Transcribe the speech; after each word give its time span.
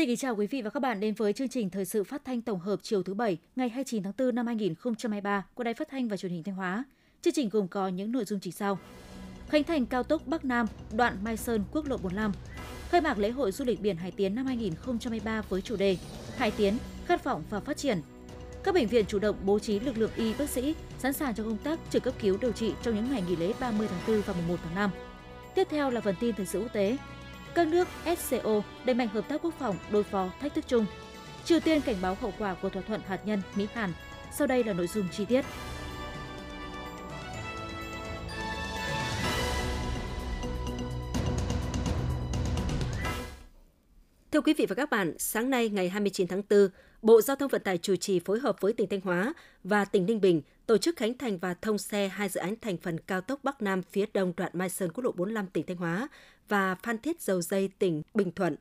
Xin 0.00 0.08
kính 0.08 0.16
chào 0.16 0.36
quý 0.36 0.46
vị 0.46 0.62
và 0.62 0.70
các 0.70 0.80
bạn 0.80 1.00
đến 1.00 1.14
với 1.14 1.32
chương 1.32 1.48
trình 1.48 1.70
thời 1.70 1.84
sự 1.84 2.04
phát 2.04 2.24
thanh 2.24 2.42
tổng 2.42 2.58
hợp 2.60 2.80
chiều 2.82 3.02
thứ 3.02 3.14
Bảy 3.14 3.38
ngày 3.56 3.68
29 3.68 4.02
tháng 4.02 4.12
4 4.18 4.34
năm 4.34 4.46
2023 4.46 5.46
của 5.54 5.64
Đài 5.64 5.74
Phát 5.74 5.88
thanh 5.88 6.08
và 6.08 6.16
Truyền 6.16 6.32
hình 6.32 6.42
Thanh 6.42 6.54
Hóa. 6.54 6.84
Chương 7.22 7.34
trình 7.34 7.48
gồm 7.48 7.68
có 7.68 7.88
những 7.88 8.12
nội 8.12 8.24
dung 8.24 8.40
chỉ 8.40 8.50
sau. 8.50 8.78
Khánh 9.48 9.64
thành 9.64 9.86
cao 9.86 10.02
tốc 10.02 10.26
Bắc 10.26 10.44
Nam, 10.44 10.66
đoạn 10.96 11.16
Mai 11.24 11.36
Sơn, 11.36 11.64
quốc 11.72 11.86
lộ 11.86 11.96
45. 11.96 12.32
Khai 12.88 13.00
mạc 13.00 13.18
lễ 13.18 13.30
hội 13.30 13.52
du 13.52 13.64
lịch 13.64 13.80
biển 13.80 13.96
Hải 13.96 14.10
Tiến 14.10 14.34
năm 14.34 14.46
2023 14.46 15.42
với 15.48 15.62
chủ 15.62 15.76
đề 15.76 15.96
Hải 16.36 16.50
Tiến, 16.50 16.78
khát 17.06 17.24
vọng 17.24 17.42
và 17.50 17.60
phát 17.60 17.76
triển. 17.76 18.00
Các 18.64 18.74
bệnh 18.74 18.86
viện 18.86 19.04
chủ 19.08 19.18
động 19.18 19.36
bố 19.44 19.58
trí 19.58 19.80
lực 19.80 19.98
lượng 19.98 20.10
y 20.16 20.34
bác 20.34 20.48
sĩ 20.48 20.74
sẵn 20.98 21.12
sàng 21.12 21.34
cho 21.34 21.44
công 21.44 21.58
tác 21.58 21.78
trực 21.90 22.02
cấp 22.02 22.14
cứu 22.20 22.36
điều 22.40 22.52
trị 22.52 22.72
trong 22.82 22.94
những 22.94 23.10
ngày 23.10 23.22
nghỉ 23.28 23.36
lễ 23.36 23.52
30 23.60 23.88
tháng 23.90 24.16
4 24.16 24.22
và 24.26 24.34
1 24.48 24.56
tháng 24.64 24.74
5. 24.74 24.90
Tiếp 25.54 25.66
theo 25.70 25.90
là 25.90 26.00
phần 26.00 26.14
tin 26.20 26.34
thời 26.34 26.46
sự 26.46 26.60
quốc 26.60 26.72
tế. 26.72 26.96
Các 27.54 27.68
nước 27.68 27.88
SCO 28.18 28.60
đẩy 28.84 28.94
mạnh 28.94 29.08
hợp 29.08 29.28
tác 29.28 29.42
quốc 29.42 29.54
phòng 29.58 29.76
đối 29.90 30.04
phó 30.04 30.28
thách 30.40 30.54
thức 30.54 30.64
chung. 30.68 30.86
Triều 31.44 31.60
Tiên 31.60 31.80
cảnh 31.80 31.96
báo 32.02 32.16
hậu 32.20 32.32
quả 32.38 32.54
của 32.54 32.68
thỏa 32.68 32.82
thuận 32.82 33.00
hạt 33.06 33.20
nhân 33.24 33.42
Mỹ-Hàn. 33.54 33.92
Sau 34.32 34.46
đây 34.46 34.64
là 34.64 34.72
nội 34.72 34.86
dung 34.86 35.08
chi 35.12 35.24
tiết. 35.24 35.44
Thưa 44.32 44.40
quý 44.40 44.54
vị 44.54 44.66
và 44.66 44.74
các 44.74 44.90
bạn, 44.90 45.14
sáng 45.18 45.50
nay 45.50 45.68
ngày 45.68 45.88
29 45.88 46.26
tháng 46.26 46.42
4, 46.50 46.68
Bộ 47.02 47.20
Giao 47.20 47.36
thông 47.36 47.48
Vận 47.48 47.62
tải 47.62 47.78
chủ 47.78 47.96
trì 47.96 48.20
phối 48.20 48.40
hợp 48.40 48.60
với 48.60 48.72
tỉnh 48.72 48.88
Thanh 48.88 49.00
Hóa 49.00 49.34
và 49.64 49.84
tỉnh 49.84 50.06
Ninh 50.06 50.20
Bình 50.20 50.42
tổ 50.66 50.78
chức 50.78 50.96
khánh 50.96 51.18
thành 51.18 51.38
và 51.38 51.54
thông 51.54 51.78
xe 51.78 52.08
hai 52.08 52.28
dự 52.28 52.40
án 52.40 52.54
thành 52.60 52.76
phần 52.76 53.00
cao 53.00 53.20
tốc 53.20 53.40
Bắc 53.42 53.62
Nam 53.62 53.82
phía 53.82 54.06
đông 54.14 54.32
đoạn 54.36 54.50
Mai 54.54 54.68
Sơn 54.68 54.92
quốc 54.92 55.04
lộ 55.04 55.12
45 55.12 55.46
tỉnh 55.46 55.66
Thanh 55.66 55.76
Hóa 55.76 56.08
và 56.48 56.74
Phan 56.74 56.98
Thiết 56.98 57.20
Dầu 57.20 57.42
Dây 57.42 57.70
tỉnh 57.78 58.02
Bình 58.14 58.32
Thuận. 58.32 58.56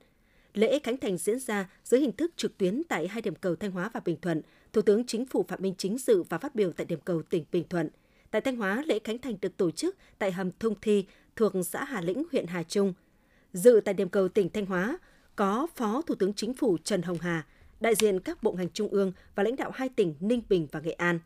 Lễ 0.53 0.79
khánh 0.79 0.97
thành 0.97 1.17
diễn 1.17 1.39
ra 1.39 1.69
dưới 1.83 2.01
hình 2.01 2.11
thức 2.11 2.31
trực 2.37 2.57
tuyến 2.57 2.81
tại 2.89 3.07
hai 3.07 3.21
điểm 3.21 3.35
cầu 3.35 3.55
Thanh 3.55 3.71
Hóa 3.71 3.89
và 3.93 3.99
Bình 4.05 4.17
Thuận. 4.21 4.41
Thủ 4.73 4.81
tướng 4.81 5.05
Chính 5.05 5.25
phủ 5.25 5.45
Phạm 5.47 5.61
Minh 5.61 5.73
Chính 5.77 5.97
dự 5.97 6.23
và 6.23 6.37
phát 6.37 6.55
biểu 6.55 6.71
tại 6.71 6.85
điểm 6.85 6.99
cầu 7.05 7.21
tỉnh 7.21 7.45
Bình 7.51 7.63
Thuận. 7.69 7.89
Tại 8.31 8.41
Thanh 8.41 8.55
Hóa, 8.55 8.83
lễ 8.85 8.99
khánh 9.03 9.17
thành 9.17 9.35
được 9.41 9.57
tổ 9.57 9.71
chức 9.71 9.95
tại 10.19 10.31
hầm 10.31 10.51
Thông 10.59 10.75
Thi 10.81 11.05
thuộc 11.35 11.53
xã 11.65 11.83
Hà 11.83 12.01
Lĩnh, 12.01 12.23
huyện 12.31 12.47
Hà 12.47 12.63
Trung. 12.63 12.93
Dự 13.53 13.81
tại 13.85 13.93
điểm 13.93 14.09
cầu 14.09 14.27
tỉnh 14.27 14.49
Thanh 14.49 14.65
Hóa 14.65 14.97
có 15.39 15.67
Phó 15.75 16.01
Thủ 16.01 16.15
tướng 16.15 16.33
Chính 16.33 16.53
phủ 16.53 16.77
Trần 16.83 17.01
Hồng 17.01 17.17
Hà, 17.21 17.45
đại 17.79 17.95
diện 17.95 18.19
các 18.19 18.43
bộ 18.43 18.51
ngành 18.51 18.69
trung 18.69 18.87
ương 18.87 19.11
và 19.35 19.43
lãnh 19.43 19.55
đạo 19.55 19.71
hai 19.73 19.89
tỉnh 19.89 20.15
Ninh 20.19 20.41
Bình 20.49 20.67
và 20.71 20.79
Nghệ 20.79 20.91
An. 20.91 21.19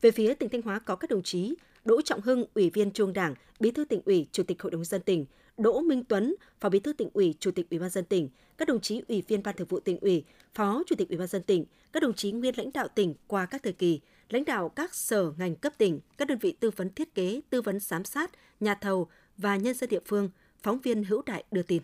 Về 0.00 0.10
phía 0.10 0.34
tỉnh 0.34 0.48
Thanh 0.48 0.62
Hóa 0.62 0.78
có 0.78 0.96
các 0.96 1.10
đồng 1.10 1.22
chí 1.22 1.54
Đỗ 1.84 2.02
Trọng 2.02 2.20
Hưng, 2.20 2.44
Ủy 2.54 2.70
viên 2.70 2.90
Trung 2.90 3.12
Đảng, 3.12 3.34
Bí 3.60 3.70
thư 3.70 3.84
tỉnh 3.84 4.00
ủy, 4.04 4.26
Chủ 4.32 4.42
tịch 4.42 4.62
Hội 4.62 4.70
đồng 4.70 4.84
dân 4.84 5.02
tỉnh, 5.02 5.26
Đỗ 5.58 5.80
Minh 5.80 6.04
Tuấn, 6.04 6.34
Phó 6.60 6.68
Bí 6.68 6.80
thư 6.80 6.92
tỉnh 6.92 7.08
ủy, 7.12 7.34
Chủ 7.40 7.50
tịch 7.50 7.66
Ủy 7.70 7.78
ban 7.78 7.90
dân 7.90 8.04
tỉnh, 8.04 8.28
các 8.58 8.68
đồng 8.68 8.80
chí 8.80 9.02
Ủy 9.08 9.22
viên 9.28 9.42
Ban 9.42 9.56
Thường 9.56 9.68
vụ 9.68 9.80
tỉnh 9.80 10.00
ủy, 10.00 10.24
Phó 10.54 10.82
Chủ 10.86 10.96
tịch 10.98 11.08
Ủy 11.08 11.18
ban 11.18 11.28
dân 11.28 11.42
tỉnh, 11.42 11.64
các 11.92 12.02
đồng 12.02 12.14
chí 12.14 12.32
nguyên 12.32 12.58
lãnh 12.58 12.72
đạo 12.72 12.88
tỉnh 12.94 13.14
qua 13.26 13.46
các 13.46 13.62
thời 13.62 13.72
kỳ, 13.72 14.00
lãnh 14.28 14.44
đạo 14.44 14.68
các 14.68 14.94
sở 14.94 15.32
ngành 15.38 15.56
cấp 15.56 15.72
tỉnh, 15.78 16.00
các 16.18 16.28
đơn 16.28 16.38
vị 16.38 16.52
tư 16.60 16.70
vấn 16.76 16.94
thiết 16.94 17.14
kế, 17.14 17.40
tư 17.50 17.62
vấn 17.62 17.80
giám 17.80 18.04
sát, 18.04 18.30
nhà 18.60 18.74
thầu 18.74 19.08
và 19.36 19.56
nhân 19.56 19.74
dân 19.74 19.90
địa 19.90 20.00
phương, 20.06 20.30
phóng 20.62 20.80
viên 20.80 21.04
Hữu 21.04 21.22
Đại 21.26 21.44
đưa 21.50 21.62
tin. 21.62 21.82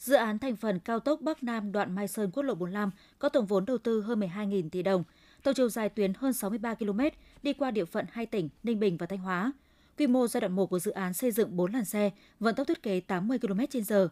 Dự 0.00 0.14
án 0.14 0.38
thành 0.38 0.56
phần 0.56 0.78
cao 0.78 1.00
tốc 1.00 1.20
Bắc 1.20 1.42
Nam 1.42 1.72
đoạn 1.72 1.94
Mai 1.94 2.08
Sơn 2.08 2.30
quốc 2.30 2.42
lộ 2.42 2.54
45 2.54 2.90
có 3.18 3.28
tổng 3.28 3.46
vốn 3.46 3.64
đầu 3.64 3.78
tư 3.78 4.00
hơn 4.00 4.20
12.000 4.20 4.68
tỷ 4.70 4.82
đồng, 4.82 5.04
tổng 5.42 5.54
chiều 5.54 5.68
dài 5.68 5.88
tuyến 5.88 6.12
hơn 6.14 6.32
63 6.32 6.74
km, 6.74 7.00
đi 7.42 7.52
qua 7.52 7.70
địa 7.70 7.84
phận 7.84 8.06
hai 8.12 8.26
tỉnh 8.26 8.48
Ninh 8.62 8.80
Bình 8.80 8.96
và 8.96 9.06
Thanh 9.06 9.18
Hóa. 9.18 9.52
Quy 9.98 10.06
mô 10.06 10.26
giai 10.26 10.40
đoạn 10.40 10.52
1 10.52 10.66
của 10.66 10.78
dự 10.78 10.90
án 10.90 11.14
xây 11.14 11.30
dựng 11.30 11.56
4 11.56 11.72
làn 11.72 11.84
xe, 11.84 12.10
vận 12.40 12.54
tốc 12.54 12.66
thiết 12.66 12.82
kế 12.82 13.00
80 13.00 13.38
km/h. 13.38 14.08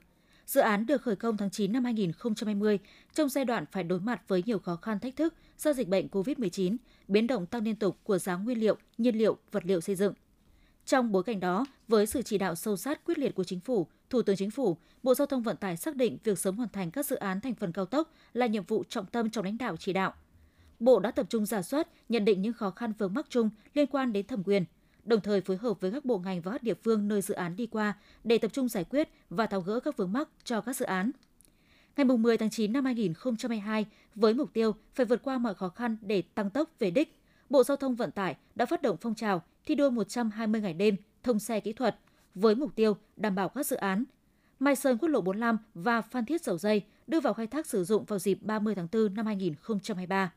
Dự 0.46 0.60
án 0.60 0.86
được 0.86 1.02
khởi 1.02 1.16
công 1.16 1.36
tháng 1.36 1.50
9 1.50 1.72
năm 1.72 1.84
2020 1.84 2.78
trong 3.14 3.28
giai 3.28 3.44
đoạn 3.44 3.64
phải 3.72 3.84
đối 3.84 4.00
mặt 4.00 4.28
với 4.28 4.42
nhiều 4.46 4.58
khó 4.58 4.76
khăn 4.76 5.00
thách 5.00 5.16
thức 5.16 5.34
do 5.58 5.72
dịch 5.72 5.88
bệnh 5.88 6.08
COVID-19, 6.08 6.76
biến 7.08 7.26
động 7.26 7.46
tăng 7.46 7.64
liên 7.64 7.76
tục 7.76 7.98
của 8.04 8.18
giá 8.18 8.36
nguyên 8.36 8.60
liệu, 8.60 8.76
nhiên 8.98 9.18
liệu, 9.18 9.38
vật 9.52 9.66
liệu 9.66 9.80
xây 9.80 9.96
dựng. 9.96 10.14
Trong 10.88 11.12
bối 11.12 11.22
cảnh 11.22 11.40
đó, 11.40 11.66
với 11.88 12.06
sự 12.06 12.22
chỉ 12.22 12.38
đạo 12.38 12.54
sâu 12.54 12.76
sát 12.76 13.04
quyết 13.04 13.18
liệt 13.18 13.34
của 13.34 13.44
chính 13.44 13.60
phủ, 13.60 13.86
Thủ 14.10 14.22
tướng 14.22 14.36
Chính 14.36 14.50
phủ, 14.50 14.76
Bộ 15.02 15.14
Giao 15.14 15.26
thông 15.26 15.42
Vận 15.42 15.56
tải 15.56 15.76
xác 15.76 15.96
định 15.96 16.18
việc 16.24 16.38
sớm 16.38 16.56
hoàn 16.56 16.68
thành 16.68 16.90
các 16.90 17.06
dự 17.06 17.16
án 17.16 17.40
thành 17.40 17.54
phần 17.54 17.72
cao 17.72 17.86
tốc 17.86 18.12
là 18.32 18.46
nhiệm 18.46 18.64
vụ 18.64 18.84
trọng 18.88 19.06
tâm 19.06 19.30
trong 19.30 19.44
lãnh 19.44 19.58
đạo 19.58 19.76
chỉ 19.76 19.92
đạo. 19.92 20.14
Bộ 20.80 21.00
đã 21.00 21.10
tập 21.10 21.26
trung 21.28 21.46
giả 21.46 21.62
soát, 21.62 21.88
nhận 22.08 22.24
định 22.24 22.42
những 22.42 22.52
khó 22.52 22.70
khăn 22.70 22.92
vướng 22.98 23.14
mắc 23.14 23.26
chung 23.28 23.50
liên 23.74 23.86
quan 23.86 24.12
đến 24.12 24.26
thẩm 24.26 24.42
quyền, 24.44 24.64
đồng 25.04 25.20
thời 25.20 25.40
phối 25.40 25.56
hợp 25.56 25.80
với 25.80 25.90
các 25.90 26.04
bộ 26.04 26.18
ngành 26.18 26.40
và 26.40 26.52
các 26.52 26.62
địa 26.62 26.74
phương 26.74 27.08
nơi 27.08 27.22
dự 27.22 27.34
án 27.34 27.56
đi 27.56 27.66
qua 27.66 27.94
để 28.24 28.38
tập 28.38 28.52
trung 28.52 28.68
giải 28.68 28.84
quyết 28.84 29.08
và 29.30 29.46
tháo 29.46 29.60
gỡ 29.60 29.80
các 29.80 29.96
vướng 29.96 30.12
mắc 30.12 30.28
cho 30.44 30.60
các 30.60 30.76
dự 30.76 30.84
án. 30.84 31.10
Ngày 31.96 32.04
10 32.04 32.38
tháng 32.38 32.50
9 32.50 32.72
năm 32.72 32.84
2022, 32.84 33.86
với 34.14 34.34
mục 34.34 34.52
tiêu 34.52 34.74
phải 34.94 35.06
vượt 35.06 35.22
qua 35.22 35.38
mọi 35.38 35.54
khó 35.54 35.68
khăn 35.68 35.96
để 36.00 36.22
tăng 36.22 36.50
tốc 36.50 36.70
về 36.78 36.90
đích, 36.90 37.17
Bộ 37.50 37.64
Giao 37.64 37.76
thông 37.76 37.94
Vận 37.94 38.10
tải 38.10 38.36
đã 38.54 38.66
phát 38.66 38.82
động 38.82 38.96
phong 39.00 39.14
trào 39.14 39.42
thi 39.66 39.74
đua 39.74 39.90
120 39.90 40.60
ngày 40.60 40.74
đêm 40.74 40.96
thông 41.22 41.38
xe 41.38 41.60
kỹ 41.60 41.72
thuật 41.72 41.96
với 42.34 42.54
mục 42.54 42.76
tiêu 42.76 42.96
đảm 43.16 43.34
bảo 43.34 43.48
các 43.48 43.66
dự 43.66 43.76
án 43.76 44.04
Mai 44.58 44.76
Sơn 44.76 44.98
quốc 44.98 45.08
lộ 45.08 45.20
45 45.20 45.58
và 45.74 46.00
Phan 46.00 46.24
Thiết 46.24 46.42
Dầu 46.44 46.58
Dây 46.58 46.82
đưa 47.06 47.20
vào 47.20 47.34
khai 47.34 47.46
thác 47.46 47.66
sử 47.66 47.84
dụng 47.84 48.04
vào 48.04 48.18
dịp 48.18 48.38
30 48.42 48.74
tháng 48.74 48.88
4 48.92 49.14
năm 49.14 49.26
2023. 49.26 50.32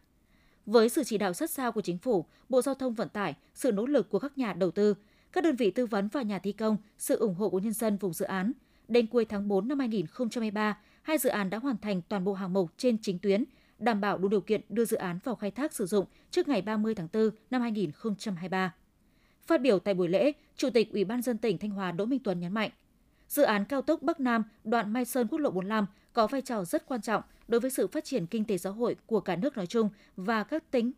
Với 0.66 0.90
sự 0.90 1.04
chỉ 1.04 1.18
đạo 1.18 1.34
sát 1.34 1.50
sao 1.50 1.72
của 1.72 1.82
chính 1.82 1.98
phủ, 1.98 2.26
Bộ 2.50 2.62
Giao 2.62 2.76
thông 2.76 2.94
Vận 2.94 3.10
tải, 3.10 3.36
sự 3.54 3.72
nỗ 3.72 3.86
lực 3.86 4.10
của 4.10 4.20
các 4.20 4.38
nhà 4.38 4.54
đầu 4.54 4.72
tư, 4.72 4.96
các 5.32 5.44
đơn 5.44 5.56
vị 5.56 5.72
tư 5.72 5.86
vấn 5.86 6.08
và 6.08 6.22
nhà 6.22 6.40
thi 6.40 6.52
công, 6.52 6.78
sự 6.98 7.18
ủng 7.18 7.36
hộ 7.36 7.50
của 7.50 7.60
nhân 7.60 7.74
dân 7.74 7.98
vùng 7.98 8.14
dự 8.14 8.26
án, 8.26 8.52
đến 8.88 9.08
cuối 9.08 9.26
tháng 9.26 9.48
4 9.48 9.68
năm 9.68 9.80
2023, 9.80 10.78
hai 11.02 11.18
dự 11.18 11.30
án 11.30 11.50
đã 11.50 11.58
hoàn 11.58 11.78
thành 11.78 12.02
toàn 12.02 12.24
bộ 12.24 12.34
hạng 12.34 12.54
mục 12.54 12.72
trên 12.78 12.98
chính 13.02 13.20
tuyến, 13.20 13.44
đảm 13.82 14.02
bảo 14.02 14.18
đủ 14.18 14.28
điều 14.28 14.42
kiện 14.42 14.62
đưa 14.70 14.86
dự 14.86 14.98
án 14.98 15.20
vào 15.24 15.36
khai 15.36 15.52
thác 15.52 15.74
sử 15.74 15.86
dụng 15.86 16.06
trước 16.32 16.48
ngày 16.48 16.62
30 16.62 16.96
tháng 16.96 17.08
4 17.14 17.30
năm 17.50 17.62
2023. 17.62 18.74
Phát 19.48 19.62
biểu 19.62 19.80
tại 19.80 19.94
buổi 19.94 20.08
lễ, 20.08 20.32
Chủ 20.56 20.70
tịch 20.70 20.94
Ủy 20.94 21.04
ban 21.04 21.22
dân 21.22 21.38
tỉnh 21.38 21.58
Thanh 21.58 21.70
Hóa 21.70 21.92
Đỗ 21.92 22.06
Minh 22.06 22.20
Tuấn 22.24 22.40
nhấn 22.40 22.54
mạnh, 22.54 22.72
dự 23.28 23.44
án 23.44 23.66
cao 23.66 23.82
tốc 23.82 24.02
Bắc 24.02 24.20
Nam 24.20 24.44
đoạn 24.64 24.94
Mai 24.94 25.06
Sơn 25.06 25.28
quốc 25.28 25.40
lộ 25.40 25.52
45 25.52 25.86
có 26.14 26.28
vai 26.28 26.42
trò 26.42 26.66
rất 26.66 26.86
quan 26.86 27.02
trọng 27.02 27.24
đối 27.48 27.60
với 27.60 27.72
sự 27.72 27.88
phát 27.88 28.06
triển 28.06 28.26
kinh 28.26 28.46
tế 28.46 28.58
xã 28.58 28.70
hội 28.70 28.96
của 29.06 29.20
cả 29.20 29.36
nước 29.36 29.58
nói 29.58 29.68
chung 29.68 29.90
và 30.16 30.44
các 30.44 30.72
tỉnh 30.72 30.92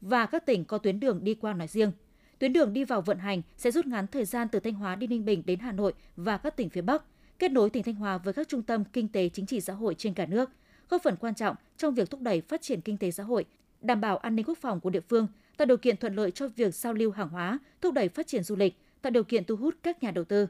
và 0.00 0.26
các 0.26 0.46
tỉnh 0.46 0.64
có 0.64 0.78
tuyến 0.78 1.00
đường 1.00 1.24
đi 1.24 1.34
qua 1.34 1.54
nói 1.54 1.68
riêng. 1.68 1.92
Tuyến 2.38 2.52
đường 2.52 2.72
đi 2.72 2.84
vào 2.84 3.00
vận 3.00 3.18
hành 3.18 3.42
sẽ 3.56 3.70
rút 3.70 3.86
ngắn 3.86 4.06
thời 4.06 4.24
gian 4.24 4.48
từ 4.48 4.60
Thanh 4.60 4.74
Hóa 4.74 4.96
đi 4.96 5.06
Ninh 5.06 5.24
Bình 5.24 5.42
đến 5.46 5.58
Hà 5.58 5.72
Nội 5.72 5.92
và 6.16 6.38
các 6.38 6.56
tỉnh 6.56 6.68
phía 6.68 6.80
Bắc, 6.80 7.04
kết 7.38 7.50
nối 7.50 7.70
tỉnh 7.70 7.82
Thanh 7.82 7.94
Hóa 7.94 8.18
với 8.18 8.34
các 8.34 8.48
trung 8.48 8.62
tâm 8.62 8.84
kinh 8.84 9.08
tế 9.08 9.28
chính 9.28 9.46
trị 9.46 9.60
xã 9.60 9.72
hội 9.72 9.94
trên 9.94 10.14
cả 10.14 10.26
nước, 10.26 10.50
góp 10.92 11.02
phần 11.02 11.16
quan 11.16 11.34
trọng 11.34 11.56
trong 11.76 11.94
việc 11.94 12.10
thúc 12.10 12.20
đẩy 12.20 12.40
phát 12.40 12.62
triển 12.62 12.80
kinh 12.80 12.98
tế 12.98 13.10
xã 13.10 13.22
hội, 13.22 13.44
đảm 13.80 14.00
bảo 14.00 14.16
an 14.16 14.36
ninh 14.36 14.44
quốc 14.44 14.58
phòng 14.58 14.80
của 14.80 14.90
địa 14.90 15.00
phương, 15.00 15.26
tạo 15.56 15.66
điều 15.66 15.76
kiện 15.76 15.96
thuận 15.96 16.14
lợi 16.14 16.30
cho 16.30 16.48
việc 16.48 16.74
giao 16.74 16.92
lưu 16.92 17.10
hàng 17.10 17.28
hóa, 17.28 17.58
thúc 17.80 17.94
đẩy 17.94 18.08
phát 18.08 18.26
triển 18.26 18.42
du 18.42 18.56
lịch, 18.56 18.74
tạo 19.02 19.10
điều 19.10 19.24
kiện 19.24 19.44
thu 19.44 19.56
hút 19.56 19.74
các 19.82 20.02
nhà 20.02 20.10
đầu 20.10 20.24
tư. 20.24 20.48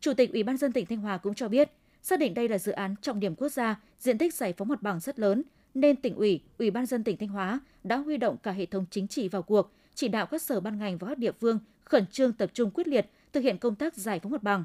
Chủ 0.00 0.14
tịch 0.14 0.32
Ủy 0.32 0.42
ban 0.42 0.56
dân 0.56 0.72
tỉnh 0.72 0.86
Thanh 0.86 0.98
Hóa 0.98 1.18
cũng 1.18 1.34
cho 1.34 1.48
biết, 1.48 1.70
xác 2.02 2.18
định 2.18 2.34
đây 2.34 2.48
là 2.48 2.58
dự 2.58 2.72
án 2.72 2.94
trọng 3.02 3.20
điểm 3.20 3.34
quốc 3.34 3.48
gia, 3.48 3.80
diện 3.98 4.18
tích 4.18 4.34
giải 4.34 4.52
phóng 4.52 4.68
mặt 4.68 4.82
bằng 4.82 5.00
rất 5.00 5.18
lớn, 5.18 5.42
nên 5.74 5.96
tỉnh 5.96 6.14
ủy, 6.14 6.40
Ủy 6.58 6.70
ban 6.70 6.86
dân 6.86 7.04
tỉnh 7.04 7.16
Thanh 7.16 7.28
Hóa 7.28 7.60
đã 7.84 7.96
huy 7.96 8.16
động 8.16 8.36
cả 8.42 8.52
hệ 8.52 8.66
thống 8.66 8.84
chính 8.90 9.08
trị 9.08 9.28
vào 9.28 9.42
cuộc, 9.42 9.72
chỉ 9.94 10.08
đạo 10.08 10.26
các 10.26 10.42
sở 10.42 10.60
ban 10.60 10.78
ngành 10.78 10.98
và 10.98 11.08
các 11.08 11.18
địa 11.18 11.32
phương 11.32 11.58
khẩn 11.84 12.06
trương 12.06 12.32
tập 12.32 12.50
trung 12.54 12.70
quyết 12.70 12.88
liệt 12.88 13.06
thực 13.32 13.40
hiện 13.40 13.58
công 13.58 13.74
tác 13.74 13.96
giải 13.96 14.20
phóng 14.20 14.32
mặt 14.32 14.42
bằng. 14.42 14.64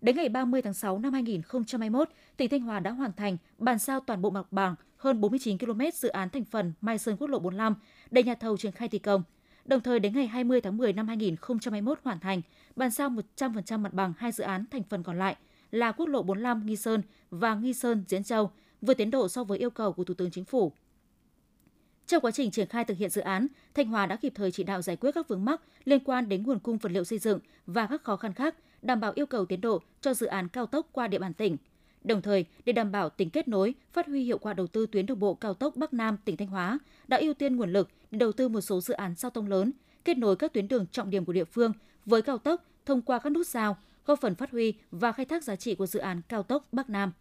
Đến 0.00 0.16
ngày 0.16 0.28
30 0.28 0.62
tháng 0.62 0.74
6 0.74 0.98
năm 0.98 1.12
2021, 1.12 2.08
tỉnh 2.36 2.48
Thanh 2.48 2.60
Hóa 2.60 2.80
đã 2.80 2.90
hoàn 2.90 3.12
thành 3.12 3.36
bàn 3.58 3.78
giao 3.78 4.00
toàn 4.00 4.22
bộ 4.22 4.30
mặt 4.30 4.46
bằng 4.50 4.74
hơn 4.96 5.20
49 5.20 5.58
km 5.58 5.80
dự 5.94 6.08
án 6.08 6.30
thành 6.30 6.44
phần 6.44 6.72
Mai 6.80 6.98
Sơn 6.98 7.16
quốc 7.16 7.26
lộ 7.26 7.38
45 7.38 7.74
để 8.10 8.22
nhà 8.22 8.34
thầu 8.34 8.56
triển 8.56 8.72
khai 8.72 8.88
thi 8.88 8.98
công. 8.98 9.22
Đồng 9.64 9.80
thời 9.80 10.00
đến 10.00 10.14
ngày 10.14 10.26
20 10.26 10.60
tháng 10.60 10.76
10 10.76 10.92
năm 10.92 11.08
2021 11.08 11.98
hoàn 12.04 12.20
thành, 12.20 12.42
bàn 12.76 12.90
giao 12.90 13.10
100% 13.36 13.78
mặt 13.78 13.92
bằng 13.92 14.12
hai 14.18 14.32
dự 14.32 14.44
án 14.44 14.64
thành 14.70 14.82
phần 14.82 15.02
còn 15.02 15.18
lại 15.18 15.36
là 15.70 15.92
quốc 15.92 16.06
lộ 16.06 16.22
45 16.22 16.66
Nghi 16.66 16.76
Sơn 16.76 17.02
và 17.30 17.54
Nghi 17.54 17.74
Sơn 17.74 18.04
Diễn 18.08 18.24
Châu, 18.24 18.50
vượt 18.82 18.94
tiến 18.94 19.10
độ 19.10 19.28
so 19.28 19.44
với 19.44 19.58
yêu 19.58 19.70
cầu 19.70 19.92
của 19.92 20.04
Thủ 20.04 20.14
tướng 20.14 20.30
Chính 20.30 20.44
phủ. 20.44 20.72
Trong 22.06 22.22
quá 22.22 22.30
trình 22.30 22.50
triển 22.50 22.68
khai 22.68 22.84
thực 22.84 22.98
hiện 22.98 23.10
dự 23.10 23.20
án, 23.20 23.46
Thanh 23.74 23.88
Hóa 23.88 24.06
đã 24.06 24.16
kịp 24.16 24.32
thời 24.34 24.52
chỉ 24.52 24.64
đạo 24.64 24.82
giải 24.82 24.96
quyết 24.96 25.10
các 25.14 25.28
vướng 25.28 25.44
mắc 25.44 25.60
liên 25.84 26.04
quan 26.04 26.28
đến 26.28 26.42
nguồn 26.42 26.58
cung 26.58 26.78
vật 26.78 26.92
liệu 26.92 27.04
xây 27.04 27.18
dựng 27.18 27.38
và 27.66 27.86
các 27.86 28.04
khó 28.04 28.16
khăn 28.16 28.32
khác, 28.32 28.54
đảm 28.82 29.00
bảo 29.00 29.12
yêu 29.14 29.26
cầu 29.26 29.46
tiến 29.46 29.60
độ 29.60 29.82
cho 30.00 30.14
dự 30.14 30.26
án 30.26 30.48
cao 30.48 30.66
tốc 30.66 30.88
qua 30.92 31.08
địa 31.08 31.18
bàn 31.18 31.34
tỉnh. 31.34 31.56
Đồng 32.04 32.22
thời, 32.22 32.44
để 32.64 32.72
đảm 32.72 32.92
bảo 32.92 33.10
tính 33.10 33.30
kết 33.30 33.48
nối, 33.48 33.74
phát 33.92 34.06
huy 34.06 34.24
hiệu 34.24 34.38
quả 34.38 34.52
đầu 34.52 34.66
tư 34.66 34.86
tuyến 34.86 35.06
đường 35.06 35.18
bộ 35.18 35.34
cao 35.34 35.54
tốc 35.54 35.76
Bắc 35.76 35.92
Nam 35.92 36.16
tỉnh 36.24 36.36
Thanh 36.36 36.48
Hóa, 36.48 36.78
đã 37.08 37.16
ưu 37.16 37.34
tiên 37.34 37.56
nguồn 37.56 37.72
lực 37.72 37.88
để 38.10 38.18
đầu 38.18 38.32
tư 38.32 38.48
một 38.48 38.60
số 38.60 38.80
dự 38.80 38.94
án 38.94 39.14
giao 39.16 39.30
thông 39.30 39.48
lớn, 39.48 39.72
kết 40.04 40.18
nối 40.18 40.36
các 40.36 40.52
tuyến 40.52 40.68
đường 40.68 40.86
trọng 40.86 41.10
điểm 41.10 41.24
của 41.24 41.32
địa 41.32 41.44
phương 41.44 41.72
với 42.06 42.22
cao 42.22 42.38
tốc 42.38 42.64
thông 42.86 43.02
qua 43.02 43.18
các 43.18 43.30
nút 43.30 43.46
giao, 43.46 43.76
góp 44.06 44.20
phần 44.20 44.34
phát 44.34 44.50
huy 44.50 44.74
và 44.90 45.12
khai 45.12 45.26
thác 45.26 45.44
giá 45.44 45.56
trị 45.56 45.74
của 45.74 45.86
dự 45.86 46.00
án 46.00 46.20
cao 46.28 46.42
tốc 46.42 46.68
Bắc 46.72 46.90
Nam. 46.90 47.12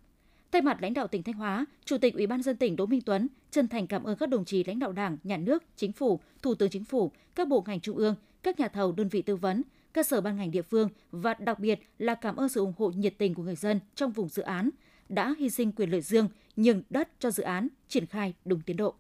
Thay 0.52 0.62
mặt 0.62 0.78
lãnh 0.82 0.94
đạo 0.94 1.08
tỉnh 1.08 1.24
Thanh 1.24 1.36
Hóa, 1.36 1.66
Chủ 1.86 1.98
tịch 1.98 2.14
Ủy 2.14 2.28
ban 2.28 2.42
dân 2.42 2.58
tỉnh 2.58 2.76
Đỗ 2.76 2.86
Minh 2.86 3.02
Tuấn 3.02 3.28
chân 3.52 3.68
thành 3.68 3.88
cảm 3.88 4.04
ơn 4.04 4.18
các 4.18 4.30
đồng 4.30 4.46
chí 4.46 4.64
lãnh 4.64 4.80
đạo 4.80 4.92
Đảng, 4.92 5.18
Nhà 5.24 5.38
nước, 5.38 5.64
Chính 5.76 5.92
phủ, 5.92 6.20
Thủ 6.42 6.56
tướng 6.56 6.70
Chính 6.70 6.84
phủ, 6.84 7.12
các 7.36 7.48
bộ 7.48 7.64
ngành 7.68 7.80
trung 7.80 7.98
ương, 7.98 8.16
các 8.44 8.60
nhà 8.60 8.68
thầu 8.68 8.92
đơn 8.92 9.08
vị 9.08 9.22
tư 9.22 9.36
vấn, 9.36 9.62
cơ 9.98 10.04
sở 10.04 10.22
ban 10.22 10.38
ngành 10.38 10.52
địa 10.52 10.62
phương 10.62 10.90
và 11.12 11.34
đặc 11.34 11.60
biệt 11.60 11.80
là 11.98 12.16
cảm 12.16 12.36
ơn 12.36 12.50
sự 12.50 12.60
ủng 12.60 12.74
hộ 12.78 12.90
nhiệt 12.90 13.14
tình 13.18 13.34
của 13.34 13.44
người 13.44 13.56
dân 13.56 13.80
trong 13.96 14.12
vùng 14.12 14.30
dự 14.30 14.44
án 14.44 14.70
đã 15.10 15.36
hy 15.40 15.50
sinh 15.50 15.72
quyền 15.72 15.90
lợi 15.90 16.02
riêng, 16.02 16.28
nhường 16.56 16.82
đất 16.90 17.10
cho 17.20 17.32
dự 17.32 17.44
án 17.44 17.68
triển 17.88 18.06
khai 18.06 18.34
đúng 18.46 18.62
tiến 18.62 18.78
độ. 18.78 18.96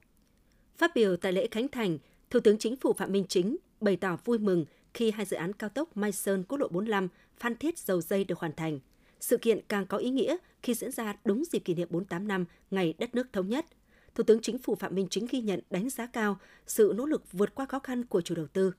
Phát 0.77 0.91
biểu 0.95 1.17
tại 1.17 1.33
lễ 1.33 1.47
khánh 1.51 1.67
thành, 1.67 1.97
Thủ 2.29 2.39
tướng 2.39 2.57
Chính 2.57 2.75
phủ 2.75 2.93
Phạm 2.93 3.11
Minh 3.11 3.25
Chính 3.29 3.57
bày 3.81 3.95
tỏ 3.95 4.17
vui 4.25 4.37
mừng 4.37 4.65
khi 4.93 5.11
hai 5.11 5.25
dự 5.25 5.37
án 5.37 5.53
cao 5.53 5.69
tốc 5.69 5.97
Mai 5.97 6.11
Sơn 6.11 6.43
quốc 6.43 6.57
lộ 6.57 6.67
45 6.67 7.07
Phan 7.37 7.55
Thiết 7.55 7.77
Dầu 7.77 8.01
Dây 8.01 8.23
được 8.23 8.39
hoàn 8.39 8.55
thành. 8.55 8.79
Sự 9.19 9.37
kiện 9.37 9.59
càng 9.67 9.85
có 9.85 9.97
ý 9.97 10.09
nghĩa 10.09 10.37
khi 10.63 10.73
diễn 10.73 10.91
ra 10.91 11.15
đúng 11.25 11.43
dịp 11.51 11.59
kỷ 11.59 11.73
niệm 11.73 11.87
48 11.91 12.27
năm 12.27 12.45
ngày 12.71 12.93
đất 12.97 13.15
nước 13.15 13.33
thống 13.33 13.49
nhất. 13.49 13.65
Thủ 14.15 14.23
tướng 14.23 14.41
Chính 14.41 14.57
phủ 14.57 14.75
Phạm 14.75 14.95
Minh 14.95 15.07
Chính 15.09 15.27
ghi 15.29 15.41
nhận 15.41 15.59
đánh 15.69 15.89
giá 15.89 16.05
cao 16.05 16.39
sự 16.67 16.93
nỗ 16.95 17.05
lực 17.05 17.31
vượt 17.31 17.55
qua 17.55 17.65
khó 17.65 17.79
khăn 17.79 18.05
của 18.05 18.21
chủ 18.21 18.35
đầu 18.35 18.47
tư, 18.47 18.73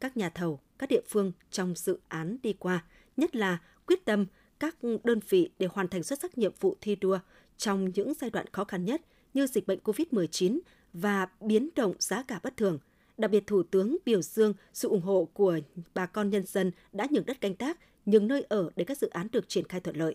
các 0.00 0.16
nhà 0.16 0.28
thầu, 0.28 0.60
các 0.78 0.88
địa 0.88 1.00
phương 1.08 1.32
trong 1.50 1.74
dự 1.76 1.98
án 2.08 2.36
đi 2.42 2.52
qua, 2.52 2.84
nhất 3.16 3.36
là 3.36 3.58
quyết 3.86 4.04
tâm 4.04 4.26
các 4.60 4.76
đơn 5.04 5.20
vị 5.28 5.50
để 5.58 5.66
hoàn 5.72 5.88
thành 5.88 6.02
xuất 6.02 6.20
sắc 6.20 6.38
nhiệm 6.38 6.52
vụ 6.60 6.76
thi 6.80 6.96
đua 6.96 7.18
trong 7.56 7.90
những 7.94 8.12
giai 8.20 8.30
đoạn 8.30 8.46
khó 8.52 8.64
khăn 8.64 8.84
nhất 8.84 9.02
như 9.34 9.46
dịch 9.46 9.66
bệnh 9.66 9.78
COVID-19 9.84 10.60
và 10.92 11.26
biến 11.40 11.68
động 11.76 11.94
giá 11.98 12.22
cả 12.22 12.40
bất 12.42 12.56
thường. 12.56 12.78
Đặc 13.18 13.30
biệt 13.30 13.46
Thủ 13.46 13.62
tướng 13.62 13.96
biểu 14.04 14.22
dương 14.22 14.54
sự 14.72 14.88
ủng 14.88 15.02
hộ 15.02 15.28
của 15.32 15.58
bà 15.94 16.06
con 16.06 16.30
nhân 16.30 16.46
dân 16.46 16.70
đã 16.92 17.06
nhường 17.10 17.26
đất 17.26 17.40
canh 17.40 17.54
tác, 17.54 17.78
nhường 18.06 18.28
nơi 18.28 18.42
ở 18.48 18.70
để 18.76 18.84
các 18.84 18.98
dự 18.98 19.08
án 19.08 19.28
được 19.32 19.48
triển 19.48 19.68
khai 19.68 19.80
thuận 19.80 19.96
lợi. 19.96 20.14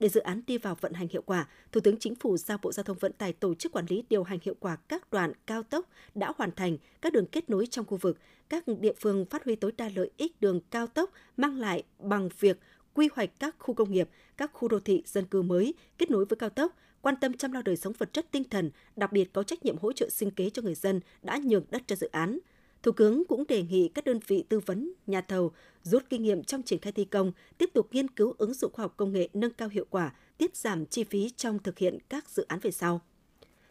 Để 0.00 0.08
dự 0.08 0.20
án 0.20 0.42
đi 0.46 0.58
vào 0.58 0.74
vận 0.80 0.92
hành 0.92 1.08
hiệu 1.10 1.22
quả, 1.22 1.48
Thủ 1.72 1.80
tướng 1.80 1.98
Chính 1.98 2.14
phủ 2.14 2.36
giao 2.36 2.58
Bộ 2.62 2.72
Giao 2.72 2.84
thông 2.84 2.98
Vận 2.98 3.12
tải 3.12 3.32
tổ 3.32 3.54
chức 3.54 3.72
quản 3.72 3.86
lý 3.88 4.04
điều 4.10 4.22
hành 4.22 4.38
hiệu 4.42 4.54
quả 4.60 4.76
các 4.76 5.10
đoạn 5.12 5.32
cao 5.46 5.62
tốc 5.62 5.88
đã 6.14 6.32
hoàn 6.36 6.50
thành, 6.50 6.76
các 7.00 7.12
đường 7.12 7.26
kết 7.26 7.50
nối 7.50 7.66
trong 7.66 7.86
khu 7.86 7.96
vực, 7.96 8.18
các 8.52 8.64
địa 8.80 8.92
phương 9.00 9.26
phát 9.26 9.44
huy 9.44 9.56
tối 9.56 9.72
đa 9.76 9.90
lợi 9.94 10.10
ích 10.16 10.40
đường 10.40 10.60
cao 10.70 10.86
tốc 10.86 11.10
mang 11.36 11.56
lại 11.56 11.82
bằng 11.98 12.28
việc 12.40 12.58
quy 12.94 13.08
hoạch 13.12 13.30
các 13.40 13.56
khu 13.58 13.74
công 13.74 13.92
nghiệp, 13.92 14.08
các 14.36 14.50
khu 14.52 14.68
đô 14.68 14.80
thị 14.80 15.02
dân 15.06 15.26
cư 15.26 15.42
mới 15.42 15.74
kết 15.98 16.10
nối 16.10 16.24
với 16.24 16.36
cao 16.36 16.50
tốc, 16.50 16.76
quan 17.02 17.14
tâm 17.20 17.32
chăm 17.32 17.52
lo 17.52 17.62
đời 17.62 17.76
sống 17.76 17.92
vật 17.98 18.12
chất 18.12 18.26
tinh 18.30 18.44
thần, 18.44 18.70
đặc 18.96 19.12
biệt 19.12 19.32
có 19.32 19.42
trách 19.42 19.64
nhiệm 19.64 19.78
hỗ 19.78 19.92
trợ 19.92 20.08
sinh 20.08 20.30
kế 20.30 20.50
cho 20.50 20.62
người 20.62 20.74
dân 20.74 21.00
đã 21.22 21.40
nhường 21.44 21.64
đất 21.70 21.82
cho 21.86 21.96
dự 21.96 22.08
án. 22.12 22.38
Thủ 22.82 22.92
tướng 22.92 23.24
cũng 23.28 23.44
đề 23.48 23.62
nghị 23.62 23.88
các 23.88 24.04
đơn 24.04 24.20
vị 24.26 24.44
tư 24.48 24.60
vấn, 24.60 24.92
nhà 25.06 25.20
thầu 25.20 25.52
rút 25.82 26.02
kinh 26.10 26.22
nghiệm 26.22 26.44
trong 26.44 26.62
triển 26.62 26.78
khai 26.78 26.92
thi 26.92 27.04
công, 27.04 27.32
tiếp 27.58 27.70
tục 27.74 27.88
nghiên 27.92 28.08
cứu 28.08 28.34
ứng 28.38 28.54
dụng 28.54 28.72
khoa 28.72 28.82
học 28.82 28.94
công 28.96 29.12
nghệ 29.12 29.28
nâng 29.34 29.52
cao 29.52 29.68
hiệu 29.68 29.86
quả, 29.90 30.12
tiết 30.38 30.56
giảm 30.56 30.86
chi 30.86 31.04
phí 31.04 31.30
trong 31.36 31.58
thực 31.58 31.78
hiện 31.78 31.98
các 32.08 32.30
dự 32.30 32.44
án 32.48 32.58
về 32.62 32.70
sau. 32.70 33.00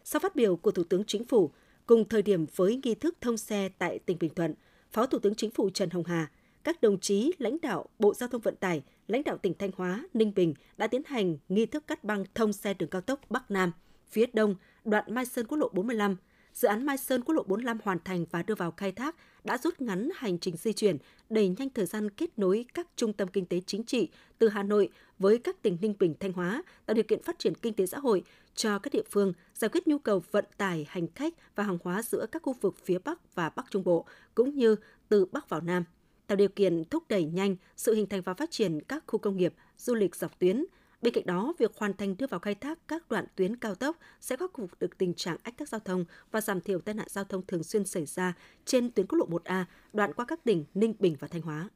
Sau 0.04 0.20
phát 0.20 0.36
biểu 0.36 0.56
của 0.56 0.72
Thủ 0.72 0.84
tướng 0.84 1.04
Chính 1.04 1.26
phủ, 1.26 1.52
cùng 1.86 2.10
thời 2.10 2.22
điểm 2.22 2.46
với 2.56 2.82
nghi 2.84 2.96
thức 2.96 3.18
thông 3.22 3.38
xe 3.38 3.70
tại 3.78 4.00
tỉnh 4.00 4.18
Bình 4.20 4.34
Thuận, 4.36 4.54
Phó 4.94 5.06
Thủ 5.06 5.20
tướng 5.20 5.36
Chính 5.36 5.52
phủ 5.52 5.70
Trần 5.70 5.90
Hồng 5.90 6.04
Hà, 6.04 6.32
các 6.64 6.82
đồng 6.82 7.00
chí 7.00 7.32
lãnh 7.38 7.58
đạo 7.62 7.86
Bộ 8.00 8.14
Giao 8.14 8.30
thông 8.30 8.42
Vận 8.42 8.56
tải, 8.56 8.84
lãnh 9.08 9.24
đạo 9.24 9.38
tỉnh 9.38 9.54
Thanh 9.60 9.72
Hóa, 9.78 10.04
Ninh 10.14 10.34
Bình 10.36 10.54
đã 10.78 10.88
tiến 10.88 11.02
hành 11.06 11.38
nghi 11.50 11.66
thức 11.66 11.88
cắt 11.88 12.04
băng 12.04 12.24
thông 12.36 12.54
xe 12.54 12.74
đường 12.74 12.90
cao 12.90 13.02
tốc 13.02 13.20
Bắc 13.30 13.52
Nam, 13.52 13.72
phía 14.10 14.26
đông, 14.34 14.56
đoạn 14.86 15.16
Mai 15.16 15.26
Sơn 15.26 15.46
quốc 15.48 15.58
lộ 15.58 15.70
45. 15.70 16.16
Dự 16.54 16.68
án 16.68 16.86
Mai 16.86 16.98
Sơn 16.98 17.22
quốc 17.22 17.36
lộ 17.36 17.44
45 17.44 17.78
hoàn 17.84 17.98
thành 18.04 18.26
và 18.32 18.44
đưa 18.44 18.56
vào 18.56 18.72
khai 18.72 18.92
thác 18.92 19.16
đã 19.44 19.58
rút 19.58 19.82
ngắn 19.82 20.10
hành 20.16 20.40
trình 20.40 20.56
di 20.58 20.74
chuyển, 20.74 20.98
đẩy 21.30 21.50
nhanh 21.50 21.70
thời 21.70 21.86
gian 21.86 22.10
kết 22.10 22.40
nối 22.40 22.66
các 22.74 22.88
trung 22.96 23.14
tâm 23.14 23.28
kinh 23.28 23.46
tế 23.46 23.62
chính 23.66 23.84
trị 23.84 24.10
từ 24.38 24.50
Hà 24.50 24.64
Nội 24.64 24.90
với 25.20 25.38
các 25.38 25.62
tỉnh 25.62 25.78
Ninh 25.82 25.96
Bình, 26.00 26.16
Thanh 26.20 26.34
Hóa, 26.34 26.64
tạo 26.86 26.94
điều 26.94 27.04
kiện 27.04 27.24
phát 27.24 27.40
triển 27.40 27.56
kinh 27.56 27.74
tế 27.74 27.86
xã 27.86 28.00
hội 28.00 28.24
cho 28.56 28.80
các 28.80 28.94
địa 28.94 29.04
phương, 29.12 29.34
giải 29.54 29.70
quyết 29.70 29.88
nhu 29.88 29.98
cầu 29.98 30.24
vận 30.32 30.46
tải 30.58 30.86
hành 30.90 31.08
khách 31.16 31.34
và 31.56 31.64
hàng 31.64 31.78
hóa 31.84 32.02
giữa 32.02 32.26
các 32.32 32.42
khu 32.44 32.54
vực 32.62 32.76
phía 32.84 33.00
Bắc 33.00 33.36
và 33.36 33.50
Bắc 33.50 33.66
Trung 33.70 33.84
Bộ, 33.84 34.06
cũng 34.36 34.56
như 34.56 34.76
từ 35.10 35.26
Bắc 35.26 35.50
vào 35.50 35.62
Nam 35.62 35.84
tạo 36.32 36.36
điều 36.36 36.50
kiện 36.50 36.84
thúc 36.86 37.04
đẩy 37.10 37.24
nhanh 37.24 37.56
sự 37.78 37.94
hình 37.94 38.08
thành 38.08 38.22
và 38.22 38.34
phát 38.34 38.52
triển 38.52 38.82
các 38.82 39.04
khu 39.08 39.20
công 39.20 39.38
nghiệp, 39.38 39.54
du 39.78 39.96
lịch 39.96 40.16
dọc 40.16 40.40
tuyến. 40.40 40.66
Bên 41.02 41.14
cạnh 41.14 41.26
đó, 41.26 41.54
việc 41.60 41.78
hoàn 41.78 41.94
thành 41.94 42.18
đưa 42.18 42.28
vào 42.28 42.40
khai 42.40 42.56
thác 42.56 42.80
các 42.88 43.10
đoạn 43.10 43.26
tuyến 43.36 43.56
cao 43.56 43.76
tốc 43.76 43.98
sẽ 44.20 44.36
khắc 44.36 44.52
phục 44.58 44.80
được 44.80 44.98
tình 44.98 45.14
trạng 45.14 45.38
ách 45.44 45.58
tắc 45.58 45.70
giao 45.70 45.80
thông 45.80 46.06
và 46.32 46.42
giảm 46.42 46.62
thiểu 46.62 46.80
tai 46.80 46.96
nạn 46.96 47.08
giao 47.10 47.24
thông 47.24 47.46
thường 47.46 47.64
xuyên 47.64 47.86
xảy 47.86 48.06
ra 48.06 48.34
trên 48.66 48.92
tuyến 48.92 49.08
quốc 49.08 49.18
lộ 49.20 49.28
1A, 49.28 49.64
đoạn 49.94 50.14
qua 50.14 50.26
các 50.26 50.44
tỉnh 50.44 50.66
Ninh 50.74 50.94
Bình 51.00 51.16
và 51.20 51.28
Thanh 51.28 51.42
Hóa. 51.42 51.70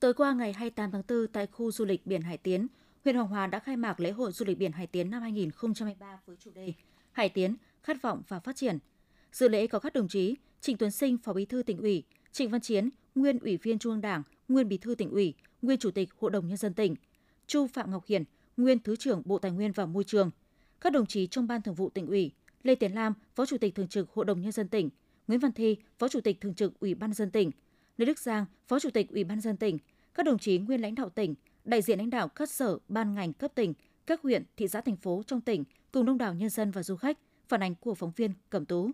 Tối 0.00 0.14
qua 0.14 0.32
ngày 0.32 0.52
28 0.52 0.90
tháng 0.90 1.02
4 1.08 1.26
tại 1.32 1.46
khu 1.46 1.70
du 1.70 1.84
lịch 1.84 2.06
biển 2.06 2.22
Hải 2.22 2.38
Tiến, 2.38 2.66
huyện 3.04 3.16
Hoàng 3.16 3.28
Hóa 3.28 3.46
đã 3.46 3.58
khai 3.58 3.76
mạc 3.76 4.00
lễ 4.00 4.10
hội 4.10 4.32
du 4.32 4.44
lịch 4.44 4.58
biển 4.58 4.72
Hải 4.72 4.86
Tiến 4.86 5.10
năm 5.10 5.22
2023 5.22 6.20
với 6.26 6.36
chủ 6.36 6.50
đề 6.50 6.72
Hải 7.12 7.28
Tiến, 7.28 7.56
khát 7.82 8.02
vọng 8.02 8.22
và 8.28 8.40
phát 8.40 8.56
triển. 8.56 8.78
Dự 9.32 9.48
lễ 9.48 9.66
có 9.66 9.78
các 9.78 9.92
đồng 9.92 10.08
chí 10.08 10.36
Trịnh 10.60 10.76
Tuấn 10.76 10.90
Sinh, 10.90 11.18
Phó 11.18 11.32
Bí 11.32 11.44
thư 11.44 11.62
tỉnh 11.62 11.78
ủy, 11.78 12.04
Trịnh 12.32 12.50
Văn 12.50 12.60
Chiến, 12.60 12.90
nguyên 13.14 13.38
Ủy 13.38 13.56
viên 13.56 13.78
Trung 13.78 13.92
ương 13.92 14.00
Đảng, 14.00 14.22
nguyên 14.48 14.68
Bí 14.68 14.78
thư 14.78 14.94
tỉnh 14.94 15.10
ủy, 15.10 15.34
nguyên 15.62 15.78
Chủ 15.78 15.90
tịch 15.90 16.08
Hội 16.18 16.30
đồng 16.30 16.48
nhân 16.48 16.56
dân 16.56 16.74
tỉnh, 16.74 16.94
Chu 17.48 17.66
Phạm 17.66 17.90
Ngọc 17.90 18.06
Hiển, 18.06 18.24
nguyên 18.56 18.78
Thứ 18.78 18.96
trưởng 18.96 19.22
Bộ 19.24 19.38
Tài 19.38 19.50
nguyên 19.50 19.72
và 19.72 19.86
Môi 19.86 20.04
trường, 20.04 20.30
các 20.80 20.92
đồng 20.92 21.06
chí 21.06 21.26
trong 21.26 21.46
Ban 21.46 21.62
Thường 21.62 21.74
vụ 21.74 21.90
tỉnh 21.90 22.06
ủy, 22.06 22.30
Lê 22.62 22.74
Tiến 22.74 22.94
Lam, 22.94 23.14
Phó 23.34 23.46
Chủ 23.46 23.58
tịch 23.58 23.74
Thường 23.74 23.88
trực 23.88 24.10
Hội 24.10 24.24
đồng 24.24 24.40
nhân 24.40 24.52
dân 24.52 24.68
tỉnh, 24.68 24.90
Nguyễn 25.28 25.40
Văn 25.40 25.52
Thi, 25.52 25.76
Phó 25.98 26.08
Chủ 26.08 26.20
tịch 26.20 26.40
Thường 26.40 26.54
trực 26.54 26.80
Ủy 26.80 26.94
ban 26.94 27.12
dân 27.12 27.30
tỉnh, 27.30 27.50
Lê 27.96 28.06
Đức 28.06 28.18
Giang, 28.18 28.44
Phó 28.66 28.78
Chủ 28.78 28.90
tịch 28.90 29.10
Ủy 29.10 29.24
ban 29.24 29.40
dân 29.40 29.56
tỉnh, 29.56 29.78
các 30.14 30.26
đồng 30.26 30.38
chí 30.38 30.58
nguyên 30.58 30.80
lãnh 30.80 30.94
đạo 30.94 31.08
tỉnh, 31.08 31.34
đại 31.64 31.82
diện 31.82 31.98
lãnh 31.98 32.10
đạo 32.10 32.28
các 32.28 32.50
sở, 32.50 32.78
ban 32.88 33.14
ngành 33.14 33.32
cấp 33.32 33.52
tỉnh, 33.54 33.74
các 34.06 34.22
huyện, 34.22 34.44
thị 34.56 34.68
xã 34.68 34.80
thành 34.80 34.96
phố 34.96 35.22
trong 35.26 35.40
tỉnh 35.40 35.64
cùng 35.92 36.04
đông 36.04 36.18
đảo 36.18 36.34
nhân 36.34 36.50
dân 36.50 36.70
và 36.70 36.82
du 36.82 36.96
khách, 36.96 37.18
phản 37.48 37.62
ánh 37.62 37.74
của 37.74 37.94
phóng 37.94 38.12
viên 38.16 38.32
Cẩm 38.50 38.64
Tú. 38.64 38.90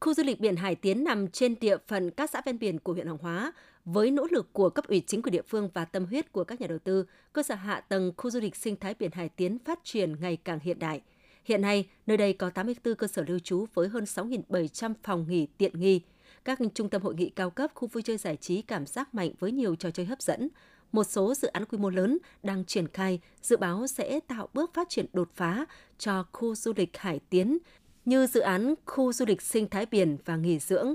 Khu 0.00 0.14
du 0.14 0.22
lịch 0.22 0.40
biển 0.40 0.56
Hải 0.56 0.74
Tiến 0.74 1.04
nằm 1.04 1.28
trên 1.28 1.54
địa 1.60 1.76
phận 1.88 2.10
các 2.10 2.30
xã 2.30 2.42
ven 2.44 2.58
biển 2.58 2.78
của 2.78 2.92
huyện 2.92 3.06
Hoàng 3.06 3.18
Hóa. 3.18 3.52
Với 3.84 4.10
nỗ 4.10 4.26
lực 4.30 4.52
của 4.52 4.70
cấp 4.70 4.86
ủy 4.88 5.02
chính 5.06 5.22
quyền 5.22 5.32
địa 5.32 5.42
phương 5.42 5.70
và 5.74 5.84
tâm 5.84 6.04
huyết 6.04 6.32
của 6.32 6.44
các 6.44 6.60
nhà 6.60 6.66
đầu 6.66 6.78
tư, 6.78 7.06
cơ 7.32 7.42
sở 7.42 7.54
hạ 7.54 7.80
tầng 7.80 8.12
khu 8.16 8.30
du 8.30 8.40
lịch 8.40 8.56
sinh 8.56 8.76
thái 8.76 8.94
biển 8.98 9.10
Hải 9.12 9.28
Tiến 9.28 9.58
phát 9.64 9.78
triển 9.84 10.20
ngày 10.20 10.36
càng 10.36 10.58
hiện 10.62 10.78
đại. 10.78 11.00
Hiện 11.44 11.60
nay, 11.60 11.88
nơi 12.06 12.16
đây 12.16 12.32
có 12.32 12.50
84 12.50 12.94
cơ 12.94 13.06
sở 13.06 13.24
lưu 13.26 13.38
trú 13.38 13.66
với 13.74 13.88
hơn 13.88 14.04
6.700 14.04 14.94
phòng 15.02 15.26
nghỉ 15.28 15.46
tiện 15.58 15.80
nghi, 15.80 16.00
các 16.44 16.58
trung 16.74 16.90
tâm 16.90 17.02
hội 17.02 17.14
nghị 17.14 17.30
cao 17.30 17.50
cấp, 17.50 17.70
khu 17.74 17.88
vui 17.88 18.02
chơi 18.02 18.16
giải 18.16 18.36
trí 18.36 18.62
cảm 18.62 18.86
giác 18.86 19.14
mạnh 19.14 19.30
với 19.38 19.52
nhiều 19.52 19.74
trò 19.74 19.90
chơi 19.90 20.06
hấp 20.06 20.22
dẫn. 20.22 20.48
Một 20.92 21.04
số 21.04 21.34
dự 21.34 21.48
án 21.48 21.64
quy 21.64 21.78
mô 21.78 21.90
lớn 21.90 22.18
đang 22.42 22.64
triển 22.64 22.88
khai, 22.88 23.20
dự 23.42 23.56
báo 23.56 23.86
sẽ 23.86 24.20
tạo 24.20 24.48
bước 24.54 24.74
phát 24.74 24.88
triển 24.88 25.06
đột 25.12 25.28
phá 25.34 25.66
cho 25.98 26.24
khu 26.32 26.54
du 26.54 26.72
lịch 26.76 26.96
Hải 26.96 27.20
Tiến 27.30 27.58
như 28.06 28.26
dự 28.26 28.40
án 28.40 28.74
khu 28.86 29.12
du 29.12 29.24
lịch 29.24 29.42
sinh 29.42 29.68
thái 29.68 29.86
biển 29.86 30.16
và 30.24 30.36
nghỉ 30.36 30.58
dưỡng 30.58 30.94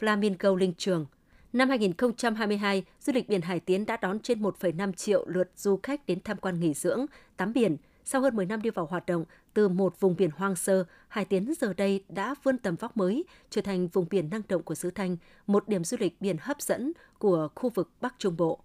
Flamingo 0.00 0.56
Linh 0.56 0.72
Trường. 0.78 1.06
Năm 1.52 1.68
2022, 1.68 2.84
du 3.00 3.12
lịch 3.12 3.28
biển 3.28 3.42
Hải 3.42 3.60
Tiến 3.60 3.86
đã 3.86 3.96
đón 3.96 4.20
trên 4.20 4.42
1,5 4.42 4.92
triệu 4.92 5.24
lượt 5.28 5.50
du 5.56 5.78
khách 5.82 6.06
đến 6.06 6.20
tham 6.20 6.36
quan 6.36 6.60
nghỉ 6.60 6.74
dưỡng, 6.74 7.06
tắm 7.36 7.52
biển. 7.52 7.76
Sau 8.04 8.20
hơn 8.20 8.36
10 8.36 8.46
năm 8.46 8.62
đi 8.62 8.70
vào 8.70 8.86
hoạt 8.86 9.06
động, 9.06 9.24
từ 9.54 9.68
một 9.68 10.00
vùng 10.00 10.16
biển 10.16 10.30
hoang 10.36 10.56
sơ, 10.56 10.84
Hải 11.08 11.24
Tiến 11.24 11.52
giờ 11.60 11.72
đây 11.72 12.04
đã 12.08 12.34
vươn 12.42 12.58
tầm 12.58 12.76
vóc 12.76 12.96
mới, 12.96 13.24
trở 13.50 13.60
thành 13.60 13.88
vùng 13.88 14.06
biển 14.10 14.30
năng 14.30 14.42
động 14.48 14.62
của 14.62 14.74
xứ 14.74 14.90
Thanh, 14.90 15.16
một 15.46 15.68
điểm 15.68 15.84
du 15.84 15.96
lịch 16.00 16.20
biển 16.20 16.36
hấp 16.40 16.62
dẫn 16.62 16.92
của 17.18 17.48
khu 17.54 17.70
vực 17.70 17.90
Bắc 18.00 18.14
Trung 18.18 18.36
Bộ. 18.36 18.60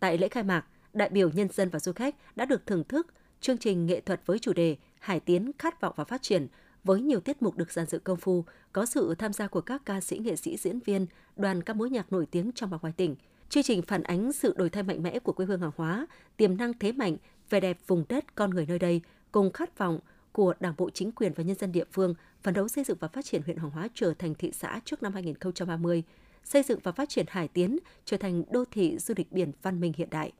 Tại 0.00 0.18
lễ 0.18 0.28
khai 0.28 0.42
mạc, 0.42 0.64
đại 0.92 1.08
biểu 1.08 1.30
nhân 1.30 1.48
dân 1.52 1.68
và 1.68 1.78
du 1.78 1.92
khách 1.92 2.14
đã 2.36 2.44
được 2.44 2.66
thưởng 2.66 2.84
thức 2.84 3.06
chương 3.40 3.58
trình 3.58 3.86
nghệ 3.86 4.00
thuật 4.00 4.20
với 4.26 4.38
chủ 4.38 4.52
đề 4.52 4.76
Hải 4.98 5.20
Tiến 5.20 5.50
khát 5.58 5.80
vọng 5.80 5.94
và 5.96 6.04
phát 6.04 6.22
triển– 6.22 6.46
với 6.86 7.00
nhiều 7.00 7.20
tiết 7.20 7.42
mục 7.42 7.56
được 7.56 7.72
dàn 7.72 7.86
dựng 7.86 8.02
công 8.04 8.18
phu, 8.18 8.44
có 8.72 8.86
sự 8.86 9.14
tham 9.18 9.32
gia 9.32 9.46
của 9.46 9.60
các 9.60 9.82
ca 9.84 10.00
sĩ, 10.00 10.18
nghệ 10.18 10.36
sĩ, 10.36 10.56
diễn 10.56 10.80
viên, 10.80 11.06
đoàn 11.36 11.62
các 11.62 11.76
mối 11.76 11.90
nhạc 11.90 12.12
nổi 12.12 12.26
tiếng 12.26 12.52
trong 12.54 12.70
và 12.70 12.78
ngoài 12.82 12.92
tỉnh. 12.96 13.16
Chương 13.48 13.62
trình 13.62 13.82
phản 13.82 14.02
ánh 14.02 14.32
sự 14.32 14.54
đổi 14.56 14.70
thay 14.70 14.82
mạnh 14.82 15.02
mẽ 15.02 15.18
của 15.18 15.32
quê 15.32 15.46
hương 15.46 15.60
hàng 15.60 15.70
hóa, 15.76 16.06
tiềm 16.36 16.56
năng 16.56 16.72
thế 16.78 16.92
mạnh, 16.92 17.16
vẻ 17.50 17.60
đẹp 17.60 17.78
vùng 17.86 18.04
đất 18.08 18.34
con 18.34 18.50
người 18.50 18.66
nơi 18.66 18.78
đây, 18.78 19.00
cùng 19.32 19.52
khát 19.52 19.78
vọng 19.78 19.98
của 20.32 20.54
Đảng 20.60 20.74
bộ 20.76 20.90
chính 20.90 21.12
quyền 21.12 21.32
và 21.32 21.44
nhân 21.44 21.56
dân 21.58 21.72
địa 21.72 21.84
phương 21.92 22.14
phấn 22.42 22.54
đấu 22.54 22.68
xây 22.68 22.84
dựng 22.84 22.96
và 23.00 23.08
phát 23.08 23.24
triển 23.24 23.42
huyện 23.42 23.56
Hoàng 23.56 23.72
Hóa 23.72 23.88
trở 23.94 24.14
thành 24.18 24.34
thị 24.34 24.52
xã 24.52 24.80
trước 24.84 25.02
năm 25.02 25.12
2030, 25.12 26.02
xây 26.44 26.62
dựng 26.62 26.80
và 26.82 26.92
phát 26.92 27.08
triển 27.08 27.26
Hải 27.28 27.48
Tiến 27.48 27.78
trở 28.04 28.16
thành 28.16 28.42
đô 28.50 28.64
thị 28.70 28.98
du 28.98 29.14
lịch 29.16 29.32
biển 29.32 29.52
văn 29.62 29.80
minh 29.80 29.92
hiện 29.96 30.10
đại. 30.10 30.32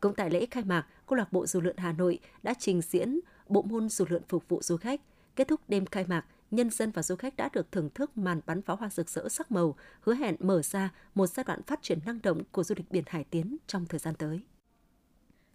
Cũng 0.00 0.14
tại 0.14 0.30
lễ 0.30 0.46
khai 0.50 0.64
mạc, 0.64 0.86
câu 1.06 1.16
lạc 1.16 1.32
bộ 1.32 1.46
dù 1.46 1.60
lượn 1.60 1.76
Hà 1.76 1.92
Nội 1.92 2.18
đã 2.42 2.54
trình 2.58 2.80
diễn 2.80 3.20
bộ 3.48 3.62
môn 3.62 3.88
dù 3.88 4.04
lượn 4.08 4.22
phục 4.28 4.48
vụ 4.48 4.62
du 4.62 4.76
khách– 4.76 5.00
Kết 5.36 5.48
thúc 5.48 5.60
đêm 5.68 5.86
khai 5.86 6.04
mạc, 6.06 6.24
nhân 6.50 6.70
dân 6.70 6.90
và 6.90 7.02
du 7.02 7.16
khách 7.16 7.36
đã 7.36 7.48
được 7.52 7.72
thưởng 7.72 7.90
thức 7.94 8.18
màn 8.18 8.40
bắn 8.46 8.62
pháo 8.62 8.76
hoa 8.76 8.90
rực 8.90 9.08
rỡ 9.08 9.28
sắc 9.28 9.52
màu, 9.52 9.76
hứa 10.00 10.14
hẹn 10.14 10.36
mở 10.38 10.62
ra 10.62 10.92
một 11.14 11.26
giai 11.26 11.44
đoạn 11.44 11.62
phát 11.62 11.82
triển 11.82 11.98
năng 12.06 12.22
động 12.22 12.42
của 12.52 12.64
du 12.64 12.74
lịch 12.78 12.90
biển 12.90 13.04
Hải 13.06 13.24
Tiến 13.24 13.56
trong 13.66 13.86
thời 13.86 13.98
gian 13.98 14.14
tới. 14.14 14.40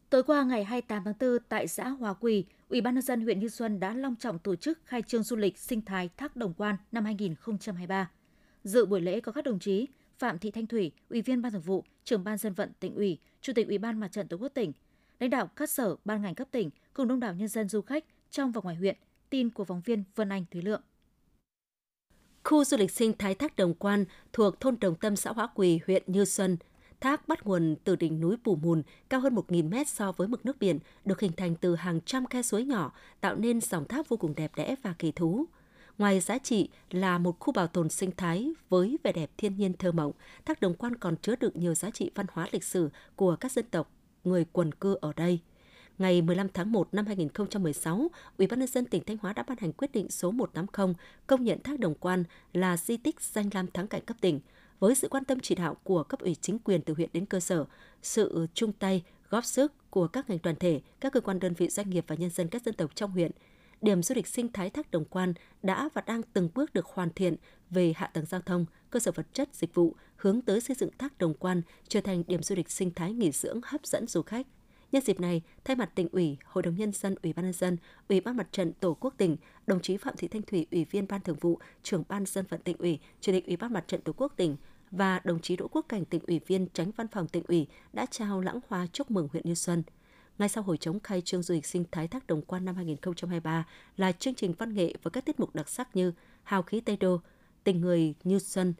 Tối 0.09 0.23
qua 0.23 0.43
ngày 0.43 0.63
28 0.63 1.03
tháng 1.03 1.13
4 1.19 1.39
tại 1.49 1.67
xã 1.67 1.89
Hòa 1.89 2.13
Quỳ, 2.13 2.45
Ủy 2.69 2.81
ban 2.81 2.95
nhân 2.95 3.01
dân 3.01 3.21
huyện 3.21 3.39
Như 3.39 3.49
Xuân 3.49 3.79
đã 3.79 3.93
long 3.93 4.15
trọng 4.15 4.39
tổ 4.39 4.55
chức 4.55 4.79
khai 4.85 5.01
trương 5.01 5.23
du 5.23 5.35
lịch 5.35 5.57
sinh 5.57 5.81
thái 5.81 6.09
Thác 6.17 6.35
Đồng 6.35 6.53
Quan 6.53 6.75
năm 6.91 7.05
2023. 7.05 8.11
Dự 8.63 8.85
buổi 8.85 9.01
lễ 9.01 9.19
có 9.19 9.31
các 9.31 9.43
đồng 9.43 9.59
chí 9.59 9.87
Phạm 10.19 10.39
Thị 10.39 10.51
Thanh 10.51 10.67
Thủy, 10.67 10.91
Ủy 11.09 11.21
viên 11.21 11.41
Ban 11.41 11.51
Thường 11.51 11.61
vụ, 11.61 11.83
Trưởng 12.03 12.23
ban 12.23 12.37
dân 12.37 12.53
vận 12.53 12.71
tỉnh 12.79 12.95
ủy, 12.95 13.17
Chủ 13.41 13.53
tịch 13.53 13.67
Ủy 13.67 13.77
ban 13.77 13.99
Mặt 13.99 14.11
trận 14.11 14.27
Tổ 14.27 14.37
quốc 14.37 14.49
tỉnh, 14.53 14.71
lãnh 15.19 15.29
đạo 15.29 15.47
các 15.55 15.69
sở, 15.69 15.95
ban 16.05 16.21
ngành 16.21 16.35
cấp 16.35 16.47
tỉnh 16.51 16.69
cùng 16.93 17.07
đông 17.07 17.19
đảo 17.19 17.33
nhân 17.33 17.47
dân 17.47 17.69
du 17.69 17.81
khách 17.81 18.05
trong 18.31 18.51
và 18.51 18.61
ngoài 18.61 18.75
huyện 18.75 18.95
Tin 19.29 19.49
của 19.49 19.65
phóng 19.65 19.81
viên 19.85 20.03
Vân 20.15 20.29
Anh 20.29 20.45
Thúy 20.51 20.61
Lượng. 20.61 20.81
Khu 22.43 22.63
du 22.63 22.77
lịch 22.77 22.91
sinh 22.91 23.13
thái 23.17 23.35
Thác 23.35 23.55
Đồng 23.55 23.73
Quan 23.73 24.05
thuộc 24.33 24.59
thôn 24.59 24.77
Đồng 24.81 24.95
Tâm, 24.95 25.15
xã 25.15 25.31
Hóa 25.31 25.47
Quỳ, 25.55 25.79
huyện 25.87 26.03
Như 26.07 26.25
Xuân, 26.25 26.57
Thác 26.99 27.27
bắt 27.27 27.45
nguồn 27.45 27.75
từ 27.83 27.95
đỉnh 27.95 28.19
núi 28.19 28.35
Pù 28.43 28.55
Mùn, 28.55 28.83
cao 29.09 29.19
hơn 29.19 29.35
1.000 29.35 29.69
mét 29.69 29.87
so 29.87 30.11
với 30.11 30.27
mực 30.27 30.45
nước 30.45 30.59
biển, 30.59 30.79
được 31.05 31.19
hình 31.19 31.31
thành 31.37 31.55
từ 31.55 31.75
hàng 31.75 32.01
trăm 32.05 32.25
khe 32.25 32.41
suối 32.41 32.65
nhỏ, 32.65 32.91
tạo 33.21 33.35
nên 33.35 33.61
dòng 33.61 33.87
thác 33.87 34.09
vô 34.09 34.17
cùng 34.17 34.35
đẹp 34.35 34.51
đẽ 34.55 34.75
và 34.83 34.93
kỳ 34.99 35.11
thú. 35.11 35.45
Ngoài 35.97 36.19
giá 36.19 36.37
trị 36.37 36.69
là 36.91 37.17
một 37.17 37.39
khu 37.39 37.53
bảo 37.53 37.67
tồn 37.67 37.89
sinh 37.89 38.11
thái 38.17 38.51
với 38.69 38.97
vẻ 39.03 39.11
đẹp 39.11 39.31
thiên 39.37 39.57
nhiên 39.57 39.73
thơ 39.73 39.91
mộng, 39.91 40.11
Thác 40.45 40.61
Đồng 40.61 40.73
Quan 40.73 40.95
còn 40.95 41.15
chứa 41.17 41.35
đựng 41.35 41.53
nhiều 41.55 41.75
giá 41.75 41.89
trị 41.89 42.11
văn 42.15 42.25
hóa 42.31 42.47
lịch 42.51 42.63
sử 42.63 42.89
của 43.15 43.35
các 43.35 43.51
dân 43.51 43.65
tộc, 43.71 43.91
người 44.23 44.45
quần 44.51 44.71
cư 44.71 44.97
ở 45.01 45.13
đây. 45.13 45.39
Ngày 45.99 46.21
15 46.21 46.47
tháng 46.53 46.71
1 46.71 46.93
năm 46.93 47.05
2016, 47.05 48.11
Ủy 48.37 48.47
ban 48.47 48.59
nhân 48.59 48.67
dân 48.67 48.85
tỉnh 48.85 49.03
Thanh 49.03 49.17
Hóa 49.17 49.33
đã 49.33 49.43
ban 49.43 49.57
hành 49.57 49.73
quyết 49.73 49.91
định 49.91 50.09
số 50.09 50.31
180 50.31 50.95
công 51.27 51.43
nhận 51.43 51.63
Thác 51.63 51.79
Đồng 51.79 51.95
Quan 51.95 52.23
là 52.53 52.77
di 52.77 52.97
tích 52.97 53.21
danh 53.21 53.49
lam 53.53 53.67
thắng 53.71 53.87
cảnh 53.87 54.01
cấp 54.05 54.17
tỉnh 54.21 54.39
với 54.79 54.95
sự 54.95 55.07
quan 55.07 55.25
tâm 55.25 55.39
chỉ 55.39 55.55
đạo 55.55 55.77
của 55.83 56.03
cấp 56.03 56.19
ủy 56.19 56.35
chính 56.41 56.59
quyền 56.59 56.81
từ 56.81 56.93
huyện 56.93 57.09
đến 57.13 57.25
cơ 57.25 57.39
sở, 57.39 57.65
sự 58.01 58.47
chung 58.53 58.71
tay, 58.71 59.03
góp 59.29 59.45
sức 59.45 59.73
của 59.89 60.07
các 60.07 60.29
ngành 60.29 60.39
đoàn 60.43 60.55
thể, 60.55 60.81
các 60.99 61.13
cơ 61.13 61.21
quan 61.21 61.39
đơn 61.39 61.53
vị 61.53 61.69
doanh 61.69 61.89
nghiệp 61.89 62.05
và 62.07 62.15
nhân 62.15 62.29
dân 62.29 62.47
các 62.47 62.63
dân 62.65 62.75
tộc 62.75 62.95
trong 62.95 63.11
huyện, 63.11 63.31
điểm 63.81 64.03
du 64.03 64.15
lịch 64.15 64.27
sinh 64.27 64.51
thái 64.51 64.69
Thác 64.69 64.91
Đồng 64.91 65.05
Quan 65.05 65.33
đã 65.63 65.89
và 65.93 66.01
đang 66.05 66.21
từng 66.33 66.49
bước 66.55 66.73
được 66.73 66.85
hoàn 66.85 67.09
thiện 67.13 67.35
về 67.69 67.93
hạ 67.95 68.07
tầng 68.07 68.25
giao 68.25 68.41
thông, 68.41 68.65
cơ 68.89 68.99
sở 68.99 69.11
vật 69.11 69.27
chất, 69.33 69.49
dịch 69.53 69.73
vụ, 69.73 69.95
hướng 70.15 70.41
tới 70.41 70.61
xây 70.61 70.75
dựng 70.75 70.89
Thác 70.97 71.17
Đồng 71.17 71.33
Quan 71.33 71.61
trở 71.87 72.01
thành 72.01 72.23
điểm 72.27 72.43
du 72.43 72.55
lịch 72.55 72.71
sinh 72.71 72.91
thái 72.91 73.13
nghỉ 73.13 73.31
dưỡng 73.31 73.59
hấp 73.63 73.85
dẫn 73.85 74.07
du 74.07 74.21
khách. 74.21 74.47
Nhân 74.91 75.03
dịp 75.03 75.19
này, 75.19 75.41
thay 75.63 75.75
mặt 75.75 75.91
tỉnh 75.95 76.07
ủy, 76.11 76.37
Hội 76.45 76.61
đồng 76.63 76.75
nhân 76.75 76.91
dân, 76.91 77.15
Ủy 77.23 77.33
ban 77.33 77.45
nhân 77.45 77.53
dân, 77.53 77.77
Ủy 78.09 78.21
ban 78.21 78.37
mặt 78.37 78.47
trận 78.51 78.73
Tổ 78.73 78.93
quốc 78.99 79.13
tỉnh, 79.17 79.37
đồng 79.67 79.81
chí 79.81 79.97
Phạm 79.97 80.13
Thị 80.17 80.27
Thanh 80.27 80.41
Thủy, 80.41 80.67
Ủy 80.71 80.85
viên 80.85 81.07
Ban 81.07 81.21
Thường 81.21 81.37
vụ, 81.41 81.59
trưởng 81.83 82.03
Ban 82.09 82.25
dân 82.25 82.45
vận 82.49 82.61
tỉnh 82.61 82.77
ủy, 82.77 82.99
Chủ 83.21 83.31
tịch 83.31 83.47
Ủy 83.47 83.57
ban 83.57 83.73
mặt 83.73 83.83
trận 83.87 84.01
Tổ 84.01 84.13
quốc 84.13 84.33
tỉnh 84.35 84.57
và 84.91 85.21
đồng 85.23 85.39
chí 85.39 85.55
Đỗ 85.55 85.67
Quốc 85.67 85.85
Cảnh, 85.89 86.05
tỉnh 86.05 86.21
ủy 86.27 86.39
viên, 86.47 86.67
tránh 86.73 86.91
văn 86.91 87.07
phòng 87.07 87.27
tỉnh 87.27 87.43
ủy 87.47 87.67
đã 87.93 88.05
trao 88.11 88.41
lãng 88.41 88.59
hoa 88.67 88.87
chúc 88.93 89.11
mừng 89.11 89.27
huyện 89.31 89.45
Như 89.45 89.55
Xuân. 89.55 89.83
Ngay 90.37 90.49
sau 90.49 90.63
hồi 90.63 90.77
chống 90.77 90.99
khai 90.99 91.21
trương 91.21 91.43
du 91.43 91.53
lịch 91.53 91.65
sinh 91.65 91.85
thái 91.91 92.07
Thác 92.07 92.27
Đồng 92.27 92.41
Quan 92.41 92.65
năm 92.65 92.75
2023 92.75 93.65
là 93.97 94.11
chương 94.11 94.35
trình 94.35 94.53
văn 94.57 94.73
nghệ 94.73 94.93
với 95.03 95.11
các 95.11 95.25
tiết 95.25 95.39
mục 95.39 95.55
đặc 95.55 95.69
sắc 95.69 95.95
như 95.95 96.13
Hào 96.43 96.63
khí 96.63 96.81
Tây 96.81 96.97
Đô, 96.97 97.21
Tình 97.63 97.81
người 97.81 98.13
như 98.23 98.39
xuân, 98.39 98.73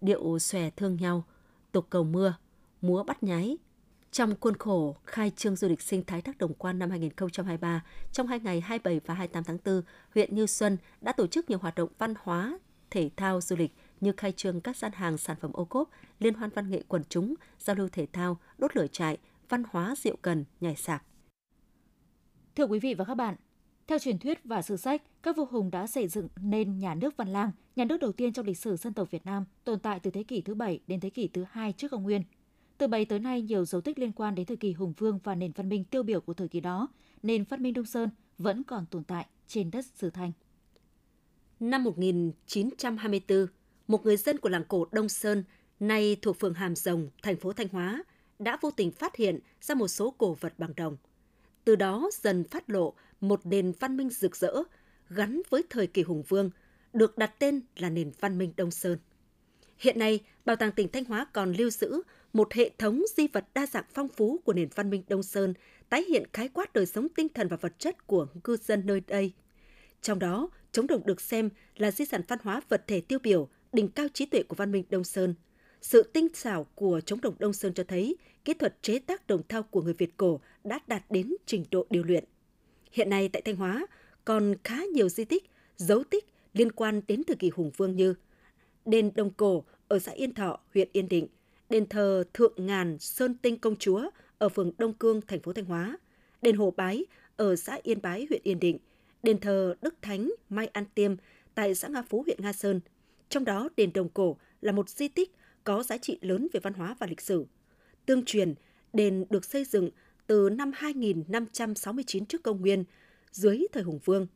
Điệu 0.00 0.38
xòe 0.38 0.70
thương 0.70 0.96
nhau, 0.96 1.24
Tục 1.72 1.86
cầu 1.90 2.04
mưa, 2.04 2.34
Múa 2.82 3.02
bắt 3.02 3.22
nhái, 3.22 3.56
trong 4.16 4.34
khuôn 4.40 4.56
khổ 4.56 4.96
khai 5.04 5.30
trương 5.36 5.56
du 5.56 5.68
lịch 5.68 5.82
sinh 5.82 6.04
thái 6.04 6.22
Thác 6.22 6.38
Đồng 6.38 6.54
Quan 6.54 6.78
năm 6.78 6.90
2023, 6.90 7.84
trong 8.12 8.26
hai 8.26 8.40
ngày 8.40 8.60
27 8.60 9.00
và 9.06 9.14
28 9.14 9.44
tháng 9.44 9.58
4, 9.64 9.82
huyện 10.14 10.34
Như 10.34 10.46
Xuân 10.46 10.76
đã 11.00 11.12
tổ 11.12 11.26
chức 11.26 11.50
nhiều 11.50 11.58
hoạt 11.58 11.74
động 11.74 11.88
văn 11.98 12.14
hóa, 12.22 12.58
thể 12.90 13.10
thao, 13.16 13.40
du 13.40 13.56
lịch 13.56 13.72
như 14.00 14.12
khai 14.16 14.32
trương 14.32 14.60
các 14.60 14.76
gian 14.76 14.92
hàng 14.92 15.18
sản 15.18 15.36
phẩm 15.40 15.52
ô 15.52 15.64
cốp, 15.64 15.90
liên 16.18 16.34
hoan 16.34 16.50
văn 16.50 16.70
nghệ 16.70 16.82
quần 16.88 17.02
chúng, 17.08 17.34
giao 17.58 17.76
lưu 17.76 17.88
thể 17.92 18.06
thao, 18.12 18.38
đốt 18.58 18.76
lửa 18.76 18.86
trại, 18.86 19.18
văn 19.48 19.62
hóa 19.70 19.94
rượu 19.96 20.16
cần, 20.22 20.44
nhảy 20.60 20.76
sạp. 20.76 21.02
Thưa 22.56 22.66
quý 22.66 22.78
vị 22.78 22.94
và 22.94 23.04
các 23.04 23.14
bạn, 23.14 23.34
theo 23.86 23.98
truyền 23.98 24.18
thuyết 24.18 24.44
và 24.44 24.62
sử 24.62 24.76
sách, 24.76 25.02
các 25.22 25.36
vua 25.36 25.46
hùng 25.46 25.70
đã 25.70 25.86
xây 25.86 26.08
dựng 26.08 26.28
nên 26.40 26.78
nhà 26.78 26.94
nước 26.94 27.16
Văn 27.16 27.28
Lang, 27.28 27.50
nhà 27.76 27.84
nước 27.84 27.96
đầu 28.00 28.12
tiên 28.12 28.32
trong 28.32 28.46
lịch 28.46 28.58
sử 28.58 28.76
dân 28.76 28.92
tộc 28.92 29.10
Việt 29.10 29.26
Nam, 29.26 29.44
tồn 29.64 29.78
tại 29.78 30.00
từ 30.00 30.10
thế 30.10 30.22
kỷ 30.22 30.40
thứ 30.40 30.54
7 30.54 30.80
đến 30.86 31.00
thế 31.00 31.10
kỷ 31.10 31.28
thứ 31.28 31.44
2 31.50 31.72
trước 31.72 31.90
công 31.90 32.02
nguyên. 32.02 32.22
Từ 32.78 32.86
bấy 32.86 33.04
tới 33.04 33.18
nay, 33.18 33.42
nhiều 33.42 33.64
dấu 33.64 33.80
tích 33.80 33.98
liên 33.98 34.12
quan 34.12 34.34
đến 34.34 34.46
thời 34.46 34.56
kỳ 34.56 34.72
hùng 34.72 34.92
vương 34.96 35.18
và 35.24 35.34
nền 35.34 35.52
văn 35.52 35.68
minh 35.68 35.84
tiêu 35.84 36.02
biểu 36.02 36.20
của 36.20 36.34
thời 36.34 36.48
kỳ 36.48 36.60
đó, 36.60 36.88
nền 37.22 37.44
văn 37.44 37.62
minh 37.62 37.74
Đông 37.74 37.86
Sơn 37.86 38.10
vẫn 38.38 38.62
còn 38.64 38.86
tồn 38.86 39.04
tại 39.04 39.26
trên 39.46 39.70
đất 39.70 39.84
Sử 39.94 40.10
Thanh. 40.10 40.32
Năm 41.60 41.84
1924, 41.84 43.46
một 43.88 44.04
người 44.04 44.16
dân 44.16 44.38
của 44.38 44.48
làng 44.48 44.64
cổ 44.68 44.86
Đông 44.92 45.08
Sơn, 45.08 45.44
nay 45.80 46.16
thuộc 46.22 46.40
phường 46.40 46.54
Hàm 46.54 46.76
Rồng, 46.76 47.08
thành 47.22 47.36
phố 47.36 47.52
Thanh 47.52 47.68
Hóa, 47.68 48.04
đã 48.38 48.58
vô 48.60 48.70
tình 48.70 48.90
phát 48.90 49.16
hiện 49.16 49.38
ra 49.60 49.74
một 49.74 49.88
số 49.88 50.10
cổ 50.10 50.36
vật 50.40 50.54
bằng 50.58 50.72
đồng. 50.76 50.96
Từ 51.64 51.76
đó 51.76 52.10
dần 52.12 52.44
phát 52.44 52.70
lộ 52.70 52.94
một 53.20 53.46
nền 53.46 53.72
văn 53.80 53.96
minh 53.96 54.10
rực 54.10 54.36
rỡ 54.36 54.62
gắn 55.08 55.42
với 55.50 55.62
thời 55.70 55.86
kỳ 55.86 56.02
hùng 56.02 56.22
vương, 56.28 56.50
được 56.92 57.18
đặt 57.18 57.38
tên 57.38 57.60
là 57.76 57.90
nền 57.90 58.12
văn 58.20 58.38
minh 58.38 58.52
Đông 58.56 58.70
Sơn. 58.70 58.98
Hiện 59.78 59.98
nay, 59.98 60.20
Bảo 60.44 60.56
tàng 60.56 60.72
tỉnh 60.72 60.88
Thanh 60.88 61.04
Hóa 61.04 61.26
còn 61.32 61.52
lưu 61.52 61.70
giữ 61.70 62.02
một 62.36 62.52
hệ 62.52 62.70
thống 62.78 63.02
di 63.16 63.28
vật 63.28 63.44
đa 63.54 63.66
dạng 63.66 63.84
phong 63.94 64.08
phú 64.08 64.40
của 64.44 64.52
nền 64.52 64.68
văn 64.74 64.90
minh 64.90 65.02
Đông 65.08 65.22
Sơn, 65.22 65.54
tái 65.88 66.04
hiện 66.08 66.24
khái 66.32 66.48
quát 66.48 66.72
đời 66.72 66.86
sống 66.86 67.08
tinh 67.08 67.28
thần 67.28 67.48
và 67.48 67.56
vật 67.56 67.72
chất 67.78 68.06
của 68.06 68.26
cư 68.44 68.56
dân 68.56 68.82
nơi 68.86 69.00
đây. 69.06 69.32
Trong 70.02 70.18
đó, 70.18 70.48
trống 70.72 70.86
đồng 70.86 71.06
được 71.06 71.20
xem 71.20 71.50
là 71.76 71.90
di 71.90 72.04
sản 72.04 72.20
văn 72.28 72.38
hóa 72.42 72.60
vật 72.68 72.84
thể 72.86 73.00
tiêu 73.00 73.18
biểu, 73.22 73.48
đỉnh 73.72 73.88
cao 73.88 74.06
trí 74.14 74.26
tuệ 74.26 74.42
của 74.42 74.54
văn 74.54 74.72
minh 74.72 74.84
Đông 74.90 75.04
Sơn. 75.04 75.34
Sự 75.82 76.02
tinh 76.02 76.28
xảo 76.34 76.66
của 76.74 77.00
trống 77.00 77.20
đồng 77.20 77.34
Đông 77.38 77.52
Sơn 77.52 77.74
cho 77.74 77.84
thấy 77.84 78.16
kỹ 78.44 78.54
thuật 78.54 78.82
chế 78.82 78.98
tác 78.98 79.26
đồng 79.26 79.42
thau 79.48 79.62
của 79.62 79.82
người 79.82 79.94
Việt 79.94 80.16
cổ 80.16 80.40
đã 80.64 80.78
đạt 80.86 81.02
đến 81.10 81.34
trình 81.46 81.64
độ 81.70 81.86
điều 81.90 82.02
luyện. 82.02 82.24
Hiện 82.92 83.10
nay 83.10 83.28
tại 83.28 83.42
Thanh 83.42 83.56
Hóa 83.56 83.86
còn 84.24 84.54
khá 84.64 84.84
nhiều 84.84 85.08
di 85.08 85.24
tích, 85.24 85.44
dấu 85.76 86.04
tích 86.04 86.24
liên 86.52 86.72
quan 86.72 87.00
đến 87.08 87.22
thời 87.26 87.36
kỳ 87.36 87.50
hùng 87.54 87.70
vương 87.76 87.96
như 87.96 88.14
đền 88.86 89.10
Đông 89.14 89.30
Cổ 89.30 89.64
ở 89.88 89.98
xã 89.98 90.12
Yên 90.12 90.34
Thọ, 90.34 90.60
huyện 90.74 90.88
Yên 90.92 91.08
Định, 91.08 91.26
đền 91.70 91.86
thờ 91.86 92.24
Thượng 92.34 92.52
Ngàn 92.56 92.98
Sơn 92.98 93.34
Tinh 93.34 93.58
Công 93.58 93.76
Chúa 93.76 94.10
ở 94.38 94.48
phường 94.48 94.72
Đông 94.78 94.94
Cương, 94.94 95.20
thành 95.20 95.40
phố 95.40 95.52
Thanh 95.52 95.64
Hóa, 95.64 95.98
đền 96.42 96.56
Hồ 96.56 96.74
Bái 96.76 97.06
ở 97.36 97.56
xã 97.56 97.78
Yên 97.82 98.02
Bái, 98.02 98.26
huyện 98.28 98.40
Yên 98.44 98.60
Định, 98.60 98.78
đền 99.22 99.40
thờ 99.40 99.74
Đức 99.82 99.94
Thánh 100.02 100.32
Mai 100.48 100.66
An 100.66 100.84
Tiêm 100.94 101.14
tại 101.54 101.74
xã 101.74 101.88
Nga 101.88 102.02
Phú, 102.02 102.22
huyện 102.22 102.42
Nga 102.42 102.52
Sơn. 102.52 102.80
Trong 103.28 103.44
đó, 103.44 103.68
đền 103.76 103.92
Đồng 103.92 104.08
Cổ 104.08 104.36
là 104.60 104.72
một 104.72 104.88
di 104.88 105.08
tích 105.08 105.34
có 105.64 105.82
giá 105.82 105.98
trị 105.98 106.18
lớn 106.20 106.48
về 106.52 106.60
văn 106.60 106.74
hóa 106.74 106.96
và 106.98 107.06
lịch 107.06 107.20
sử. 107.20 107.46
Tương 108.06 108.24
truyền, 108.24 108.54
đền 108.92 109.24
được 109.30 109.44
xây 109.44 109.64
dựng 109.64 109.90
từ 110.26 110.50
năm 110.50 110.72
2569 110.74 112.26
trước 112.26 112.42
công 112.42 112.60
nguyên, 112.60 112.84
dưới 113.32 113.66
thời 113.72 113.82
Hùng 113.82 113.98
Vương. 114.04 114.26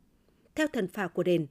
Theo 0.55 0.67
thần 0.69 0.89
phả 0.89 1.09
của 1.09 1.23
đền, 1.23 1.47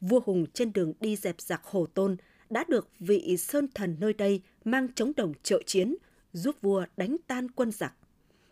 vua 0.00 0.20
Hùng 0.24 0.46
trên 0.52 0.72
đường 0.72 0.92
đi 1.00 1.16
dẹp 1.16 1.40
giặc 1.40 1.64
Hồ 1.64 1.86
Tôn 1.86 2.16
đã 2.50 2.64
được 2.68 2.88
vị 3.00 3.36
sơn 3.36 3.68
thần 3.74 3.96
nơi 4.00 4.12
đây 4.12 4.42
mang 4.64 4.88
chống 4.94 5.12
đồng 5.16 5.32
trợ 5.42 5.62
chiến, 5.66 5.96
giúp 6.32 6.56
vua 6.62 6.84
đánh 6.96 7.16
tan 7.26 7.50
quân 7.50 7.70
giặc. 7.70 7.94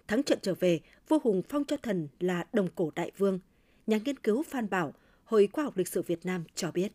Thắng 0.08 0.22
trận 0.22 0.38
trở 0.42 0.54
về, 0.54 0.80
vua 1.08 1.18
Hùng 1.22 1.42
phong 1.48 1.64
cho 1.64 1.76
thần 1.76 2.08
là 2.20 2.44
đồng 2.52 2.68
cổ 2.74 2.90
đại 2.94 3.12
vương. 3.18 3.38
Nhà 3.86 3.98
nghiên 4.04 4.18
cứu 4.18 4.42
Phan 4.42 4.70
Bảo, 4.70 4.94
Hội 5.24 5.48
Khoa 5.52 5.64
học 5.64 5.76
Lịch 5.76 5.88
sử 5.88 6.02
Việt 6.02 6.26
Nam 6.26 6.44
cho 6.54 6.70
biết. 6.70 6.92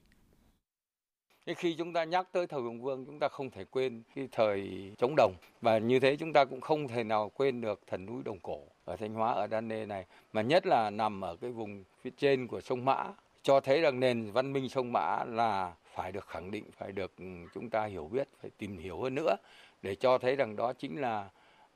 Khi 1.57 1.75
chúng 1.77 1.93
ta 1.93 2.03
nhắc 2.03 2.27
tới 2.31 2.47
thời 2.47 2.61
Hùng 2.61 2.81
Vương, 2.81 3.05
chúng 3.05 3.19
ta 3.19 3.27
không 3.27 3.51
thể 3.51 3.63
quên 3.63 4.03
cái 4.15 4.27
thời 4.31 4.69
chống 4.97 5.13
đồng. 5.17 5.35
Và 5.61 5.77
như 5.77 5.99
thế 5.99 6.15
chúng 6.15 6.33
ta 6.33 6.45
cũng 6.45 6.61
không 6.61 6.87
thể 6.87 7.03
nào 7.03 7.31
quên 7.35 7.61
được 7.61 7.81
thần 7.87 8.05
núi 8.05 8.23
Đồng 8.25 8.39
Cổ 8.39 8.59
ở 8.85 8.95
Thanh 8.95 9.13
Hóa, 9.13 9.33
ở 9.33 9.47
Đan 9.47 9.67
Nê 9.67 9.85
này. 9.85 10.05
Mà 10.33 10.41
nhất 10.41 10.65
là 10.65 10.89
nằm 10.89 11.21
ở 11.21 11.35
cái 11.35 11.51
vùng 11.51 11.83
phía 12.01 12.09
trên 12.17 12.47
của 12.47 12.61
sông 12.61 12.85
Mã, 12.85 13.13
cho 13.41 13.59
thấy 13.59 13.81
rằng 13.81 13.99
nền 13.99 14.31
văn 14.31 14.53
minh 14.53 14.69
sông 14.69 14.91
Mã 14.91 15.23
là 15.23 15.73
phải 15.95 16.11
được 16.11 16.27
khẳng 16.27 16.51
định, 16.51 16.65
phải 16.77 16.91
được 16.91 17.17
ừ, 17.17 17.25
chúng 17.53 17.69
ta 17.69 17.85
hiểu 17.85 18.07
biết, 18.07 18.29
phải 18.41 18.51
tìm 18.57 18.77
hiểu 18.77 19.01
hơn 19.01 19.15
nữa 19.15 19.35
để 19.81 19.95
cho 19.95 20.17
thấy 20.17 20.35
rằng 20.35 20.55
đó 20.55 20.73
chính 20.73 21.01
là 21.01 21.29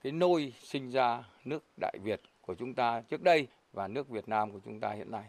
cái 0.03 0.11
nôi 0.11 0.53
sinh 0.63 0.89
ra 0.89 1.23
nước 1.45 1.63
Đại 1.81 1.97
Việt 2.03 2.21
của 2.41 2.55
chúng 2.55 2.73
ta 2.73 3.01
trước 3.01 3.21
đây 3.21 3.47
và 3.73 3.87
nước 3.87 4.09
Việt 4.09 4.29
Nam 4.29 4.51
của 4.51 4.59
chúng 4.65 4.79
ta 4.79 4.91
hiện 4.91 5.11
nay. 5.11 5.23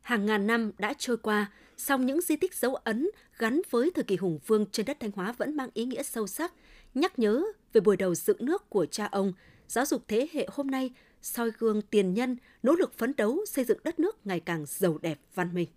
Hàng 0.00 0.26
ngàn 0.26 0.46
năm 0.46 0.72
đã 0.78 0.94
trôi 0.98 1.16
qua, 1.16 1.52
song 1.76 2.06
những 2.06 2.20
di 2.20 2.36
tích 2.36 2.54
dấu 2.54 2.74
ấn 2.74 3.08
gắn 3.38 3.60
với 3.70 3.90
thời 3.94 4.04
kỳ 4.04 4.16
hùng 4.16 4.38
vương 4.46 4.66
trên 4.66 4.86
đất 4.86 4.96
Thanh 5.00 5.10
Hóa 5.10 5.32
vẫn 5.32 5.56
mang 5.56 5.68
ý 5.74 5.84
nghĩa 5.84 6.02
sâu 6.02 6.26
sắc, 6.26 6.52
nhắc 6.94 7.18
nhớ 7.18 7.42
về 7.72 7.80
buổi 7.80 7.96
đầu 7.96 8.14
dựng 8.14 8.44
nước 8.44 8.70
của 8.70 8.86
cha 8.86 9.08
ông, 9.12 9.32
giáo 9.68 9.84
dục 9.84 10.02
thế 10.08 10.28
hệ 10.32 10.46
hôm 10.50 10.66
nay 10.66 10.90
soi 11.22 11.50
gương 11.58 11.82
tiền 11.82 12.14
nhân, 12.14 12.36
nỗ 12.62 12.74
lực 12.74 12.98
phấn 12.98 13.12
đấu 13.16 13.38
xây 13.46 13.64
dựng 13.64 13.78
đất 13.84 13.98
nước 13.98 14.26
ngày 14.26 14.40
càng 14.40 14.64
giàu 14.66 14.98
đẹp 15.02 15.18
văn 15.34 15.54
minh. 15.54 15.68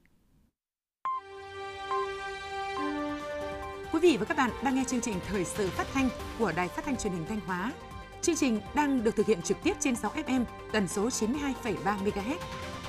Quý 4.02 4.12
vị 4.12 4.18
và 4.18 4.26
các 4.26 4.38
bạn 4.38 4.52
đang 4.64 4.76
nghe 4.76 4.84
chương 4.88 5.02
trình 5.02 5.16
Thời 5.28 5.46
sự 5.46 5.68
phát 5.68 5.88
thanh 5.94 6.10
của 6.40 6.52
Đài 6.56 6.68
Phát 6.68 6.86
thanh 6.86 6.98
Truyền 6.98 7.14
hình 7.14 7.26
Thanh 7.30 7.40
Hóa. 7.40 7.74
Chương 8.22 8.36
trình 8.36 8.60
đang 8.76 9.04
được 9.04 9.16
thực 9.16 9.26
hiện 9.26 9.42
trực 9.42 9.58
tiếp 9.64 9.74
trên 9.80 9.96
6 9.96 10.12
FM 10.12 10.46
tần 10.72 10.88
số 10.88 11.08
92,3 11.08 11.74
MHz. 11.84 12.38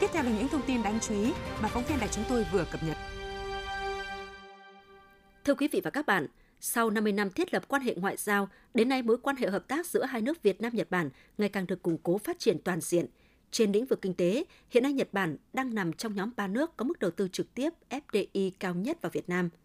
Tiếp 0.00 0.06
theo 0.12 0.22
là 0.22 0.30
những 0.30 0.48
thông 0.48 0.62
tin 0.66 0.82
đáng 0.82 0.98
chú 1.00 1.14
ý 1.14 1.32
mà 1.62 1.68
phóng 1.68 1.84
viên 1.88 2.00
đài 2.00 2.08
chúng 2.08 2.24
tôi 2.28 2.46
vừa 2.52 2.64
cập 2.72 2.82
nhật. 2.82 2.96
Thưa 5.44 5.54
quý 5.54 5.68
vị 5.72 5.80
và 5.84 5.90
các 5.90 6.06
bạn, 6.06 6.26
sau 6.60 6.90
50 6.90 7.12
năm 7.12 7.30
thiết 7.30 7.54
lập 7.54 7.68
quan 7.68 7.82
hệ 7.82 7.94
ngoại 7.94 8.16
giao, 8.16 8.48
đến 8.74 8.88
nay 8.88 9.02
mối 9.02 9.16
quan 9.22 9.36
hệ 9.36 9.50
hợp 9.50 9.68
tác 9.68 9.86
giữa 9.86 10.04
hai 10.04 10.22
nước 10.22 10.42
Việt 10.42 10.60
Nam 10.60 10.74
Nhật 10.74 10.90
Bản 10.90 11.10
ngày 11.38 11.48
càng 11.48 11.66
được 11.66 11.82
củng 11.82 11.98
cố 12.02 12.18
phát 12.18 12.38
triển 12.38 12.58
toàn 12.64 12.80
diện. 12.80 13.06
Trên 13.50 13.72
lĩnh 13.72 13.86
vực 13.86 14.02
kinh 14.02 14.14
tế, 14.14 14.44
hiện 14.70 14.82
nay 14.82 14.92
Nhật 14.92 15.08
Bản 15.12 15.36
đang 15.52 15.74
nằm 15.74 15.92
trong 15.92 16.14
nhóm 16.14 16.30
ba 16.36 16.46
nước 16.46 16.76
có 16.76 16.84
mức 16.84 16.98
đầu 16.98 17.10
tư 17.10 17.28
trực 17.32 17.54
tiếp 17.54 17.72
FDI 17.90 18.50
cao 18.60 18.74
nhất 18.74 19.02
vào 19.02 19.10
Việt 19.10 19.28
Nam– 19.28 19.48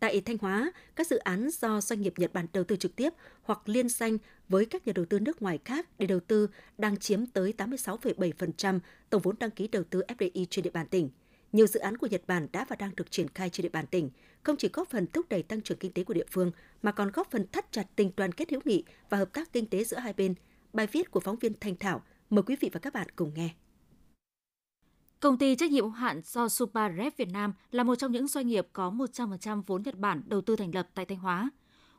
Tại 0.00 0.20
Thanh 0.20 0.38
Hóa, 0.38 0.72
các 0.96 1.06
dự 1.06 1.16
án 1.16 1.48
do 1.50 1.80
doanh 1.80 2.00
nghiệp 2.00 2.14
Nhật 2.16 2.32
Bản 2.32 2.46
đầu 2.52 2.64
tư 2.64 2.76
trực 2.76 2.96
tiếp 2.96 3.12
hoặc 3.42 3.68
liên 3.68 3.88
danh 3.88 4.18
với 4.48 4.64
các 4.64 4.86
nhà 4.86 4.92
đầu 4.92 5.04
tư 5.04 5.18
nước 5.18 5.42
ngoài 5.42 5.58
khác 5.64 5.88
để 5.98 6.06
đầu 6.06 6.20
tư 6.20 6.48
đang 6.78 6.96
chiếm 6.96 7.26
tới 7.26 7.54
86,7% 7.58 8.78
tổng 9.10 9.22
vốn 9.22 9.34
đăng 9.38 9.50
ký 9.50 9.68
đầu 9.68 9.84
tư 9.90 10.02
FDI 10.08 10.46
trên 10.50 10.62
địa 10.62 10.70
bàn 10.70 10.86
tỉnh. 10.86 11.10
Nhiều 11.52 11.66
dự 11.66 11.80
án 11.80 11.96
của 11.96 12.06
Nhật 12.06 12.22
Bản 12.26 12.46
đã 12.52 12.66
và 12.68 12.76
đang 12.76 12.96
được 12.96 13.10
triển 13.10 13.28
khai 13.28 13.50
trên 13.50 13.62
địa 13.62 13.68
bàn 13.68 13.86
tỉnh, 13.86 14.10
không 14.42 14.56
chỉ 14.56 14.68
góp 14.72 14.88
phần 14.90 15.06
thúc 15.06 15.28
đẩy 15.28 15.42
tăng 15.42 15.60
trưởng 15.60 15.78
kinh 15.78 15.92
tế 15.92 16.04
của 16.04 16.14
địa 16.14 16.26
phương 16.30 16.50
mà 16.82 16.92
còn 16.92 17.10
góp 17.10 17.30
phần 17.30 17.46
thắt 17.52 17.72
chặt 17.72 17.86
tình 17.96 18.10
đoàn 18.16 18.32
kết 18.32 18.50
hữu 18.50 18.60
nghị 18.64 18.84
và 19.10 19.18
hợp 19.18 19.32
tác 19.32 19.52
kinh 19.52 19.66
tế 19.66 19.84
giữa 19.84 19.98
hai 19.98 20.12
bên. 20.12 20.34
Bài 20.72 20.86
viết 20.92 21.10
của 21.10 21.20
phóng 21.20 21.36
viên 21.36 21.52
Thanh 21.60 21.76
Thảo 21.76 22.02
mời 22.30 22.42
quý 22.42 22.56
vị 22.60 22.70
và 22.72 22.80
các 22.80 22.92
bạn 22.92 23.06
cùng 23.16 23.34
nghe. 23.34 23.50
Công 25.26 25.38
ty 25.38 25.56
trách 25.56 25.70
nhiệm 25.70 25.84
hữu 25.84 25.90
hạn 25.90 26.20
do 26.24 26.48
Suparep 26.48 27.16
Việt 27.16 27.28
Nam 27.32 27.52
là 27.70 27.82
một 27.82 27.94
trong 27.94 28.12
những 28.12 28.26
doanh 28.26 28.46
nghiệp 28.46 28.68
có 28.72 28.90
100% 28.90 29.62
vốn 29.66 29.82
Nhật 29.82 29.98
Bản 29.98 30.22
đầu 30.26 30.40
tư 30.40 30.56
thành 30.56 30.74
lập 30.74 30.88
tại 30.94 31.04
Thanh 31.04 31.18
Hóa. 31.18 31.50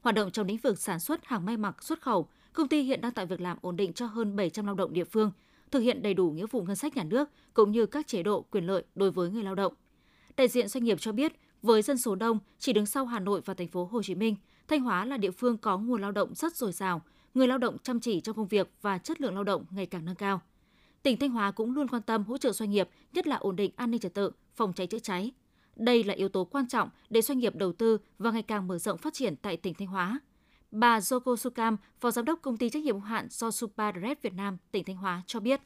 Hoạt 0.02 0.16
động 0.16 0.32
trong 0.32 0.48
lĩnh 0.48 0.58
vực 0.58 0.80
sản 0.80 1.00
xuất 1.00 1.26
hàng 1.26 1.46
may 1.46 1.58
mặc 1.58 1.84
xuất 1.84 2.02
khẩu, 2.02 2.30
công 2.54 2.68
ty 2.68 2.82
hiện 2.82 3.02
đang 3.02 3.12
tạo 3.12 3.26
việc 3.26 3.42
làm 3.42 3.58
ổn 3.62 3.76
định 3.76 3.94
cho 3.94 4.06
hơn 4.06 4.36
700 4.36 4.66
lao 4.66 4.76
động 4.76 4.94
địa 4.94 5.04
phương, 5.04 5.32
thực 5.72 5.80
hiện 5.80 6.04
đầy 6.04 6.14
đủ 6.14 6.30
nghĩa 6.30 6.46
vụ 6.46 6.62
ngân 6.62 6.76
sách 6.76 6.96
nhà 6.96 7.04
nước 7.04 7.30
cũng 7.54 7.72
như 7.72 7.86
các 7.86 8.08
chế 8.08 8.24
độ 8.24 8.42
quyền 8.42 8.66
lợi 8.66 8.84
đối 8.96 9.12
với 9.12 9.30
người 9.30 9.44
lao 9.44 9.56
động. 9.56 9.74
Đại 10.38 10.48
diện 10.48 10.68
doanh 10.68 10.84
nghiệp 10.84 10.98
cho 11.00 11.12
biết, 11.12 11.34
với 11.62 11.82
dân 11.82 11.98
số 11.98 12.16
đông, 12.16 12.40
chỉ 12.60 12.74
đứng 12.74 12.86
sau 12.86 13.06
Hà 13.06 13.20
Nội 13.20 13.42
và 13.46 13.54
thành 13.54 13.68
phố 13.68 13.90
Hồ 13.92 14.04
Chí 14.04 14.16
Minh, 14.16 14.36
Thanh 14.68 14.82
Hóa 14.82 15.06
là 15.06 15.18
địa 15.18 15.32
phương 15.32 15.58
có 15.58 15.78
nguồn 15.78 16.02
lao 16.02 16.12
động 16.12 16.36
rất 16.36 16.56
dồi 16.56 16.72
dào, 16.72 17.02
người 17.34 17.48
lao 17.48 17.58
động 17.58 17.78
chăm 17.84 18.00
chỉ 18.00 18.22
trong 18.22 18.36
công 18.36 18.48
việc 18.48 18.72
và 18.82 18.98
chất 18.98 19.22
lượng 19.22 19.34
lao 19.34 19.44
động 19.44 19.66
ngày 19.72 19.86
càng 19.86 20.06
nâng 20.06 20.16
cao. 20.16 20.42
Tỉnh 21.08 21.18
Thanh 21.18 21.32
Hóa 21.32 21.52
cũng 21.52 21.72
luôn 21.72 21.88
quan 21.88 22.02
tâm 22.02 22.24
hỗ 22.24 22.38
trợ 22.38 22.52
doanh 22.52 22.70
nghiệp, 22.70 22.90
nhất 23.14 23.28
là 23.28 23.36
ổn 23.36 23.56
định 23.56 23.72
an 23.76 23.92
ninh 23.92 24.00
trật 24.00 24.14
tự, 24.14 24.32
phòng 24.56 24.74
cháy 24.74 24.88
chữa 24.88 25.00
cháy. 25.00 25.32
Đây 25.76 26.04
là 26.04 26.14
yếu 26.14 26.30
tố 26.30 26.44
quan 26.44 26.68
trọng 26.68 26.90
để 27.10 27.22
doanh 27.22 27.40
nghiệp 27.40 27.56
đầu 27.56 27.74
tư 27.74 27.98
và 28.20 28.32
ngày 28.32 28.42
càng 28.42 28.68
mở 28.68 28.78
rộng 28.78 28.98
phát 28.98 29.14
triển 29.14 29.36
tại 29.36 29.58
tỉnh 29.58 29.74
Thanh 29.74 29.88
Hóa. 29.88 30.20
Bà 30.72 31.00
Joko 31.00 31.36
Sukam, 31.36 31.78
Phó 32.00 32.12
Giám 32.12 32.26
đốc 32.26 32.40
Công 32.42 32.58
ty 32.58 32.70
trách 32.70 32.84
nhiệm 32.84 32.96
hữu 32.96 33.04
hạn 33.04 33.28
do 33.30 33.52
Red 33.78 34.18
Việt 34.22 34.34
Nam, 34.34 34.58
tỉnh 34.72 34.84
Thanh 34.84 34.96
Hóa 34.96 35.24
cho 35.28 35.40
biết. 35.40 35.62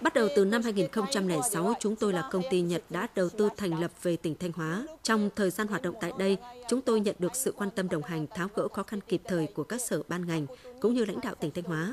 Bắt 0.00 0.14
đầu 0.14 0.28
từ 0.36 0.44
năm 0.44 0.62
2006, 0.62 1.74
chúng 1.80 1.96
tôi 1.96 2.12
là 2.12 2.28
công 2.32 2.42
ty 2.50 2.60
Nhật 2.60 2.82
đã 2.90 3.08
đầu 3.14 3.28
tư 3.28 3.48
thành 3.56 3.80
lập 3.80 3.90
về 4.02 4.16
tỉnh 4.16 4.34
Thanh 4.40 4.52
Hóa. 4.52 4.86
Trong 5.02 5.30
thời 5.36 5.50
gian 5.50 5.66
hoạt 5.66 5.82
động 5.82 5.94
tại 6.00 6.12
đây, 6.18 6.36
chúng 6.68 6.80
tôi 6.80 7.00
nhận 7.00 7.16
được 7.18 7.36
sự 7.36 7.52
quan 7.56 7.70
tâm 7.70 7.88
đồng 7.88 8.02
hành 8.02 8.26
tháo 8.26 8.48
gỡ 8.54 8.68
khó 8.68 8.82
khăn 8.82 9.00
kịp 9.08 9.22
thời 9.24 9.46
của 9.46 9.64
các 9.64 9.80
sở 9.80 10.02
ban 10.08 10.26
ngành 10.26 10.46
cũng 10.80 10.94
như 10.94 11.04
lãnh 11.04 11.20
đạo 11.20 11.34
tỉnh 11.34 11.50
Thanh 11.50 11.64
Hóa. 11.64 11.92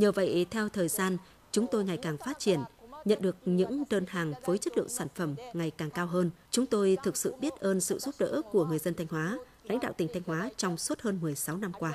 Nhờ 0.00 0.12
vậy, 0.12 0.46
theo 0.50 0.68
thời 0.68 0.88
gian, 0.88 1.16
chúng 1.52 1.66
tôi 1.70 1.84
ngày 1.84 1.96
càng 1.96 2.16
phát 2.16 2.38
triển, 2.38 2.60
nhận 3.04 3.22
được 3.22 3.36
những 3.44 3.84
đơn 3.90 4.04
hàng 4.08 4.32
với 4.44 4.58
chất 4.58 4.76
lượng 4.76 4.88
sản 4.88 5.08
phẩm 5.14 5.34
ngày 5.54 5.70
càng 5.70 5.90
cao 5.90 6.06
hơn. 6.06 6.30
Chúng 6.50 6.66
tôi 6.66 6.96
thực 7.02 7.16
sự 7.16 7.34
biết 7.40 7.52
ơn 7.52 7.80
sự 7.80 7.98
giúp 7.98 8.14
đỡ 8.18 8.42
của 8.52 8.64
người 8.64 8.78
dân 8.78 8.94
Thanh 8.94 9.06
Hóa, 9.10 9.38
lãnh 9.62 9.80
đạo 9.80 9.92
tỉnh 9.92 10.08
Thanh 10.14 10.22
Hóa 10.26 10.50
trong 10.56 10.76
suốt 10.76 11.00
hơn 11.00 11.18
16 11.20 11.56
năm 11.56 11.72
qua. 11.72 11.92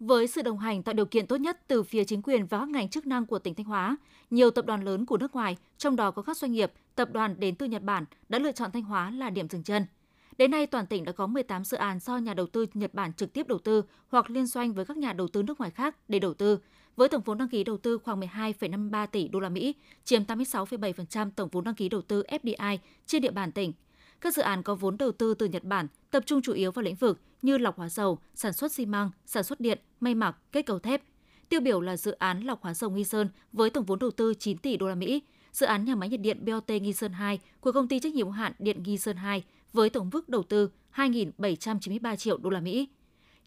Với 0.00 0.26
sự 0.26 0.42
đồng 0.42 0.58
hành 0.58 0.82
tạo 0.82 0.92
điều 0.92 1.06
kiện 1.06 1.26
tốt 1.26 1.36
nhất 1.36 1.60
từ 1.66 1.82
phía 1.82 2.04
chính 2.04 2.22
quyền 2.22 2.46
và 2.46 2.58
các 2.58 2.68
ngành 2.68 2.88
chức 2.88 3.06
năng 3.06 3.26
của 3.26 3.38
tỉnh 3.38 3.54
Thanh 3.54 3.66
Hóa, 3.66 3.96
nhiều 4.30 4.50
tập 4.50 4.66
đoàn 4.66 4.84
lớn 4.84 5.06
của 5.06 5.16
nước 5.16 5.34
ngoài, 5.34 5.56
trong 5.78 5.96
đó 5.96 6.10
có 6.10 6.22
các 6.22 6.36
doanh 6.36 6.52
nghiệp, 6.52 6.72
tập 6.94 7.08
đoàn 7.12 7.40
đến 7.40 7.54
từ 7.54 7.66
Nhật 7.66 7.82
Bản 7.82 8.04
đã 8.28 8.38
lựa 8.38 8.52
chọn 8.52 8.70
Thanh 8.72 8.82
Hóa 8.82 9.10
là 9.10 9.30
điểm 9.30 9.48
dừng 9.48 9.62
chân. 9.62 9.86
Đến 10.38 10.50
nay, 10.50 10.66
toàn 10.66 10.86
tỉnh 10.86 11.04
đã 11.04 11.12
có 11.12 11.26
18 11.26 11.64
dự 11.64 11.76
án 11.76 11.98
do 11.98 12.16
nhà 12.16 12.34
đầu 12.34 12.46
tư 12.46 12.66
Nhật 12.74 12.94
Bản 12.94 13.12
trực 13.12 13.32
tiếp 13.32 13.48
đầu 13.48 13.58
tư 13.58 13.82
hoặc 14.08 14.30
liên 14.30 14.46
doanh 14.46 14.72
với 14.72 14.84
các 14.84 14.96
nhà 14.96 15.12
đầu 15.12 15.28
tư 15.28 15.42
nước 15.42 15.58
ngoài 15.58 15.70
khác 15.70 15.96
để 16.08 16.18
đầu 16.18 16.34
tư, 16.34 16.58
với 16.96 17.08
tổng 17.08 17.22
vốn 17.22 17.38
đăng 17.38 17.48
ký 17.48 17.64
đầu 17.64 17.76
tư 17.76 17.98
khoảng 17.98 18.20
12,53 18.20 19.06
tỷ 19.06 19.28
đô 19.28 19.40
la 19.40 19.48
Mỹ, 19.48 19.74
chiếm 20.04 20.24
86,7% 20.24 21.30
tổng 21.36 21.48
vốn 21.52 21.64
đăng 21.64 21.74
ký 21.74 21.88
đầu 21.88 22.02
tư 22.02 22.22
FDI 22.28 22.78
trên 23.06 23.22
địa 23.22 23.30
bàn 23.30 23.52
tỉnh. 23.52 23.72
Các 24.20 24.34
dự 24.34 24.42
án 24.42 24.62
có 24.62 24.74
vốn 24.74 24.96
đầu 24.96 25.12
tư 25.12 25.34
từ 25.34 25.46
Nhật 25.46 25.64
Bản 25.64 25.86
tập 26.10 26.22
trung 26.26 26.42
chủ 26.42 26.52
yếu 26.52 26.72
vào 26.72 26.82
lĩnh 26.82 26.96
vực 26.96 27.20
như 27.42 27.58
lọc 27.58 27.76
hóa 27.76 27.88
dầu, 27.88 28.18
sản 28.34 28.52
xuất 28.52 28.72
xi 28.72 28.86
măng, 28.86 29.10
sản 29.26 29.44
xuất 29.44 29.60
điện, 29.60 29.78
may 30.00 30.14
mặc, 30.14 30.36
kết 30.52 30.62
cấu 30.62 30.78
thép. 30.78 31.02
Tiêu 31.48 31.60
biểu 31.60 31.80
là 31.80 31.96
dự 31.96 32.12
án 32.12 32.40
lọc 32.40 32.62
hóa 32.62 32.74
dầu 32.74 32.90
Nghi 32.90 33.04
Sơn 33.04 33.28
với 33.52 33.70
tổng 33.70 33.84
vốn 33.84 33.98
đầu 33.98 34.10
tư 34.10 34.34
9 34.34 34.58
tỷ 34.58 34.76
đô 34.76 34.88
la 34.88 34.94
Mỹ, 34.94 35.22
dự 35.52 35.66
án 35.66 35.84
nhà 35.84 35.94
máy 35.94 36.08
nhiệt 36.08 36.20
điện 36.20 36.44
BOT 36.44 36.68
Nghi 36.68 36.92
Sơn 36.92 37.12
2 37.12 37.38
của 37.60 37.72
công 37.72 37.88
ty 37.88 38.00
trách 38.00 38.14
nhiệm 38.14 38.26
hữu 38.26 38.32
hạn 38.32 38.52
Điện 38.58 38.82
Nghi 38.82 38.98
Sơn 38.98 39.16
2 39.16 39.44
với 39.74 39.90
tổng 39.90 40.10
mức 40.12 40.28
đầu 40.28 40.42
tư 40.42 40.70
2.793 40.94 42.16
triệu 42.16 42.38
đô 42.38 42.50
la 42.50 42.60
Mỹ. 42.60 42.88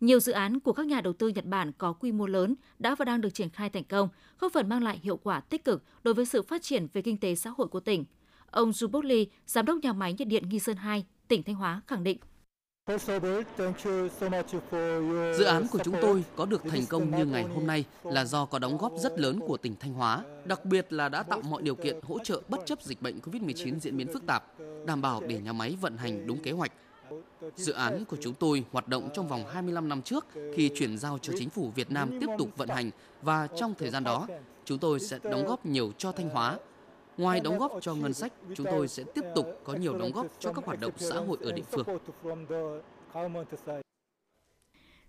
Nhiều 0.01 0.19
dự 0.19 0.31
án 0.31 0.59
của 0.59 0.73
các 0.73 0.85
nhà 0.85 1.01
đầu 1.01 1.13
tư 1.13 1.27
Nhật 1.27 1.45
Bản 1.45 1.71
có 1.77 1.93
quy 1.93 2.11
mô 2.11 2.27
lớn 2.27 2.55
đã 2.79 2.95
và 2.95 3.05
đang 3.05 3.21
được 3.21 3.33
triển 3.33 3.49
khai 3.49 3.69
thành 3.69 3.83
công, 3.83 4.09
góp 4.39 4.53
phần 4.53 4.69
mang 4.69 4.83
lại 4.83 4.99
hiệu 5.03 5.17
quả 5.17 5.39
tích 5.39 5.65
cực 5.65 5.83
đối 6.03 6.13
với 6.13 6.25
sự 6.25 6.41
phát 6.41 6.61
triển 6.61 6.87
về 6.93 7.01
kinh 7.01 7.17
tế 7.17 7.35
xã 7.35 7.49
hội 7.57 7.67
của 7.67 7.79
tỉnh. 7.79 8.05
Ông 8.51 8.71
Jubok 8.71 9.01
Lee, 9.01 9.25
giám 9.45 9.65
đốc 9.65 9.77
nhà 9.83 9.93
máy 9.93 10.15
nhiệt 10.17 10.27
điện 10.27 10.49
Nghi 10.49 10.59
Sơn 10.59 10.77
2, 10.77 11.05
tỉnh 11.27 11.43
Thanh 11.43 11.55
Hóa 11.55 11.81
khẳng 11.87 12.03
định. 12.03 12.17
Dự 15.37 15.43
án 15.43 15.67
của 15.71 15.79
chúng 15.83 15.95
tôi 16.01 16.23
có 16.35 16.45
được 16.45 16.61
thành 16.69 16.85
công 16.89 17.17
như 17.17 17.25
ngày 17.25 17.43
hôm 17.43 17.67
nay 17.67 17.85
là 18.03 18.25
do 18.25 18.45
có 18.45 18.59
đóng 18.59 18.77
góp 18.77 18.91
rất 18.97 19.19
lớn 19.19 19.39
của 19.47 19.57
tỉnh 19.57 19.75
Thanh 19.79 19.93
Hóa, 19.93 20.23
đặc 20.45 20.65
biệt 20.65 20.93
là 20.93 21.09
đã 21.09 21.23
tạo 21.23 21.41
mọi 21.41 21.61
điều 21.61 21.75
kiện 21.75 21.99
hỗ 22.03 22.19
trợ 22.19 22.41
bất 22.47 22.59
chấp 22.65 22.81
dịch 22.81 23.01
bệnh 23.01 23.19
COVID-19 23.19 23.79
diễn 23.79 23.97
biến 23.97 24.07
phức 24.13 24.25
tạp, 24.27 24.43
đảm 24.85 25.01
bảo 25.01 25.21
để 25.27 25.39
nhà 25.39 25.53
máy 25.53 25.77
vận 25.81 25.97
hành 25.97 26.27
đúng 26.27 26.43
kế 26.43 26.51
hoạch. 26.51 26.71
Dự 27.55 27.73
án 27.73 28.05
của 28.05 28.17
chúng 28.21 28.33
tôi 28.33 28.63
hoạt 28.71 28.87
động 28.87 29.09
trong 29.13 29.27
vòng 29.27 29.45
25 29.51 29.89
năm 29.89 30.01
trước 30.01 30.25
khi 30.55 30.71
chuyển 30.75 30.97
giao 30.97 31.17
cho 31.21 31.33
chính 31.39 31.49
phủ 31.49 31.71
Việt 31.75 31.91
Nam 31.91 32.19
tiếp 32.21 32.27
tục 32.37 32.49
vận 32.57 32.69
hành 32.69 32.91
và 33.21 33.47
trong 33.47 33.73
thời 33.79 33.89
gian 33.89 34.03
đó, 34.03 34.27
chúng 34.65 34.79
tôi 34.79 34.99
sẽ 34.99 35.19
đóng 35.23 35.45
góp 35.45 35.65
nhiều 35.65 35.91
cho 35.97 36.11
Thanh 36.11 36.29
Hóa. 36.29 36.57
Ngoài 37.17 37.39
đóng 37.39 37.57
góp 37.57 37.71
cho 37.81 37.95
ngân 37.95 38.13
sách, 38.13 38.33
chúng 38.55 38.67
tôi 38.71 38.87
sẽ 38.87 39.03
tiếp 39.15 39.21
tục 39.35 39.61
có 39.63 39.73
nhiều 39.73 39.97
đóng 39.97 40.11
góp 40.11 40.27
cho 40.39 40.53
các 40.53 40.65
hoạt 40.65 40.79
động 40.79 40.93
xã 40.97 41.15
hội 41.15 41.37
ở 41.41 41.51
địa 41.51 41.63
phương. 41.71 41.85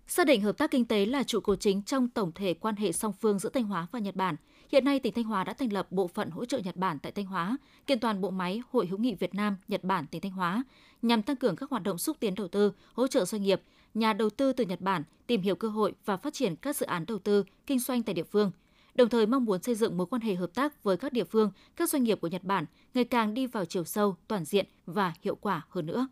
Xác 0.07 0.27
định 0.27 0.41
hợp 0.41 0.57
tác 0.57 0.71
kinh 0.71 0.85
tế 0.85 1.05
là 1.05 1.23
trụ 1.23 1.39
cột 1.39 1.59
chính 1.59 1.81
trong 1.81 2.09
tổng 2.09 2.31
thể 2.31 2.53
quan 2.53 2.75
hệ 2.75 2.91
song 2.91 3.13
phương 3.13 3.39
giữa 3.39 3.49
Thanh 3.49 3.63
Hóa 3.63 3.87
và 3.91 3.99
Nhật 3.99 4.15
Bản. 4.15 4.35
Hiện 4.71 4.85
nay, 4.85 4.99
tỉnh 4.99 5.13
Thanh 5.13 5.23
Hóa 5.23 5.43
đã 5.43 5.53
thành 5.53 5.73
lập 5.73 5.91
bộ 5.91 6.07
phận 6.07 6.29
hỗ 6.29 6.45
trợ 6.45 6.59
Nhật 6.59 6.75
Bản 6.75 6.99
tại 6.99 7.11
Thanh 7.11 7.25
Hóa, 7.25 7.57
kiện 7.87 7.99
toàn 7.99 8.21
bộ 8.21 8.29
máy 8.29 8.61
Hội 8.71 8.87
hữu 8.87 8.99
nghị 8.99 9.13
Việt 9.15 9.35
Nam 9.35 9.57
Nhật 9.67 9.83
Bản 9.83 10.05
tỉnh 10.07 10.21
Thanh 10.21 10.31
Hóa, 10.31 10.63
nhằm 11.01 11.21
tăng 11.21 11.35
cường 11.35 11.55
các 11.55 11.69
hoạt 11.69 11.83
động 11.83 11.97
xúc 11.97 12.17
tiến 12.19 12.35
đầu 12.35 12.47
tư, 12.47 12.71
hỗ 12.93 13.07
trợ 13.07 13.25
doanh 13.25 13.41
nghiệp, 13.43 13.61
nhà 13.93 14.13
đầu 14.13 14.29
tư 14.29 14.53
từ 14.53 14.65
Nhật 14.65 14.81
Bản 14.81 15.03
tìm 15.27 15.41
hiểu 15.41 15.55
cơ 15.55 15.69
hội 15.69 15.93
và 16.05 16.17
phát 16.17 16.33
triển 16.33 16.55
các 16.55 16.75
dự 16.75 16.85
án 16.85 17.05
đầu 17.05 17.19
tư, 17.19 17.43
kinh 17.67 17.79
doanh 17.79 18.03
tại 18.03 18.13
địa 18.13 18.23
phương. 18.23 18.51
Đồng 18.95 19.09
thời 19.09 19.25
mong 19.25 19.45
muốn 19.45 19.63
xây 19.63 19.75
dựng 19.75 19.97
mối 19.97 20.07
quan 20.07 20.21
hệ 20.21 20.35
hợp 20.35 20.53
tác 20.53 20.83
với 20.83 20.97
các 20.97 21.13
địa 21.13 21.23
phương, 21.23 21.51
các 21.75 21.89
doanh 21.89 22.03
nghiệp 22.03 22.21
của 22.21 22.27
Nhật 22.27 22.43
Bản 22.43 22.65
ngày 22.93 23.03
càng 23.03 23.33
đi 23.33 23.47
vào 23.47 23.65
chiều 23.65 23.83
sâu, 23.83 24.15
toàn 24.27 24.45
diện 24.45 24.65
và 24.85 25.13
hiệu 25.21 25.35
quả 25.35 25.65
hơn 25.69 25.85
nữa. 25.85 26.07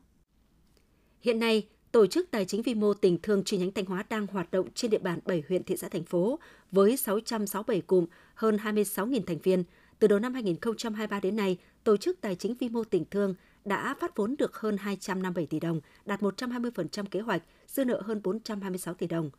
Hiện 1.21 1.39
nay, 1.39 1.67
Tổ 1.91 2.07
chức 2.07 2.31
Tài 2.31 2.45
chính 2.45 2.61
vi 2.61 2.73
mô 2.73 2.93
tỉnh 2.93 3.17
thương 3.21 3.43
chi 3.43 3.57
nhánh 3.57 3.71
Thanh 3.71 3.85
Hóa 3.85 4.05
đang 4.09 4.27
hoạt 4.27 4.51
động 4.51 4.67
trên 4.73 4.91
địa 4.91 4.97
bàn 4.97 5.19
7 5.25 5.43
huyện 5.47 5.63
thị 5.63 5.77
xã 5.77 5.89
thành 5.89 6.03
phố 6.03 6.39
với 6.71 6.97
667 6.97 7.81
cụm, 7.81 8.05
hơn 8.35 8.57
26.000 8.57 9.21
thành 9.25 9.37
viên. 9.37 9.63
Từ 9.99 10.07
đầu 10.07 10.19
năm 10.19 10.33
2023 10.33 11.19
đến 11.19 11.35
nay, 11.35 11.57
Tổ 11.83 11.97
chức 11.97 12.21
Tài 12.21 12.35
chính 12.35 12.55
vi 12.55 12.69
mô 12.69 12.83
tỉnh 12.83 13.05
thương 13.11 13.35
đã 13.65 13.95
phát 13.99 14.15
vốn 14.15 14.35
được 14.37 14.57
hơn 14.57 14.77
257 14.77 15.45
tỷ 15.45 15.59
đồng, 15.59 15.81
đạt 16.05 16.21
120% 16.21 17.05
kế 17.05 17.19
hoạch, 17.19 17.43
dư 17.67 17.85
nợ 17.85 18.01
hơn 18.05 18.21
426 18.23 18.93
tỷ 18.93 19.07
đồng. 19.07 19.29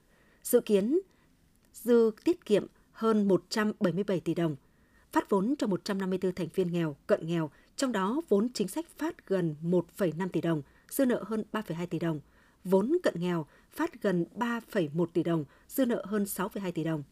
Dự 0.43 0.61
kiến 0.61 0.99
dư 1.73 2.11
tiết 2.25 2.45
kiệm 2.45 2.67
hơn 2.99 3.29
177 3.29 4.21
tỷ 4.21 4.35
đồng. 4.35 4.57
Phát 5.13 5.31
vốn 5.31 5.55
cho 5.59 5.67
154 5.67 6.35
thành 6.35 6.49
viên 6.55 6.73
nghèo, 6.73 6.97
cận 7.07 7.27
nghèo, 7.27 7.51
trong 7.77 7.93
đó 7.93 8.21
vốn 8.29 8.49
chính 8.55 8.69
sách 8.69 8.87
phát 8.99 9.27
gần 9.27 9.57
1,5 9.63 10.29
tỷ 10.29 10.41
đồng, 10.41 10.63
dư 10.91 11.05
nợ 11.07 11.25
hơn 11.27 11.45
3,2 11.53 11.87
tỷ 11.87 11.99
đồng– 11.99 12.21
vốn 12.65 12.97
cận 13.03 13.15
nghèo 13.21 13.47
phát 13.71 14.03
gần 14.03 14.25
3,1 14.35 15.07
tỷ 15.07 15.23
đồng, 15.23 15.45
dư 15.69 15.87
nợ 15.87 16.05
hơn 16.07 16.25
6,2 16.25 16.73
tỷ 16.73 16.85
đồng. 16.85 17.03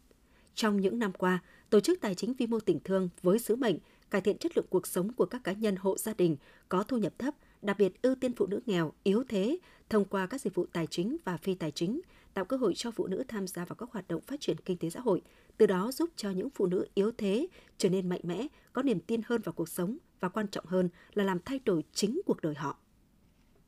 Trong 0.55 0.81
những 0.81 0.99
năm 0.99 1.13
qua, 1.13 1.39
Tổ 1.71 1.81
chức 1.81 2.01
Tài 2.01 2.15
chính 2.15 2.35
Vi 2.35 2.47
mô 2.47 2.61
tỉnh 2.61 2.81
thương 2.85 3.09
với 3.23 3.39
sứ 3.39 3.57
mệnh 3.57 3.77
cải 4.11 4.21
thiện 4.21 4.39
chất 4.39 4.57
lượng 4.57 4.67
cuộc 4.71 4.87
sống 4.87 5.13
của 5.13 5.27
các 5.27 5.45
cá 5.45 5.53
nhân 5.53 5.77
hộ 5.77 5.99
gia 5.99 6.15
đình 6.15 6.37
có 6.69 6.83
thu 6.83 6.97
nhập 6.97 7.19
thấp, 7.19 7.35
đặc 7.63 7.79
biệt 7.79 8.03
ưu 8.03 8.15
tiên 8.15 8.33
phụ 8.37 8.47
nữ 8.47 8.61
nghèo, 8.67 8.93
yếu 9.03 9.25
thế 9.29 9.59
thông 9.89 10.05
qua 10.05 10.27
các 10.27 10.41
dịch 10.41 10.55
vụ 10.55 10.67
tài 10.73 10.87
chính 10.87 11.17
và 11.25 11.37
phi 11.37 11.55
tài 11.55 11.71
chính, 11.71 12.01
tạo 12.37 12.45
cơ 12.45 12.57
hội 12.57 12.75
cho 12.75 12.91
phụ 12.91 13.07
nữ 13.07 13.25
tham 13.29 13.47
gia 13.47 13.65
vào 13.65 13.77
các 13.77 13.89
hoạt 13.93 14.09
động 14.09 14.21
phát 14.21 14.41
triển 14.41 14.57
kinh 14.65 14.79
tế 14.79 14.91
xã 14.91 15.01
hội, 15.01 15.23
từ 15.57 15.67
đó 15.67 15.93
giúp 15.93 16.11
cho 16.17 16.31
những 16.31 16.51
phụ 16.51 16.67
nữ 16.67 16.87
yếu 16.95 17.13
thế 17.19 17.47
trở 17.79 17.89
nên 17.89 18.09
mạnh 18.09 18.21
mẽ, 18.23 18.47
có 18.73 18.83
niềm 18.83 19.01
tin 19.01 19.21
hơn 19.27 19.41
vào 19.41 19.53
cuộc 19.53 19.69
sống 19.69 19.99
và 20.21 20.29
quan 20.29 20.49
trọng 20.49 20.67
hơn 20.67 20.89
là 21.15 21.25
làm 21.25 21.39
thay 21.45 21.61
đổi 21.65 21.85
chính 21.93 22.21
cuộc 22.27 22.43
đời 22.43 22.55
họ. 22.55 22.79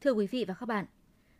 Thưa 0.00 0.12
quý 0.12 0.26
vị 0.26 0.44
và 0.48 0.54
các 0.54 0.66
bạn, 0.66 0.86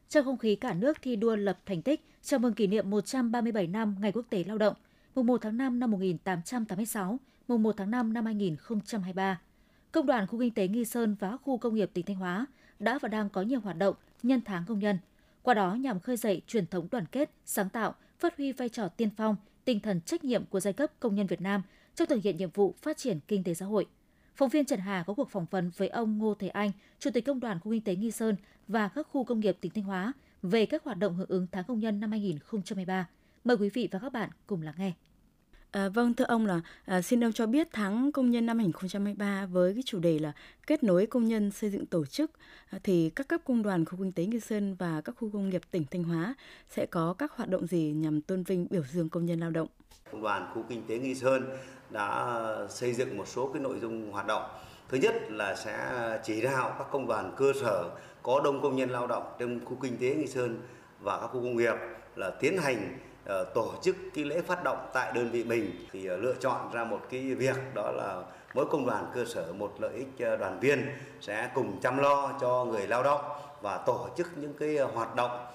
trong 0.08 0.24
không 0.24 0.38
khí 0.38 0.56
cả 0.56 0.74
nước 0.74 0.96
thi 1.02 1.16
đua 1.16 1.36
lập 1.36 1.58
thành 1.66 1.82
tích 1.82 2.04
chào 2.22 2.40
mừng 2.40 2.54
kỷ 2.54 2.66
niệm 2.66 2.90
137 2.90 3.66
năm 3.66 3.96
Ngày 4.00 4.12
Quốc 4.12 4.26
tế 4.30 4.44
Lao 4.44 4.58
động, 4.58 4.74
mùng 5.14 5.26
1 5.26 5.38
tháng 5.42 5.56
5 5.56 5.80
năm 5.80 5.90
1886, 5.90 7.18
mùng 7.48 7.62
1 7.62 7.74
tháng 7.76 7.90
5 7.90 8.12
năm 8.12 8.24
2023. 8.24 9.40
Công 9.92 10.06
đoàn 10.06 10.26
khu 10.26 10.40
kinh 10.40 10.54
tế 10.54 10.68
Nghi 10.68 10.84
Sơn 10.84 11.16
và 11.20 11.36
khu 11.36 11.58
công 11.58 11.74
nghiệp 11.74 11.90
tỉnh 11.94 12.04
Thanh 12.04 12.16
Hóa 12.16 12.46
đã 12.78 12.98
và 13.02 13.08
đang 13.08 13.30
có 13.30 13.42
nhiều 13.42 13.60
hoạt 13.60 13.76
động 13.76 13.94
nhân 14.22 14.40
tháng 14.44 14.64
công 14.68 14.78
nhân. 14.78 14.98
Qua 15.48 15.54
đó 15.54 15.74
nhằm 15.74 16.00
khơi 16.00 16.16
dậy 16.16 16.42
truyền 16.46 16.66
thống 16.66 16.88
đoàn 16.90 17.06
kết, 17.06 17.30
sáng 17.44 17.68
tạo, 17.68 17.94
phát 18.18 18.36
huy 18.36 18.52
vai 18.52 18.68
trò 18.68 18.88
tiên 18.88 19.10
phong, 19.16 19.36
tinh 19.64 19.80
thần 19.80 20.00
trách 20.00 20.24
nhiệm 20.24 20.44
của 20.46 20.60
giai 20.60 20.72
cấp 20.72 20.90
công 21.00 21.14
nhân 21.14 21.26
Việt 21.26 21.40
Nam 21.40 21.62
trong 21.94 22.08
thực 22.08 22.22
hiện 22.22 22.36
nhiệm 22.36 22.50
vụ 22.50 22.74
phát 22.82 22.96
triển 22.96 23.20
kinh 23.28 23.44
tế 23.44 23.54
xã 23.54 23.66
hội– 23.66 23.86
Phóng 24.38 24.48
viên 24.48 24.64
Trần 24.64 24.80
Hà 24.80 25.04
có 25.06 25.14
cuộc 25.14 25.30
phỏng 25.30 25.46
vấn 25.50 25.70
với 25.76 25.88
ông 25.88 26.18
Ngô 26.18 26.34
Thế 26.34 26.48
Anh, 26.48 26.70
Chủ 26.98 27.10
tịch 27.10 27.24
Công 27.24 27.40
đoàn 27.40 27.60
Khu 27.60 27.72
Kinh 27.72 27.80
tế 27.80 27.96
Nghi 27.96 28.10
Sơn 28.10 28.36
và 28.68 28.88
các 28.88 29.06
khu 29.10 29.24
công 29.24 29.40
nghiệp 29.40 29.56
tỉnh 29.60 29.72
Thanh 29.72 29.84
Hóa 29.84 30.12
về 30.42 30.66
các 30.66 30.84
hoạt 30.84 30.98
động 30.98 31.14
hưởng 31.14 31.28
ứng 31.28 31.46
tháng 31.52 31.64
công 31.64 31.78
nhân 31.78 32.00
năm 32.00 32.10
2023. 32.10 33.08
Mời 33.44 33.56
quý 33.56 33.68
vị 33.68 33.88
và 33.90 33.98
các 33.98 34.12
bạn 34.12 34.30
cùng 34.46 34.62
lắng 34.62 34.74
nghe. 34.78 34.92
À, 35.70 35.88
vâng, 35.88 36.14
thưa 36.14 36.24
ông 36.24 36.46
là 36.46 36.60
à, 36.84 37.02
xin 37.02 37.24
ông 37.24 37.32
cho 37.32 37.46
biết 37.46 37.68
tháng 37.72 38.12
công 38.12 38.30
nhân 38.30 38.46
năm 38.46 38.58
2023 38.58 39.46
với 39.46 39.74
cái 39.74 39.82
chủ 39.86 39.98
đề 39.98 40.18
là 40.18 40.32
kết 40.66 40.82
nối 40.82 41.06
công 41.06 41.28
nhân 41.28 41.50
xây 41.50 41.70
dựng 41.70 41.86
tổ 41.86 42.06
chức 42.06 42.30
à, 42.70 42.78
thì 42.82 43.10
các 43.10 43.28
cấp 43.28 43.40
công 43.44 43.62
đoàn 43.62 43.84
khu 43.84 43.96
kinh 43.98 44.12
tế 44.12 44.26
Nghi 44.26 44.40
Sơn 44.40 44.74
và 44.74 45.00
các 45.00 45.14
khu 45.18 45.30
công 45.32 45.48
nghiệp 45.48 45.62
tỉnh 45.70 45.84
Thanh 45.90 46.04
Hóa 46.04 46.34
sẽ 46.68 46.86
có 46.86 47.14
các 47.18 47.32
hoạt 47.32 47.48
động 47.48 47.66
gì 47.66 47.92
nhằm 47.96 48.20
tôn 48.20 48.42
vinh 48.42 48.66
biểu 48.70 48.82
dương 48.92 49.08
công 49.08 49.26
nhân 49.26 49.40
lao 49.40 49.50
động? 49.50 49.68
Công 50.12 50.22
đoàn 50.22 50.50
khu 50.54 50.64
kinh 50.68 50.82
tế 50.88 50.98
Nghi 50.98 51.14
Sơn 51.14 51.42
đã 51.90 52.40
xây 52.68 52.92
dựng 52.94 53.16
một 53.16 53.28
số 53.28 53.50
cái 53.52 53.62
nội 53.62 53.78
dung 53.80 54.12
hoạt 54.12 54.26
động. 54.26 54.42
Thứ 54.88 54.98
nhất 54.98 55.14
là 55.30 55.56
sẽ 55.56 55.90
chỉ 56.24 56.40
đạo 56.40 56.74
các 56.78 56.86
công 56.90 57.06
đoàn 57.06 57.34
cơ 57.36 57.52
sở 57.60 57.90
có 58.22 58.40
đông 58.44 58.62
công 58.62 58.76
nhân 58.76 58.90
lao 58.90 59.06
động 59.06 59.36
trong 59.38 59.64
khu 59.64 59.76
kinh 59.82 59.96
tế 59.98 60.14
Nghi 60.14 60.26
Sơn 60.26 60.62
và 61.00 61.18
các 61.20 61.26
khu 61.26 61.42
công 61.42 61.56
nghiệp 61.56 61.74
là 62.16 62.30
tiến 62.30 62.56
hành 62.56 62.98
Ờ, 63.28 63.44
tổ 63.44 63.72
chức 63.82 63.96
cái 64.14 64.24
lễ 64.24 64.40
phát 64.40 64.64
động 64.64 64.88
tại 64.92 65.12
đơn 65.14 65.30
vị 65.30 65.44
mình 65.44 65.72
thì 65.92 66.06
ờ, 66.06 66.16
lựa 66.16 66.34
chọn 66.40 66.72
ra 66.72 66.84
một 66.84 67.00
cái 67.10 67.34
việc 67.34 67.56
đó 67.74 67.90
là 67.90 68.22
mỗi 68.54 68.66
công 68.70 68.86
đoàn 68.86 69.10
cơ 69.14 69.24
sở 69.24 69.52
một 69.52 69.74
lợi 69.78 69.92
ích 69.94 70.08
ờ, 70.28 70.36
đoàn 70.36 70.60
viên 70.60 70.88
sẽ 71.20 71.50
cùng 71.54 71.80
chăm 71.80 71.98
lo 71.98 72.32
cho 72.40 72.64
người 72.64 72.86
lao 72.86 73.02
động 73.02 73.20
và 73.62 73.78
tổ 73.78 74.08
chức 74.16 74.26
những 74.36 74.54
cái 74.58 74.78
hoạt 74.78 75.16
động 75.16 75.46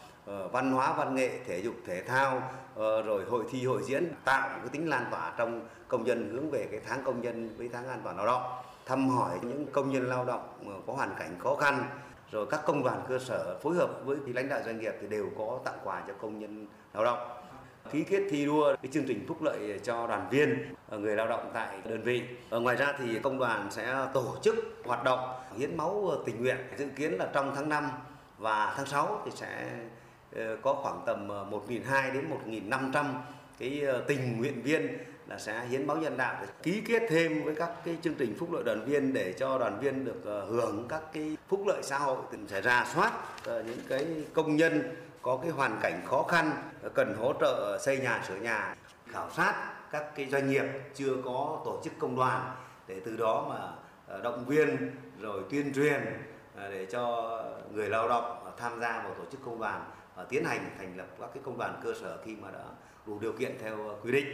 văn 0.52 0.72
hóa, 0.72 0.94
văn 0.94 1.16
nghệ, 1.16 1.40
thể 1.48 1.62
dục, 1.62 1.74
thể 1.86 2.04
thao 2.04 2.42
rồi 2.76 3.24
hội 3.30 3.44
thi, 3.52 3.66
hội 3.66 3.82
diễn 3.84 4.12
tạo 4.26 4.50
cái 4.50 4.70
tính 4.72 4.90
lan 4.90 5.06
tỏa 5.12 5.34
trong 5.38 5.68
công 5.88 6.04
nhân 6.04 6.30
hướng 6.34 6.52
về 6.52 6.68
cái 6.72 6.80
tháng 6.88 7.04
công 7.04 7.22
nhân 7.22 7.56
với 7.58 7.70
tháng 7.74 7.88
an 7.88 8.02
toàn 8.04 8.18
lao 8.18 8.26
động, 8.26 8.44
thăm 8.86 9.10
hỏi 9.10 9.40
những 9.42 9.66
công 9.72 9.92
nhân 9.92 10.10
lao 10.10 10.26
động 10.26 10.82
có 10.88 10.94
hoàn 10.94 11.16
cảnh 11.20 11.36
khó 11.40 11.56
khăn. 11.56 11.84
Rồi 12.32 12.46
các 12.50 12.62
công 12.66 12.84
đoàn 12.84 13.04
cơ 13.10 13.20
sở 13.20 13.60
phối 13.64 13.76
hợp 13.76 13.90
với 14.06 14.18
lãnh 14.34 14.50
đạo 14.50 14.60
doanh 14.66 14.80
nghiệp 14.80 14.94
thì 15.02 15.08
đều 15.08 15.30
có 15.38 15.60
tặng 15.66 15.78
quà 15.84 16.04
cho 16.08 16.14
công 16.22 16.40
nhân 16.40 16.68
lao 16.94 17.06
động 17.06 17.20
ký 17.92 18.04
kết 18.04 18.22
thi 18.30 18.46
đua, 18.46 18.76
cái 18.82 18.92
chương 18.94 19.06
trình 19.08 19.26
phúc 19.28 19.42
lợi 19.42 19.80
cho 19.84 20.08
đoàn 20.08 20.28
viên 20.32 20.76
ờ, 20.90 20.98
người 20.98 21.16
lao 21.16 21.28
động 21.28 21.52
tại 21.54 21.78
đơn 21.90 22.02
vị. 22.02 22.22
Ở 22.50 22.60
ngoài 22.60 22.76
ra 22.76 22.94
thì 23.00 23.20
công 23.20 23.40
đoàn 23.40 23.68
sẽ 23.72 23.98
tổ 24.14 24.36
chức 24.44 24.56
hoạt 24.86 25.04
động 25.04 25.20
hiến 25.58 25.78
máu 25.78 26.08
ờ, 26.12 26.18
tình 26.26 26.42
nguyện, 26.42 26.58
dự 26.78 26.88
kiến 26.96 27.14
là 27.14 27.28
trong 27.34 27.52
tháng 27.56 27.70
5 27.70 27.90
và 28.38 28.74
tháng 28.78 28.86
6 28.86 29.22
thì 29.26 29.32
sẽ 29.36 29.72
có 30.62 30.74
khoảng 30.74 31.02
tầm 31.06 31.28
1.200 31.28 32.14
đến 32.14 32.26
1.500 32.70 33.06
cái 33.60 33.82
tình 34.08 34.38
nguyện 34.38 34.62
viên 34.62 34.98
là 35.28 35.40
sẽ 35.40 35.66
hiến 35.70 35.88
máu 35.88 35.98
nhân 35.98 36.18
đạo 36.18 36.38
để 36.42 36.48
ký 36.64 36.82
kết 36.88 37.04
thêm 37.10 37.44
với 37.44 37.56
các 37.56 37.70
cái 37.86 37.98
chương 38.02 38.14
trình 38.14 38.36
phúc 38.40 38.52
lợi 38.52 38.64
đoàn 38.66 38.86
viên 38.86 39.14
để 39.14 39.34
cho 39.34 39.58
đoàn 39.58 39.80
viên 39.80 40.06
được 40.06 40.22
hưởng 40.26 40.86
các 40.90 41.02
cái 41.14 41.38
phúc 41.48 41.64
lợi 41.68 41.82
xã 41.84 41.98
hội 41.98 42.18
sẽ 42.48 42.62
ra 42.62 42.86
soát 42.94 43.12
những 43.46 43.80
cái 43.90 44.08
công 44.34 44.56
nhân 44.56 44.96
có 45.24 45.40
cái 45.42 45.52
hoàn 45.52 45.80
cảnh 45.82 46.02
khó 46.06 46.24
khăn 46.24 46.52
cần 46.94 47.16
hỗ 47.20 47.34
trợ 47.42 47.80
xây 47.86 47.98
nhà 47.98 48.24
sửa 48.28 48.36
nhà 48.36 48.76
khảo 49.08 49.30
sát 49.32 49.74
các 49.92 50.16
cái 50.16 50.30
doanh 50.30 50.50
nghiệp 50.50 50.66
chưa 50.94 51.16
có 51.26 51.62
tổ 51.66 51.82
chức 51.84 51.94
công 52.00 52.16
đoàn 52.16 52.56
để 52.88 53.02
từ 53.06 53.18
đó 53.18 53.46
mà 53.50 53.84
ờ, 54.08 54.22
động 54.22 54.46
viên 54.46 54.92
rồi 55.20 55.44
tuyên 55.52 55.74
truyền 55.74 56.02
ờ, 56.56 56.72
để 56.72 56.86
cho 56.86 57.40
người 57.74 57.90
lao 57.90 58.10
động 58.10 58.54
tham 58.58 58.80
gia 58.82 59.04
vào 59.04 59.14
tổ 59.14 59.24
chức 59.32 59.46
công 59.46 59.60
đoàn 59.60 59.82
và 60.16 60.24
tiến 60.24 60.46
hành 60.46 60.70
thành 60.78 60.98
lập 60.98 61.08
các 61.20 61.30
cái 61.34 61.44
công 61.46 61.58
đoàn 61.58 61.80
cơ 61.84 61.94
sở 62.02 62.18
khi 62.26 62.36
mà 62.36 62.52
đã 62.52 62.64
đủ 63.08 63.20
điều 63.20 63.34
kiện 63.34 63.58
theo 63.62 64.00
quy 64.04 64.12
định. 64.12 64.26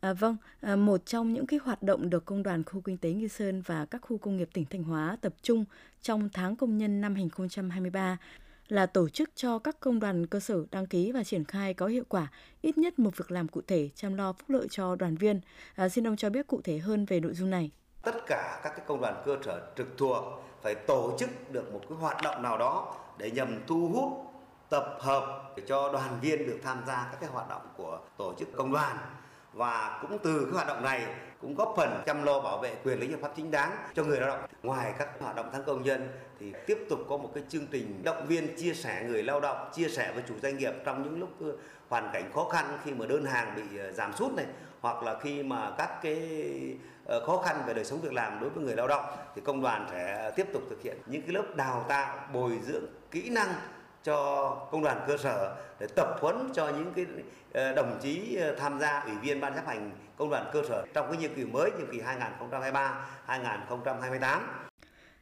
À, 0.00 0.12
vâng, 0.12 0.36
à, 0.60 0.76
một 0.76 1.06
trong 1.06 1.32
những 1.32 1.46
cái 1.46 1.60
hoạt 1.64 1.82
động 1.82 2.10
được 2.10 2.24
công 2.24 2.42
đoàn 2.42 2.64
khu 2.64 2.80
kinh 2.80 2.98
tế 2.98 3.12
Nghi 3.12 3.28
Sơn 3.28 3.62
và 3.66 3.86
các 3.90 4.02
khu 4.02 4.18
công 4.18 4.36
nghiệp 4.36 4.48
tỉnh 4.52 4.64
Thanh 4.70 4.82
Hóa 4.82 5.16
tập 5.20 5.32
trung 5.42 5.64
trong 6.02 6.28
tháng 6.32 6.56
công 6.56 6.78
nhân 6.78 7.00
năm 7.00 7.14
2023 7.14 8.18
là 8.68 8.86
tổ 8.86 9.08
chức 9.08 9.30
cho 9.34 9.58
các 9.58 9.80
công 9.80 10.00
đoàn 10.00 10.26
cơ 10.26 10.40
sở 10.40 10.64
đăng 10.70 10.86
ký 10.86 11.12
và 11.12 11.24
triển 11.24 11.44
khai 11.44 11.74
có 11.74 11.86
hiệu 11.86 12.04
quả 12.08 12.28
ít 12.60 12.78
nhất 12.78 12.98
một 12.98 13.16
việc 13.16 13.30
làm 13.30 13.48
cụ 13.48 13.60
thể 13.66 13.90
chăm 13.94 14.14
lo 14.14 14.32
phúc 14.32 14.50
lợi 14.50 14.66
cho 14.70 14.96
đoàn 14.96 15.16
viên. 15.16 15.40
À, 15.74 15.88
xin 15.88 16.06
ông 16.06 16.16
cho 16.16 16.30
biết 16.30 16.46
cụ 16.46 16.60
thể 16.64 16.78
hơn 16.78 17.04
về 17.04 17.20
nội 17.20 17.34
dung 17.34 17.50
này. 17.50 17.70
Tất 18.02 18.26
cả 18.26 18.60
các 18.64 18.72
cái 18.76 18.86
công 18.86 19.00
đoàn 19.00 19.22
cơ 19.26 19.36
sở 19.44 19.72
trực 19.76 19.88
thuộc 19.98 20.24
phải 20.62 20.74
tổ 20.74 21.16
chức 21.18 21.52
được 21.52 21.72
một 21.72 21.80
cái 21.88 21.98
hoạt 21.98 22.22
động 22.22 22.42
nào 22.42 22.58
đó 22.58 22.96
để 23.18 23.30
nhằm 23.30 23.60
thu 23.66 23.88
hút 23.88 24.32
tập 24.70 24.98
hợp 25.00 25.52
để 25.56 25.62
cho 25.66 25.92
đoàn 25.92 26.20
viên 26.20 26.46
được 26.46 26.58
tham 26.64 26.82
gia 26.86 27.08
các 27.10 27.20
cái 27.20 27.30
hoạt 27.30 27.48
động 27.48 27.62
của 27.76 27.98
tổ 28.16 28.34
chức 28.38 28.48
công 28.56 28.72
đoàn 28.72 28.96
và 29.52 29.98
cũng 30.02 30.18
từ 30.22 30.44
cái 30.44 30.54
hoạt 30.54 30.66
động 30.66 30.82
này 30.82 31.06
cũng 31.42 31.54
góp 31.54 31.74
phần 31.76 32.02
chăm 32.06 32.24
lo 32.24 32.40
bảo 32.40 32.58
vệ 32.58 32.74
quyền 32.84 32.98
lợi 32.98 33.08
ích 33.08 33.10
hợp 33.10 33.18
pháp 33.22 33.32
chính 33.36 33.50
đáng 33.50 33.76
cho 33.94 34.04
người 34.04 34.20
lao 34.20 34.28
động. 34.28 34.40
Ngoài 34.62 34.94
các 34.98 35.08
hoạt 35.20 35.36
động 35.36 35.50
tháng 35.52 35.64
công 35.64 35.82
nhân 35.82 36.08
thì 36.40 36.52
tiếp 36.66 36.78
tục 36.90 37.00
có 37.08 37.16
một 37.16 37.30
cái 37.34 37.44
chương 37.48 37.66
trình 37.66 38.02
động 38.04 38.26
viên 38.26 38.56
chia 38.56 38.74
sẻ 38.74 39.04
người 39.08 39.22
lao 39.22 39.40
động, 39.40 39.70
chia 39.74 39.88
sẻ 39.88 40.12
với 40.14 40.22
chủ 40.28 40.34
doanh 40.42 40.58
nghiệp 40.58 40.72
trong 40.84 41.02
những 41.02 41.20
lúc 41.20 41.56
hoàn 41.88 42.10
cảnh 42.12 42.30
khó 42.34 42.44
khăn 42.44 42.78
khi 42.84 42.92
mà 42.92 43.06
đơn 43.06 43.24
hàng 43.24 43.54
bị 43.56 43.78
ờ, 43.78 43.92
giảm 43.92 44.12
sút 44.12 44.32
này 44.32 44.46
hoặc 44.80 45.02
là 45.02 45.18
khi 45.18 45.42
mà 45.42 45.70
các 45.78 46.02
cái 46.02 46.18
ờ, 47.04 47.26
khó 47.26 47.42
khăn 47.44 47.62
về 47.66 47.74
đời 47.74 47.84
sống 47.84 48.00
việc 48.00 48.12
làm 48.12 48.40
đối 48.40 48.50
với 48.50 48.64
người 48.64 48.76
lao 48.76 48.88
động 48.88 49.04
thì 49.34 49.42
công 49.44 49.62
đoàn 49.62 49.86
sẽ 49.90 50.30
tiếp 50.36 50.46
tục 50.52 50.62
thực 50.70 50.82
hiện 50.82 50.96
những 51.06 51.22
cái 51.22 51.32
lớp 51.32 51.56
đào 51.56 51.84
tạo 51.88 52.28
bồi 52.32 52.58
dưỡng 52.62 52.84
kỹ 53.10 53.28
năng 53.30 53.48
cho 54.04 54.50
công 54.70 54.82
đoàn 54.82 55.04
cơ 55.06 55.16
sở 55.16 55.56
để 55.80 55.86
tập 55.96 56.16
huấn 56.20 56.36
cho 56.54 56.68
những 56.68 56.92
cái 56.96 57.06
ờ, 57.52 57.72
đồng 57.74 57.98
chí 58.02 58.36
ờ, 58.36 58.54
tham 58.58 58.80
gia 58.80 59.00
ủy 59.00 59.14
viên 59.22 59.40
ban 59.40 59.54
chấp 59.54 59.66
hành 59.66 59.90
công 60.16 60.30
đoàn 60.30 60.50
cơ 60.52 60.62
sở 60.68 60.86
trong 60.94 61.06
cái 61.08 61.16
nhiệm 61.16 61.34
kỳ 61.34 61.44
mới 61.44 61.70
nhiệm 61.78 61.92
kỳ 61.92 62.00
2023 62.00 63.06
2028. 63.26 64.42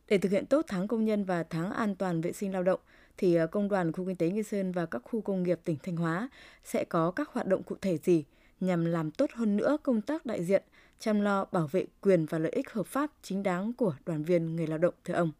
Để 0.08 0.18
thực 0.18 0.32
hiện 0.32 0.46
tốt 0.46 0.64
tháng 0.68 0.88
công 0.88 1.04
nhân 1.04 1.24
và 1.24 1.42
tháng 1.50 1.72
an 1.72 1.94
toàn 1.94 2.20
vệ 2.20 2.32
sinh 2.32 2.52
lao 2.52 2.62
động 2.62 2.80
thì 3.16 3.34
ờ, 3.34 3.46
công 3.46 3.68
đoàn 3.68 3.92
khu 3.92 4.06
kinh 4.06 4.16
tế 4.16 4.30
Nghi 4.30 4.42
Sơn 4.42 4.72
và 4.72 4.86
các 4.86 5.02
khu 5.04 5.20
công 5.20 5.42
nghiệp 5.42 5.60
tỉnh 5.64 5.76
Thanh 5.82 5.96
Hóa 5.96 6.28
sẽ 6.64 6.84
có 6.84 7.10
các 7.10 7.28
hoạt 7.28 7.46
động 7.46 7.62
cụ 7.62 7.76
thể 7.80 7.98
gì 7.98 8.24
nhằm 8.60 8.84
làm 8.84 9.10
tốt 9.10 9.30
hơn 9.34 9.56
nữa 9.56 9.76
công 9.82 10.00
tác 10.00 10.26
đại 10.26 10.44
diện, 10.44 10.62
chăm 10.98 11.20
lo 11.20 11.44
bảo 11.52 11.66
vệ 11.66 11.86
quyền 12.00 12.26
và 12.26 12.38
lợi 12.38 12.52
ích 12.52 12.72
hợp 12.72 12.86
pháp 12.86 13.10
chính 13.22 13.42
đáng 13.42 13.72
của 13.72 13.94
đoàn 14.06 14.24
viên 14.24 14.56
người 14.56 14.66
lao 14.66 14.78
động 14.78 14.94
thưa 15.04 15.14
ông. 15.14 15.32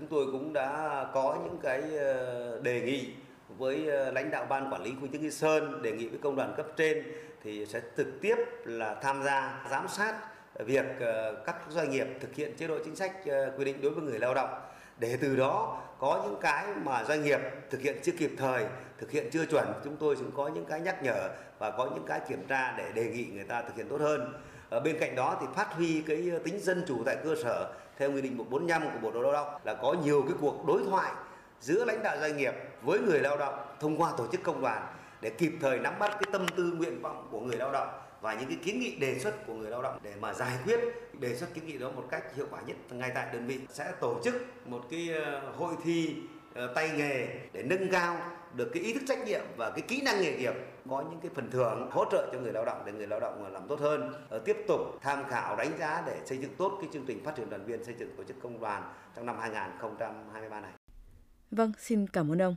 Chúng 0.00 0.08
tôi 0.08 0.26
cũng 0.32 0.52
đã 0.52 1.06
có 1.14 1.38
những 1.44 1.58
cái 1.62 1.82
ờ, 1.98 2.60
đề 2.62 2.80
nghị 2.80 3.08
với 3.58 3.88
ờ, 3.88 4.10
lãnh 4.10 4.30
đạo 4.30 4.46
ban 4.48 4.72
quản 4.72 4.82
lý 4.82 4.92
khu 5.00 5.06
kinh 5.12 5.22
Nghi 5.22 5.30
Sơn, 5.30 5.82
đề 5.82 5.92
nghị 5.92 6.08
với 6.08 6.18
công 6.22 6.36
đoàn 6.36 6.54
cấp 6.56 6.66
trên 6.76 7.02
thì 7.44 7.66
sẽ 7.66 7.80
trực 7.96 8.06
tiếp 8.20 8.36
là 8.64 8.94
tham 8.94 9.22
gia 9.22 9.66
giám 9.70 9.88
sát 9.88 10.14
việc 10.58 10.86
ờ, 11.00 11.42
các 11.46 11.56
doanh 11.68 11.90
nghiệp 11.90 12.06
thực 12.20 12.34
hiện 12.34 12.56
chế 12.56 12.66
độ 12.66 12.78
chính 12.84 12.96
sách 12.96 13.12
quy 13.58 13.64
định 13.64 13.80
đối 13.82 13.90
với 13.90 14.04
người 14.04 14.18
lao 14.18 14.34
động 14.34 14.50
để 14.98 15.18
từ 15.20 15.36
đó 15.36 15.82
có 15.98 16.20
những 16.24 16.36
cái 16.40 16.66
mà 16.84 17.04
doanh 17.04 17.22
nghiệp 17.22 17.40
thực 17.70 17.80
hiện 17.80 17.96
chưa 18.02 18.12
kịp 18.18 18.30
thời, 18.38 18.64
thực 18.98 19.10
hiện 19.10 19.30
chưa 19.32 19.44
chuẩn, 19.46 19.66
chúng 19.84 19.96
tôi 19.96 20.16
cũng 20.16 20.30
có 20.36 20.48
những 20.48 20.64
cái 20.64 20.80
nhắc 20.80 21.02
nhở 21.02 21.28
và 21.58 21.70
có 21.70 21.90
những 21.94 22.06
cái 22.06 22.20
kiểm 22.28 22.46
tra 22.48 22.74
để 22.78 22.92
đề 22.94 23.04
nghị 23.04 23.24
người 23.24 23.44
ta 23.44 23.62
thực 23.62 23.76
hiện 23.76 23.88
tốt 23.88 24.00
hơn. 24.00 24.32
Ở 24.70 24.80
bên 24.80 24.96
cạnh 25.00 25.14
đó 25.16 25.36
thì 25.40 25.46
phát 25.54 25.72
huy 25.72 26.02
cái 26.06 26.30
tính 26.44 26.60
dân 26.60 26.84
chủ 26.88 27.02
tại 27.06 27.16
cơ 27.24 27.34
sở 27.42 27.72
theo 28.00 28.10
nghị 28.10 28.20
định 28.20 28.36
145 28.36 28.82
của 28.82 29.10
Bộ 29.12 29.22
Lao 29.22 29.32
động 29.32 29.60
là 29.64 29.74
có 29.74 29.96
nhiều 30.04 30.22
cái 30.22 30.36
cuộc 30.40 30.66
đối 30.66 30.82
thoại 30.84 31.12
giữa 31.60 31.84
lãnh 31.84 32.02
đạo 32.02 32.16
doanh 32.20 32.36
nghiệp 32.36 32.54
với 32.82 32.98
người 32.98 33.20
lao 33.20 33.36
động 33.38 33.54
thông 33.80 33.96
qua 33.96 34.12
tổ 34.18 34.26
chức 34.32 34.42
công 34.42 34.62
đoàn 34.62 34.94
để 35.20 35.30
kịp 35.30 35.52
thời 35.60 35.78
nắm 35.78 35.94
bắt 35.98 36.10
cái 36.10 36.22
tâm 36.32 36.46
tư 36.56 36.72
nguyện 36.76 37.02
vọng 37.02 37.28
của 37.30 37.40
người 37.40 37.56
lao 37.56 37.72
động 37.72 37.88
và 38.20 38.34
những 38.34 38.48
cái 38.48 38.58
kiến 38.64 38.80
nghị 38.80 38.96
đề 38.96 39.18
xuất 39.18 39.46
của 39.46 39.54
người 39.54 39.70
lao 39.70 39.82
động 39.82 39.98
để 40.02 40.12
mà 40.20 40.32
giải 40.32 40.52
quyết, 40.64 40.80
đề 41.20 41.36
xuất 41.36 41.54
kiến 41.54 41.66
nghị 41.66 41.78
đó 41.78 41.90
một 41.90 42.04
cách 42.10 42.36
hiệu 42.36 42.46
quả 42.50 42.60
nhất 42.66 42.76
ngay 42.90 43.10
tại 43.14 43.26
đơn 43.32 43.46
vị. 43.46 43.60
Sẽ 43.68 43.92
tổ 44.00 44.20
chức 44.24 44.34
một 44.66 44.80
cái 44.90 45.08
ờ, 45.24 45.52
hội 45.56 45.74
thi 45.84 46.16
ờ, 46.54 46.72
tay 46.74 46.90
nghề 46.96 47.26
để 47.52 47.62
nâng 47.62 47.88
cao 47.92 48.16
được 48.54 48.70
cái 48.74 48.82
ý 48.82 48.92
thức 48.92 49.02
trách 49.08 49.26
nhiệm 49.26 49.42
và 49.56 49.70
cái 49.70 49.80
kỹ 49.88 50.02
năng 50.02 50.20
nghề 50.20 50.36
nghiệp 50.36 50.54
có 50.88 51.04
những 51.10 51.20
cái 51.20 51.30
phần 51.34 51.50
thưởng 51.50 51.88
hỗ 51.90 52.04
trợ 52.10 52.30
cho 52.32 52.40
người 52.40 52.52
lao 52.52 52.64
động 52.64 52.82
để 52.86 52.92
người 52.92 53.06
lao 53.06 53.20
động 53.20 53.52
làm 53.52 53.68
tốt 53.68 53.80
hơn 53.80 54.12
ờ, 54.28 54.38
tiếp 54.38 54.56
tục 54.68 54.80
tham 55.00 55.24
khảo 55.28 55.56
đánh 55.56 55.78
giá 55.78 56.02
để 56.06 56.20
xây 56.26 56.38
dựng 56.38 56.54
tốt 56.58 56.78
cái 56.80 56.90
chương 56.92 57.04
trình 57.06 57.24
phát 57.24 57.36
triển 57.36 57.50
đoàn 57.50 57.64
viên 57.64 57.84
xây 57.84 57.94
dựng 57.98 58.16
tổ 58.16 58.24
chức 58.24 58.42
công 58.42 58.60
đoàn 58.60 58.92
trong 59.16 59.26
năm 59.26 59.36
2023 59.40 60.60
này. 60.60 60.72
Vâng, 61.50 61.72
xin 61.78 62.06
cảm 62.06 62.32
ơn 62.32 62.42
ông. 62.42 62.56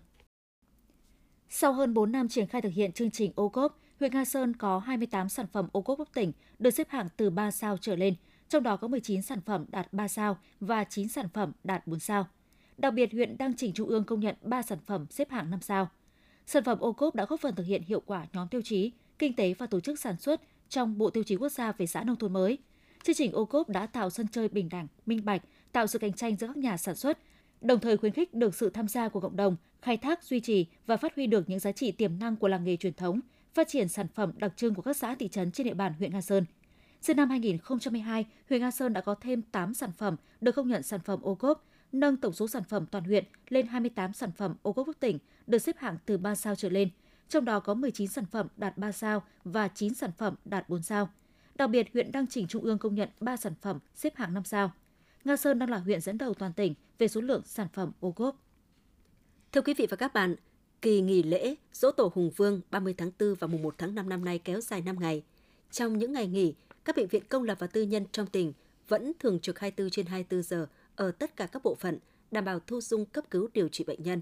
Sau 1.50 1.74
hơn 1.74 1.94
4 1.94 2.12
năm 2.12 2.28
triển 2.28 2.48
khai 2.48 2.62
thực 2.62 2.74
hiện 2.74 2.92
chương 2.92 3.12
trình 3.12 3.32
ô 3.36 3.50
cốp, 3.50 3.80
huyện 4.00 4.12
Nga 4.14 4.26
Sơn 4.26 4.56
có 4.56 4.80
28 4.80 5.30
sản 5.30 5.46
phẩm 5.54 5.68
ô 5.72 5.82
cốp 5.82 5.98
cấp 5.98 6.08
tỉnh 6.14 6.32
được 6.60 6.72
xếp 6.72 6.90
hạng 6.90 7.08
từ 7.18 7.30
3 7.30 7.52
sao 7.52 7.78
trở 7.78 7.96
lên, 7.96 8.16
trong 8.50 8.64
đó 8.64 8.78
có 8.78 8.88
19 8.88 9.22
sản 9.22 9.42
phẩm 9.42 9.66
đạt 9.68 9.94
3 9.94 10.08
sao 10.08 10.38
và 10.60 10.84
9 10.84 11.08
sản 11.08 11.30
phẩm 11.34 11.52
đạt 11.64 11.88
4 11.88 12.00
sao. 12.00 12.28
Đặc 12.78 12.94
biệt, 12.94 13.12
huyện 13.12 13.38
đang 13.38 13.54
trình 13.58 13.74
Trung 13.74 13.90
ương 13.90 14.04
công 14.04 14.20
nhận 14.20 14.36
3 14.42 14.62
sản 14.62 14.80
phẩm 14.86 15.06
xếp 15.10 15.32
hạng 15.32 15.52
5 15.52 15.62
sao. 15.62 15.90
Sản 16.46 16.64
phẩm 16.64 16.80
ô 16.80 16.94
cốp 16.94 17.16
đã 17.16 17.26
góp 17.26 17.40
phần 17.40 17.56
thực 17.56 17.66
hiện 17.66 17.84
hiệu 17.84 18.02
quả 18.06 18.28
nhóm 18.34 18.48
tiêu 18.48 18.62
chí 18.62 18.92
kinh 19.20 19.36
tế 19.36 19.54
và 19.54 19.68
tổ 19.68 19.80
chức 19.80 20.00
sản 20.00 20.18
xuất 20.18 20.42
trong 20.70 20.98
Bộ 20.98 21.10
Tiêu 21.10 21.24
chí 21.24 21.36
Quốc 21.36 21.50
gia 21.50 21.72
về 21.72 21.86
xã 21.86 22.04
nông 22.04 22.16
thôn 22.16 22.34
mới. 22.34 22.58
Chương 23.04 23.16
trình 23.16 23.32
ô 23.32 23.46
cốp 23.46 23.70
đã 23.70 23.86
tạo 23.86 24.10
sân 24.10 24.28
chơi 24.28 24.48
bình 24.48 24.70
đẳng, 24.70 24.88
minh 25.06 25.26
bạch, 25.26 25.42
tạo 25.72 25.88
sự 25.88 26.00
cạnh 26.00 26.14
tranh 26.14 26.36
giữa 26.36 26.48
các 26.48 26.58
nhà 26.58 26.78
sản 26.78 26.96
xuất, 26.96 27.18
đồng 27.62 27.80
thời 27.80 27.98
khuyến 27.98 28.12
khích 28.12 28.34
được 28.34 28.56
sự 28.56 28.70
tham 28.70 28.88
gia 28.88 29.10
của 29.10 29.20
cộng 29.20 29.36
đồng, 29.36 29.56
khai 29.82 29.98
thác, 29.98 30.24
duy 30.24 30.40
trì 30.40 30.66
và 30.86 30.98
phát 30.98 31.16
huy 31.16 31.28
được 31.28 31.50
những 31.50 31.60
giá 31.60 31.72
trị 31.72 31.92
tiềm 31.92 32.20
năng 32.20 32.36
của 32.36 32.48
làng 32.48 32.64
nghề 32.64 32.78
truyền 32.78 32.94
thống, 32.94 33.20
phát 33.54 33.68
triển 33.68 33.90
sản 33.90 34.08
phẩm 34.08 34.32
đặc 34.38 34.54
trưng 34.56 34.76
của 34.76 34.82
các 34.82 34.98
xã 34.98 35.16
thị 35.16 35.28
trấn 35.28 35.52
trên 35.52 35.68
địa 35.68 35.74
bàn 35.74 35.94
huyện 35.94 36.12
Nga 36.12 36.22
Sơn. 36.22 36.46
Từ 37.08 37.14
năm 37.14 37.30
2012, 37.30 38.26
huyện 38.50 38.62
Nga 38.62 38.72
Sơn 38.72 38.94
đã 38.94 39.02
có 39.02 39.16
thêm 39.16 39.42
8 39.42 39.74
sản 39.74 39.92
phẩm 39.98 40.16
được 40.42 40.52
công 40.52 40.68
nhận 40.68 40.84
sản 40.84 41.00
phẩm 41.00 41.22
ô 41.22 41.36
cốp, 41.36 41.66
nâng 41.92 42.18
tổng 42.18 42.34
số 42.34 42.48
sản 42.48 42.64
phẩm 42.64 42.86
toàn 42.86 43.04
huyện 43.04 43.26
lên 43.50 43.68
28 43.68 44.14
sản 44.14 44.32
phẩm 44.32 44.56
ô 44.62 44.74
cốp 44.74 44.88
quốc 44.88 44.98
tỉnh 45.00 45.20
được 45.48 45.58
xếp 45.58 45.78
hạng 45.78 45.98
từ 46.06 46.18
3 46.18 46.36
sao 46.36 46.56
trở 46.56 46.70
lên, 46.70 46.90
trong 47.30 47.46
đó 47.46 47.60
có 47.60 47.74
19 47.74 48.08
sản 48.08 48.26
phẩm 48.26 48.48
đạt 48.58 48.78
3 48.78 48.92
sao 48.92 49.24
và 49.44 49.68
9 49.68 49.94
sản 49.94 50.12
phẩm 50.18 50.36
đạt 50.46 50.70
4 50.70 50.84
sao. 50.84 51.10
Đặc 51.56 51.70
biệt, 51.70 51.88
huyện 51.94 52.12
đang 52.12 52.28
chỉnh 52.28 52.48
Trung 52.48 52.64
ương 52.64 52.78
công 52.78 52.96
nhận 52.96 53.10
3 53.20 53.38
sản 53.38 53.54
phẩm 53.62 53.80
xếp 53.96 54.16
hạng 54.16 54.34
5 54.34 54.44
sao. 54.44 54.72
Nga 55.24 55.38
Sơn 55.38 55.60
đang 55.60 55.70
là 55.70 55.78
huyện 55.78 56.02
dẫn 56.02 56.18
đầu 56.18 56.34
toàn 56.34 56.54
tỉnh 56.54 56.74
về 56.98 57.08
số 57.08 57.22
lượng 57.22 57.42
sản 57.46 57.68
phẩm 57.74 57.92
ô 58.00 58.12
cốp. 58.12 58.36
Thưa 59.52 59.62
quý 59.62 59.74
vị 59.74 59.88
và 59.90 59.98
các 59.98 60.14
bạn, 60.14 60.36
kỳ 60.82 61.02
nghỉ 61.02 61.24
lễ 61.24 61.56
Dỗ 61.74 61.92
Tổ 61.92 62.12
Hùng 62.16 62.32
Vương 62.36 62.62
30 62.72 62.94
tháng 62.98 63.12
4 63.20 63.36
và 63.40 63.48
mùng 63.48 63.62
1 63.62 63.76
tháng 63.78 63.96
5 63.96 64.10
năm 64.10 64.26
nay 64.26 64.40
kéo 64.40 64.62
dài 64.62 64.82
5 64.82 65.00
ngày. 65.00 65.24
Trong 65.72 65.98
những 65.98 66.14
ngày 66.14 66.28
nghỉ, 66.28 66.54
các 66.86 66.96
bệnh 66.96 67.08
viện 67.08 67.24
công 67.30 67.44
lập 67.44 67.58
và 67.60 67.68
tư 67.68 67.82
nhân 67.82 68.06
trong 68.12 68.28
tỉnh 68.28 68.54
vẫn 68.88 69.12
thường 69.20 69.40
trực 69.40 69.60
24 69.60 69.90
trên 69.90 70.06
24 70.06 70.44
giờ 70.44 70.68
ở 70.96 71.12
tất 71.12 71.36
cả 71.36 71.46
các 71.46 71.64
bộ 71.64 71.76
phận, 71.76 72.00
đảm 72.32 72.46
bảo 72.46 72.60
thu 72.60 72.82
dung 72.82 73.06
cấp 73.06 73.24
cứu 73.32 73.50
điều 73.54 73.68
trị 73.68 73.84
bệnh 73.84 74.04
nhân. 74.04 74.22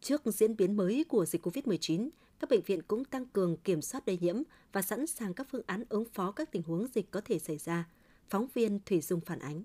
Trước 0.00 0.22
diễn 0.24 0.56
biến 0.56 0.76
mới 0.76 1.04
của 1.08 1.24
dịch 1.24 1.46
COVID-19, 1.46 2.08
các 2.40 2.50
bệnh 2.50 2.62
viện 2.62 2.82
cũng 2.82 3.04
tăng 3.04 3.26
cường 3.26 3.56
kiểm 3.56 3.82
soát 3.82 4.08
lây 4.08 4.18
nhiễm 4.20 4.42
và 4.72 4.82
sẵn 4.82 5.06
sàng 5.06 5.34
các 5.34 5.46
phương 5.50 5.62
án 5.66 5.84
ứng 5.88 6.04
phó 6.04 6.30
các 6.30 6.52
tình 6.52 6.62
huống 6.62 6.86
dịch 6.94 7.10
có 7.10 7.20
thể 7.24 7.38
xảy 7.38 7.58
ra. 7.58 7.88
Phóng 8.28 8.46
viên 8.54 8.80
Thủy 8.86 9.00
Dung 9.00 9.20
phản 9.20 9.38
ánh. 9.38 9.62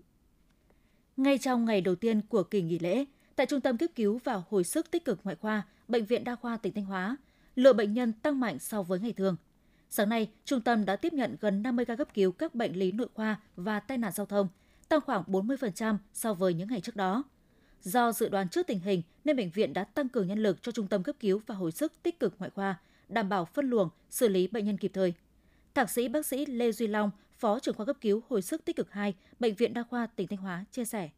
Ngay 1.17 1.37
trong 1.37 1.65
ngày 1.65 1.81
đầu 1.81 1.95
tiên 1.95 2.21
của 2.29 2.43
kỳ 2.43 2.61
nghỉ 2.61 2.79
lễ, 2.79 3.05
tại 3.35 3.45
Trung 3.45 3.61
tâm 3.61 3.77
cấp 3.77 3.89
cứu 3.95 4.19
và 4.23 4.41
hồi 4.49 4.63
sức 4.63 4.91
tích 4.91 5.05
cực 5.05 5.19
ngoại 5.23 5.35
khoa, 5.35 5.67
Bệnh 5.87 6.05
viện 6.05 6.23
Đa 6.23 6.35
khoa 6.35 6.57
tỉnh 6.57 6.73
Thanh 6.73 6.85
Hóa, 6.85 7.17
lượng 7.55 7.77
bệnh 7.77 7.93
nhân 7.93 8.13
tăng 8.13 8.39
mạnh 8.39 8.59
so 8.59 8.83
với 8.83 8.99
ngày 8.99 9.13
thường. 9.13 9.35
Sáng 9.89 10.09
nay, 10.09 10.31
trung 10.45 10.61
tâm 10.61 10.85
đã 10.85 10.95
tiếp 10.95 11.13
nhận 11.13 11.37
gần 11.41 11.63
50 11.63 11.85
ca 11.85 11.95
cấp 11.95 12.07
cứu 12.13 12.31
các 12.31 12.55
bệnh 12.55 12.73
lý 12.73 12.91
nội 12.91 13.07
khoa 13.13 13.41
và 13.55 13.79
tai 13.79 13.97
nạn 13.97 14.11
giao 14.11 14.25
thông, 14.25 14.47
tăng 14.89 15.01
khoảng 15.01 15.23
40% 15.27 15.97
so 16.13 16.33
với 16.33 16.53
những 16.53 16.67
ngày 16.67 16.81
trước 16.81 16.95
đó. 16.95 17.23
Do 17.85 18.11
dự 18.11 18.29
đoán 18.29 18.49
trước 18.49 18.67
tình 18.67 18.79
hình 18.79 19.01
nên 19.23 19.35
bệnh 19.35 19.49
viện 19.49 19.73
đã 19.73 19.83
tăng 19.83 20.09
cường 20.09 20.27
nhân 20.27 20.39
lực 20.43 20.63
cho 20.63 20.71
trung 20.71 20.87
tâm 20.87 21.03
cấp 21.03 21.15
cứu 21.19 21.41
và 21.47 21.55
hồi 21.55 21.71
sức 21.71 21.93
tích 22.03 22.19
cực 22.19 22.33
ngoại 22.39 22.51
khoa, 22.55 22.75
đảm 23.09 23.29
bảo 23.29 23.45
phân 23.45 23.69
luồng, 23.69 23.89
xử 24.09 24.27
lý 24.27 24.47
bệnh 24.47 24.65
nhân 24.65 24.77
kịp 24.77 24.91
thời. 24.93 25.13
Thạc 25.73 25.89
sĩ 25.89 26.07
bác 26.07 26.25
sĩ 26.25 26.45
Lê 26.45 26.71
Duy 26.71 26.87
Long, 26.87 27.11
Phó 27.37 27.59
trưởng 27.59 27.75
khoa 27.75 27.85
cấp 27.85 27.95
cứu 28.01 28.21
hồi 28.29 28.41
sức 28.41 28.65
tích 28.65 28.75
cực 28.75 28.91
2, 28.91 29.13
Bệnh 29.39 29.55
viện 29.55 29.73
Đa 29.73 29.83
khoa 29.83 30.07
tỉnh 30.15 30.27
Thanh 30.27 30.39
Hóa 30.39 30.65
chia 30.71 30.85
sẻ. 30.85 31.09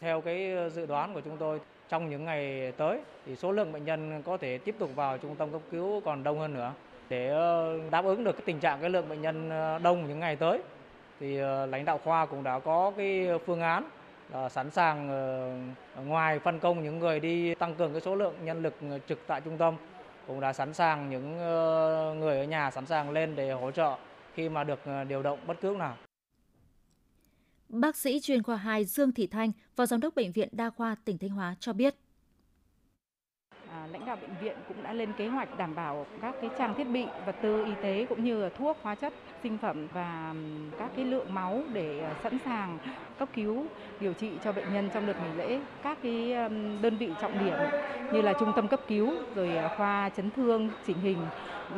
Theo 0.00 0.20
cái 0.20 0.52
ờ, 0.52 0.70
dự 0.70 0.86
đoán 0.86 1.14
của 1.14 1.20
chúng 1.20 1.36
tôi, 1.38 1.60
trong 1.88 2.10
những 2.10 2.24
ngày 2.24 2.72
tới 2.72 3.00
thì 3.26 3.36
số 3.36 3.52
lượng 3.52 3.72
bệnh 3.72 3.84
nhân 3.84 4.22
có 4.22 4.36
thể 4.36 4.58
tiếp 4.58 4.74
tục 4.78 4.90
vào 4.94 5.18
trung 5.18 5.36
tâm 5.36 5.52
cấp 5.52 5.60
cứu 5.70 6.00
còn 6.00 6.22
đông 6.22 6.38
hơn 6.38 6.54
nữa 6.54 6.72
để 7.08 7.28
ờ, 7.28 7.78
đáp 7.90 8.04
ứng 8.04 8.24
được 8.24 8.32
cái 8.32 8.42
tình 8.46 8.60
trạng 8.60 8.80
cái 8.80 8.90
lượng 8.90 9.08
bệnh 9.08 9.22
nhân 9.22 9.50
ờ, 9.50 9.78
đông 9.78 10.08
những 10.08 10.20
ngày 10.20 10.36
tới 10.36 10.62
thì 11.20 11.36
lãnh 11.68 11.84
đạo 11.84 12.00
khoa 12.04 12.26
cũng 12.26 12.42
đã 12.42 12.58
có 12.58 12.92
cái 12.96 13.28
phương 13.46 13.60
án 13.60 13.84
Ờ, 14.32 14.48
sẵn 14.48 14.70
sàng 14.70 15.08
ờ, 15.08 16.02
ngoài 16.02 16.38
phân 16.38 16.60
công 16.60 16.82
những 16.84 16.98
người 16.98 17.20
đi 17.20 17.54
tăng 17.54 17.74
cường 17.74 17.92
cái 17.92 18.00
số 18.00 18.14
lượng 18.14 18.34
nhân 18.44 18.62
lực 18.62 18.74
ờ, 18.90 18.98
trực 19.08 19.18
tại 19.26 19.40
trung 19.40 19.58
tâm 19.58 19.76
cũng 20.26 20.40
đã 20.40 20.52
sẵn 20.52 20.74
sàng 20.74 21.10
những 21.10 21.36
người 22.20 22.38
ở 22.38 22.44
nhà 22.44 22.70
sẵn 22.70 22.86
sàng 22.86 23.10
lên 23.10 23.36
để 23.36 23.52
hỗ 23.52 23.70
trợ 23.70 23.96
khi 24.34 24.48
mà 24.48 24.64
được 24.64 24.80
điều 25.08 25.22
động 25.22 25.38
bất 25.46 25.60
cứ 25.60 25.68
lúc 25.68 25.78
nào. 25.78 25.96
Bác 27.68 27.96
sĩ 27.96 28.20
chuyên 28.20 28.42
khoa 28.42 28.56
2 28.56 28.84
Dương 28.84 29.12
Thị 29.12 29.26
Thanh, 29.26 29.52
Phó 29.76 29.86
Giám 29.86 30.00
đốc 30.00 30.14
Bệnh 30.14 30.32
viện 30.32 30.48
Đa 30.52 30.70
khoa 30.70 30.96
tỉnh 31.04 31.18
Thanh 31.18 31.30
Hóa 31.30 31.56
cho 31.60 31.72
biết. 31.72 31.94
Lãnh 33.92 34.06
đạo 34.06 34.16
bệnh 34.20 34.30
viện 34.40 34.56
cũng 34.68 34.82
đã 34.82 34.92
lên 34.92 35.12
kế 35.12 35.28
hoạch 35.28 35.58
đảm 35.58 35.74
bảo 35.74 36.06
các 36.22 36.34
cái 36.40 36.50
trang 36.58 36.74
thiết 36.74 36.84
bị, 36.84 37.06
vật 37.26 37.36
tư 37.42 37.64
y 37.64 37.72
tế 37.82 38.06
cũng 38.08 38.24
như 38.24 38.42
là 38.42 38.48
thuốc, 38.48 38.78
hóa 38.82 38.94
chất, 38.94 39.12
sinh 39.42 39.58
phẩm 39.58 39.86
và 39.94 40.34
các 40.78 40.90
cái 40.96 41.04
lượng 41.04 41.34
máu 41.34 41.62
để 41.72 42.00
ờ, 42.00 42.14
sẵn 42.22 42.38
sàng 42.44 42.78
cấp 43.18 43.28
cứu 43.34 43.64
điều 44.00 44.12
trị 44.12 44.30
cho 44.44 44.52
bệnh 44.52 44.72
nhân 44.72 44.88
trong 44.94 45.06
đợt 45.06 45.14
nghỉ 45.22 45.36
lễ. 45.36 45.60
Các 45.82 45.98
cái 46.02 46.32
đơn 46.82 46.96
vị 46.98 47.10
trọng 47.20 47.38
điểm 47.44 47.56
như 48.12 48.22
là 48.22 48.32
trung 48.40 48.52
tâm 48.56 48.68
cấp 48.68 48.80
cứu, 48.88 49.12
rồi 49.34 49.56
ờ, 49.56 49.68
khoa 49.76 50.10
chấn 50.16 50.30
thương, 50.30 50.70
chỉnh 50.86 50.98
hình 51.02 51.18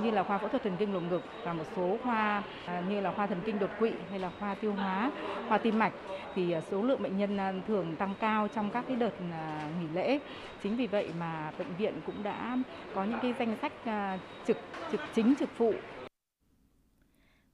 như 0.02 0.10
là 0.10 0.22
khoa 0.22 0.38
phẫu 0.38 0.48
thuật 0.48 0.62
thần 0.62 0.76
kinh 0.78 0.94
lồng 0.94 1.08
ngực 1.08 1.22
và 1.44 1.52
một 1.52 1.64
số 1.76 1.96
khoa 2.02 2.42
à, 2.66 2.82
như 2.88 3.00
là 3.00 3.12
khoa 3.12 3.26
thần 3.26 3.40
kinh 3.44 3.58
đột 3.58 3.70
quỵ 3.78 3.90
hay 4.10 4.18
là 4.18 4.30
khoa 4.38 4.54
tiêu 4.54 4.72
hóa, 4.72 5.10
khoa 5.48 5.58
tim 5.58 5.78
mạch 5.78 5.92
thì 6.34 6.52
à, 6.52 6.60
số 6.70 6.82
lượng 6.82 7.02
bệnh 7.02 7.18
nhân 7.18 7.36
à, 7.36 7.54
thường 7.68 7.96
tăng 7.96 8.14
cao 8.20 8.48
trong 8.54 8.70
các 8.70 8.84
cái 8.88 8.96
đợt 8.96 9.12
nghỉ 9.80 9.86
lễ. 9.94 10.18
Chính 10.62 10.76
vì 10.76 10.86
vậy 10.86 11.08
mà 11.18 11.52
bệnh 11.58 11.76
viện 11.78 11.94
cũng 12.06 12.22
đã 12.22 12.58
có 12.94 13.04
những 13.04 13.18
cái 13.22 13.34
danh 13.38 13.56
sách 13.62 13.72
trực 14.46 14.56
trực 14.92 15.00
chính 15.14 15.34
trực 15.38 15.48
phụ 15.56 15.74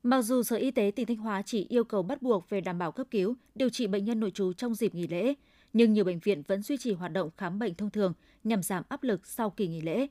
Mặc 0.02 0.22
dù 0.22 0.42
Sở 0.42 0.56
Y 0.56 0.70
tế 0.70 0.92
tỉnh 0.96 1.06
Thanh 1.06 1.16
Hóa 1.16 1.42
chỉ 1.42 1.66
yêu 1.68 1.84
cầu 1.84 2.02
bắt 2.02 2.22
buộc 2.22 2.50
về 2.50 2.60
đảm 2.60 2.78
bảo 2.78 2.92
cấp 2.92 3.06
cứu, 3.10 3.34
điều 3.54 3.68
trị 3.68 3.86
bệnh 3.86 4.04
nhân 4.04 4.20
nội 4.20 4.30
trú 4.30 4.52
trong 4.52 4.74
dịp 4.74 4.94
nghỉ 4.94 5.06
lễ, 5.06 5.34
nhưng 5.72 5.92
nhiều 5.92 6.04
bệnh 6.04 6.18
viện 6.18 6.42
vẫn 6.46 6.62
duy 6.62 6.76
trì 6.76 6.92
hoạt 6.92 7.12
động 7.12 7.30
khám 7.36 7.58
bệnh 7.58 7.74
thông 7.74 7.90
thường 7.90 8.12
nhằm 8.44 8.62
giảm 8.62 8.82
áp 8.88 9.02
lực 9.02 9.26
sau 9.26 9.50
kỳ 9.50 9.68
nghỉ 9.68 9.80
lễ. 9.80 10.06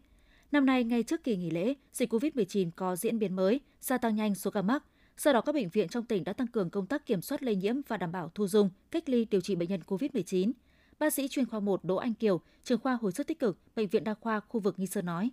Năm 0.51 0.65
nay, 0.65 0.83
ngay 0.83 1.03
trước 1.03 1.23
kỳ 1.23 1.37
nghỉ 1.37 1.49
lễ, 1.49 1.73
dịch 1.93 2.13
COVID-19 2.13 2.71
có 2.75 2.95
diễn 2.95 3.19
biến 3.19 3.35
mới, 3.35 3.61
gia 3.79 3.97
tăng 3.97 4.15
nhanh 4.15 4.35
số 4.35 4.51
ca 4.51 4.61
mắc. 4.61 4.83
Do 5.17 5.33
đó, 5.33 5.41
các 5.41 5.55
bệnh 5.55 5.69
viện 5.69 5.87
trong 5.89 6.05
tỉnh 6.05 6.23
đã 6.23 6.33
tăng 6.33 6.47
cường 6.47 6.69
công 6.69 6.87
tác 6.87 7.05
kiểm 7.05 7.21
soát 7.21 7.43
lây 7.43 7.55
nhiễm 7.55 7.75
và 7.87 7.97
đảm 7.97 8.11
bảo 8.11 8.31
thu 8.35 8.47
dung, 8.47 8.69
cách 8.91 9.09
ly 9.09 9.25
điều 9.25 9.41
trị 9.41 9.55
bệnh 9.55 9.69
nhân 9.69 9.81
COVID-19. 9.87 10.51
Bác 10.99 11.13
sĩ 11.13 11.27
chuyên 11.27 11.45
khoa 11.45 11.59
1 11.59 11.83
Đỗ 11.83 11.95
Anh 11.95 12.13
Kiều, 12.13 12.41
trường 12.63 12.79
khoa 12.79 12.97
hồi 13.01 13.11
sức 13.11 13.27
tích 13.27 13.39
cực, 13.39 13.57
Bệnh 13.75 13.87
viện 13.87 14.03
Đa 14.03 14.13
khoa 14.13 14.39
khu 14.39 14.59
vực 14.59 14.79
Nghi 14.79 14.87
Sơn 14.87 15.05
nói 15.05 15.31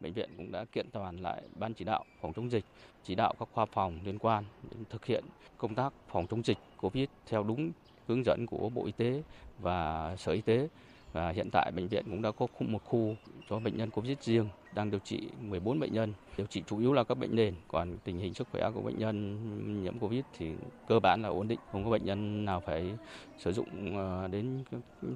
bệnh 0.00 0.12
viện 0.12 0.30
cũng 0.36 0.52
đã 0.52 0.64
kiện 0.64 0.90
toàn 0.90 1.16
lại 1.16 1.42
ban 1.54 1.74
chỉ 1.74 1.84
đạo 1.84 2.04
phòng 2.20 2.32
chống 2.32 2.50
dịch, 2.50 2.64
chỉ 3.04 3.14
đạo 3.14 3.34
các 3.38 3.48
khoa 3.52 3.66
phòng 3.66 3.98
liên 4.04 4.18
quan 4.18 4.44
thực 4.90 5.04
hiện 5.04 5.24
công 5.58 5.74
tác 5.74 5.92
phòng 6.08 6.26
chống 6.30 6.42
dịch 6.44 6.58
COVID 6.76 7.08
theo 7.26 7.42
đúng 7.42 7.72
hướng 8.06 8.24
dẫn 8.24 8.46
của 8.46 8.68
Bộ 8.68 8.86
Y 8.86 8.92
tế 8.92 9.22
và 9.58 10.16
Sở 10.16 10.32
Y 10.32 10.40
tế. 10.40 10.68
Và 11.12 11.30
hiện 11.30 11.50
tại 11.50 11.72
bệnh 11.76 11.88
viện 11.88 12.04
cũng 12.10 12.22
đã 12.22 12.30
có 12.30 12.46
một 12.58 12.84
khu 12.84 13.16
cho 13.48 13.58
bệnh 13.58 13.76
nhân 13.76 13.90
COVID 13.90 14.18
riêng 14.20 14.48
đang 14.74 14.90
điều 14.90 15.00
trị 15.00 15.28
14 15.40 15.80
bệnh 15.80 15.92
nhân, 15.92 16.12
điều 16.36 16.46
trị 16.46 16.62
chủ 16.66 16.78
yếu 16.78 16.92
là 16.92 17.04
các 17.04 17.14
bệnh 17.14 17.36
nền, 17.36 17.54
còn 17.68 17.98
tình 18.04 18.18
hình 18.18 18.34
sức 18.34 18.48
khỏe 18.52 18.70
của 18.74 18.80
bệnh 18.80 18.98
nhân 18.98 19.82
nhiễm 19.82 19.98
COVID 19.98 20.24
thì 20.38 20.52
cơ 20.88 21.00
bản 21.00 21.22
là 21.22 21.28
ổn 21.28 21.48
định, 21.48 21.58
không 21.72 21.84
có 21.84 21.90
bệnh 21.90 22.04
nhân 22.04 22.44
nào 22.44 22.60
phải 22.66 22.94
sử 23.38 23.52
dụng 23.52 23.96
ờ, 23.96 24.28
đến 24.28 24.64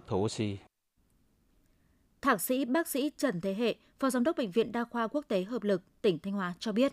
thở 0.07 0.17
oxy. 0.17 0.57
Thạc 2.23 2.41
sĩ 2.41 2.65
bác 2.65 2.89
sĩ 2.89 3.11
Trần 3.17 3.41
Thế 3.41 3.55
Hệ, 3.55 3.75
Phó 3.99 4.11
Giám 4.11 4.25
đốc 4.25 4.37
Bệnh 4.37 4.51
viện 4.51 4.73
Đa 4.73 4.85
khoa 4.85 5.09
Quốc 5.09 5.25
tế 5.29 5.45
Hợp 5.45 5.63
lực, 5.63 5.83
tỉnh 6.03 6.19
Thanh 6.19 6.33
Hóa 6.33 6.55
cho 6.59 6.73
biết. 6.73 6.93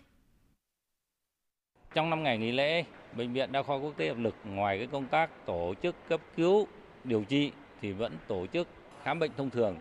Trong 1.94 2.10
năm 2.10 2.22
ngày 2.22 2.38
nghỉ 2.38 2.52
lễ, 2.52 2.84
Bệnh 3.16 3.32
viện 3.32 3.52
Đa 3.52 3.62
khoa 3.62 3.76
Quốc 3.76 3.96
tế 3.96 4.08
Hợp 4.08 4.18
lực 4.18 4.34
ngoài 4.44 4.78
cái 4.78 4.86
công 4.86 5.06
tác 5.06 5.46
tổ 5.46 5.74
chức 5.82 5.96
cấp 6.08 6.20
cứu, 6.36 6.66
điều 7.04 7.24
trị 7.24 7.52
thì 7.80 7.92
vẫn 7.92 8.12
tổ 8.28 8.46
chức 8.46 8.68
khám 9.04 9.18
bệnh 9.18 9.30
thông 9.36 9.50
thường. 9.50 9.76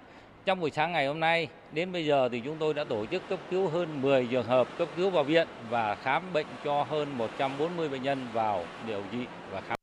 Trong 0.46 0.60
buổi 0.60 0.72
sáng 0.72 0.92
ngày 0.92 1.08
hôm 1.08 1.20
nay, 1.20 1.48
đến 1.74 1.92
bây 1.92 2.06
giờ 2.06 2.30
thì 2.30 2.42
chúng 2.46 2.58
tôi 2.60 2.74
đã 2.74 2.84
tổ 2.84 3.06
chức 3.06 3.24
cấp 3.30 3.40
cứu 3.50 3.70
hơn 3.70 4.02
10 4.02 4.28
trường 4.32 4.46
hợp 4.46 4.78
cấp 4.78 4.88
cứu 4.98 5.10
vào 5.10 5.24
viện 5.24 5.48
và 5.70 5.96
khám 5.96 6.34
bệnh 6.34 6.48
cho 6.64 6.84
hơn 6.84 7.18
140 7.18 7.90
bệnh 7.90 8.04
nhân 8.04 8.28
vào 8.34 8.66
điều 8.88 9.04
trị 9.12 9.26
và 9.52 9.62
khám. 9.62 9.78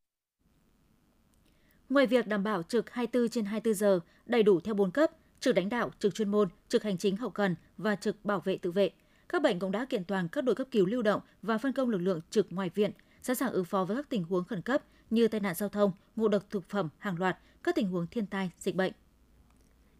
Ngoài 1.89 2.07
việc 2.07 2.27
đảm 2.27 2.43
bảo 2.43 2.63
trực 2.63 2.89
24 2.89 3.29
trên 3.29 3.45
24 3.45 3.73
giờ, 3.73 3.99
đầy 4.25 4.43
đủ 4.43 4.59
theo 4.59 4.75
4 4.75 4.91
cấp, 4.91 5.11
trực 5.39 5.57
lãnh 5.57 5.69
đạo, 5.69 5.91
trực 5.99 6.15
chuyên 6.15 6.29
môn, 6.29 6.49
trực 6.69 6.83
hành 6.83 6.97
chính 6.97 7.17
hậu 7.17 7.29
cần 7.29 7.55
và 7.77 7.95
trực 7.95 8.25
bảo 8.25 8.39
vệ 8.39 8.57
tự 8.57 8.71
vệ. 8.71 8.89
Các 9.29 9.41
bệnh 9.41 9.59
cũng 9.59 9.71
đã 9.71 9.85
kiện 9.85 10.03
toàn 10.03 10.27
các 10.27 10.43
đội 10.43 10.55
cấp 10.55 10.67
cứu 10.71 10.85
lưu 10.85 11.01
động 11.01 11.21
và 11.41 11.57
phân 11.57 11.73
công 11.73 11.89
lực 11.89 11.97
lượng 11.97 12.21
trực 12.29 12.47
ngoài 12.49 12.69
viện, 12.75 12.91
sẵn 13.21 13.35
sàng 13.35 13.51
ứng 13.51 13.65
phó 13.65 13.83
với 13.83 13.97
các 13.97 14.09
tình 14.09 14.23
huống 14.23 14.43
khẩn 14.43 14.61
cấp 14.61 14.83
như 15.09 15.27
tai 15.27 15.41
nạn 15.41 15.55
giao 15.55 15.69
thông, 15.69 15.91
ngộ 16.15 16.27
độc 16.27 16.43
thực 16.49 16.69
phẩm 16.69 16.89
hàng 16.97 17.19
loạt, 17.19 17.37
các 17.63 17.75
tình 17.75 17.87
huống 17.87 18.07
thiên 18.07 18.25
tai, 18.25 18.51
dịch 18.59 18.75
bệnh. 18.75 18.91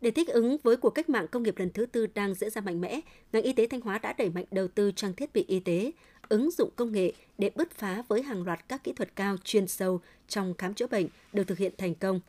Để 0.01 0.12
thích 0.12 0.27
ứng 0.27 0.57
với 0.63 0.77
cuộc 0.77 0.89
cách 0.89 1.09
mạng 1.09 1.27
công 1.27 1.43
nghiệp 1.43 1.57
lần 1.57 1.69
thứ 1.69 1.85
tư 1.85 2.07
đang 2.07 2.33
diễn 2.33 2.49
ra 2.49 2.62
mạnh 2.62 2.81
mẽ, 2.81 3.01
ngành 3.33 3.43
y 3.43 3.53
tế 3.53 3.67
Thanh 3.67 3.81
Hóa 3.81 3.97
đã 3.97 4.13
đẩy 4.13 4.29
mạnh 4.29 4.45
đầu 4.51 4.67
tư 4.67 4.91
trang 4.95 5.13
thiết 5.13 5.33
bị 5.33 5.45
y 5.47 5.59
tế, 5.59 5.91
ứng 6.29 6.51
dụng 6.51 6.69
công 6.75 6.91
nghệ 6.91 7.13
để 7.38 7.51
bứt 7.55 7.71
phá 7.71 8.03
với 8.07 8.23
hàng 8.23 8.43
loạt 8.43 8.69
các 8.69 8.83
kỹ 8.83 8.93
thuật 8.93 9.15
cao 9.15 9.35
chuyên 9.43 9.67
sâu 9.67 10.01
trong 10.27 10.53
khám 10.57 10.73
chữa 10.73 10.88
bệnh 10.88 11.07
được 11.33 11.43
thực 11.43 11.57
hiện 11.57 11.73
thành 11.77 11.95
công. 11.95 12.19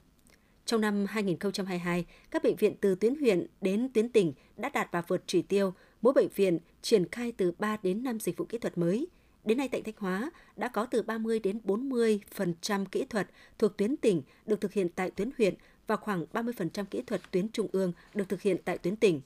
Trong 0.67 0.81
năm 0.81 1.07
2022, 1.09 2.05
các 2.31 2.43
bệnh 2.43 2.57
viện 2.57 2.75
từ 2.81 2.95
tuyến 2.95 3.15
huyện 3.15 3.47
đến 3.61 3.89
tuyến 3.95 4.09
tỉnh 4.09 4.33
đã 4.57 4.69
đạt 4.69 4.89
và 4.93 5.03
vượt 5.09 5.23
chỉ 5.27 5.43
tiêu, 5.43 5.75
mỗi 6.03 6.13
bệnh 6.13 6.29
viện 6.35 6.59
triển 6.83 7.09
khai 7.09 7.33
từ 7.33 7.53
3 7.59 7.77
đến 7.83 8.03
5 8.03 8.21
dịch 8.21 8.37
vụ 8.37 8.45
kỹ 8.45 8.59
thuật 8.59 8.79
mới. 8.79 9.07
Đến 9.45 9.59
nay 9.59 9.69
tại 9.69 9.83
Thanh 9.83 9.95
Hóa 9.99 10.31
đã 10.57 10.69
có 10.69 10.87
từ 10.87 11.03
30 11.03 11.39
đến 11.39 11.61
40% 11.65 12.85
kỹ 12.85 13.05
thuật 13.05 13.31
thuộc 13.59 13.77
tuyến 13.77 13.97
tỉnh 13.97 14.23
được 14.47 14.61
thực 14.61 14.73
hiện 14.73 14.89
tại 14.89 15.11
tuyến 15.11 15.31
huyện 15.39 15.55
và 15.91 15.97
khoảng 15.97 16.25
30% 16.33 16.85
kỹ 16.85 17.03
thuật 17.03 17.21
tuyến 17.31 17.49
trung 17.49 17.69
ương 17.73 17.93
được 18.15 18.29
thực 18.29 18.43
hiện 18.43 18.57
tại 18.65 18.79
tuyến 18.79 18.97
tỉnh. 18.97 19.21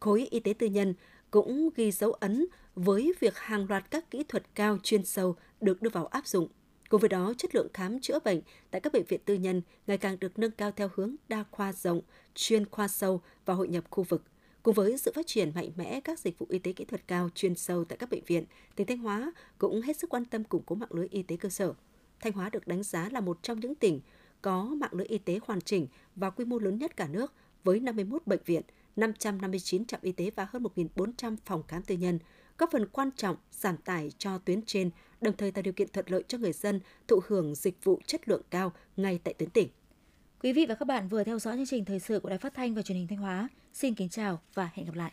Khối 0.00 0.26
y 0.30 0.40
tế 0.40 0.52
tư 0.52 0.66
nhân 0.66 0.94
cũng 1.30 1.70
ghi 1.76 1.90
dấu 1.90 2.12
ấn 2.12 2.46
với 2.74 3.12
việc 3.20 3.38
hàng 3.38 3.66
loạt 3.68 3.90
các 3.90 4.10
kỹ 4.10 4.24
thuật 4.28 4.54
cao 4.54 4.78
chuyên 4.82 5.04
sâu 5.04 5.36
được 5.60 5.82
đưa 5.82 5.90
vào 5.90 6.06
áp 6.06 6.26
dụng. 6.26 6.48
Cùng 6.88 7.00
với 7.00 7.08
đó, 7.08 7.32
chất 7.38 7.54
lượng 7.54 7.68
khám 7.74 8.00
chữa 8.00 8.18
bệnh 8.24 8.40
tại 8.70 8.80
các 8.80 8.92
bệnh 8.92 9.04
viện 9.04 9.20
tư 9.24 9.34
nhân 9.34 9.62
ngày 9.86 9.98
càng 9.98 10.16
được 10.20 10.38
nâng 10.38 10.50
cao 10.50 10.72
theo 10.72 10.90
hướng 10.94 11.14
đa 11.28 11.44
khoa 11.50 11.72
rộng, 11.72 12.00
chuyên 12.34 12.66
khoa 12.66 12.88
sâu 12.88 13.20
và 13.44 13.54
hội 13.54 13.68
nhập 13.68 13.84
khu 13.90 14.04
vực. 14.04 14.22
Cùng 14.62 14.74
với 14.74 14.98
sự 14.98 15.12
phát 15.14 15.26
triển 15.26 15.52
mạnh 15.54 15.70
mẽ 15.76 16.00
các 16.00 16.18
dịch 16.18 16.38
vụ 16.38 16.46
y 16.50 16.58
tế 16.58 16.72
kỹ 16.72 16.84
thuật 16.84 17.08
cao 17.08 17.28
chuyên 17.34 17.54
sâu 17.54 17.84
tại 17.84 17.98
các 17.98 18.10
bệnh 18.10 18.24
viện, 18.26 18.44
tỉnh 18.76 18.86
Thanh 18.86 18.98
Hóa 18.98 19.32
cũng 19.58 19.82
hết 19.82 19.96
sức 19.96 20.10
quan 20.10 20.24
tâm 20.24 20.44
củng 20.44 20.62
cố 20.66 20.74
mạng 20.74 20.92
lưới 20.92 21.08
y 21.10 21.22
tế 21.22 21.36
cơ 21.36 21.48
sở. 21.48 21.72
Thanh 22.20 22.32
Hóa 22.32 22.50
được 22.50 22.66
đánh 22.66 22.82
giá 22.82 23.08
là 23.12 23.20
một 23.20 23.38
trong 23.42 23.60
những 23.60 23.74
tỉnh 23.74 24.00
có 24.44 24.64
mạng 24.64 24.90
lưới 24.92 25.06
y 25.06 25.18
tế 25.18 25.40
hoàn 25.46 25.60
chỉnh 25.60 25.86
và 26.16 26.30
quy 26.30 26.44
mô 26.44 26.58
lớn 26.58 26.78
nhất 26.78 26.96
cả 26.96 27.08
nước 27.08 27.32
với 27.64 27.80
51 27.80 28.26
bệnh 28.26 28.40
viện, 28.46 28.62
559 28.96 29.84
trạm 29.84 30.00
y 30.02 30.12
tế 30.12 30.30
và 30.36 30.46
hơn 30.50 30.62
1.400 30.76 31.36
phòng 31.44 31.62
khám 31.68 31.82
tư 31.82 31.94
nhân, 31.94 32.18
góp 32.58 32.70
phần 32.72 32.86
quan 32.86 33.10
trọng 33.16 33.36
giảm 33.50 33.76
tải 33.76 34.12
cho 34.18 34.38
tuyến 34.38 34.62
trên, 34.62 34.90
đồng 35.20 35.36
thời 35.36 35.50
tạo 35.50 35.62
điều 35.62 35.72
kiện 35.72 35.88
thuận 35.88 36.06
lợi 36.08 36.24
cho 36.28 36.38
người 36.38 36.52
dân 36.52 36.80
thụ 37.08 37.20
hưởng 37.26 37.54
dịch 37.54 37.84
vụ 37.84 38.00
chất 38.06 38.28
lượng 38.28 38.42
cao 38.50 38.72
ngay 38.96 39.20
tại 39.24 39.34
tuyến 39.34 39.50
tỉnh. 39.50 39.68
Quý 40.42 40.52
vị 40.52 40.66
và 40.68 40.74
các 40.74 40.84
bạn 40.84 41.08
vừa 41.08 41.24
theo 41.24 41.38
dõi 41.38 41.56
chương 41.56 41.66
trình 41.66 41.84
thời 41.84 42.00
sự 42.00 42.20
của 42.20 42.28
Đài 42.28 42.38
Phát 42.38 42.54
thanh 42.54 42.74
và 42.74 42.82
Truyền 42.82 42.98
hình 42.98 43.06
Thanh 43.06 43.18
Hóa. 43.18 43.48
Xin 43.72 43.94
kính 43.94 44.08
chào 44.08 44.40
và 44.54 44.70
hẹn 44.74 44.86
gặp 44.86 44.94
lại. 44.94 45.12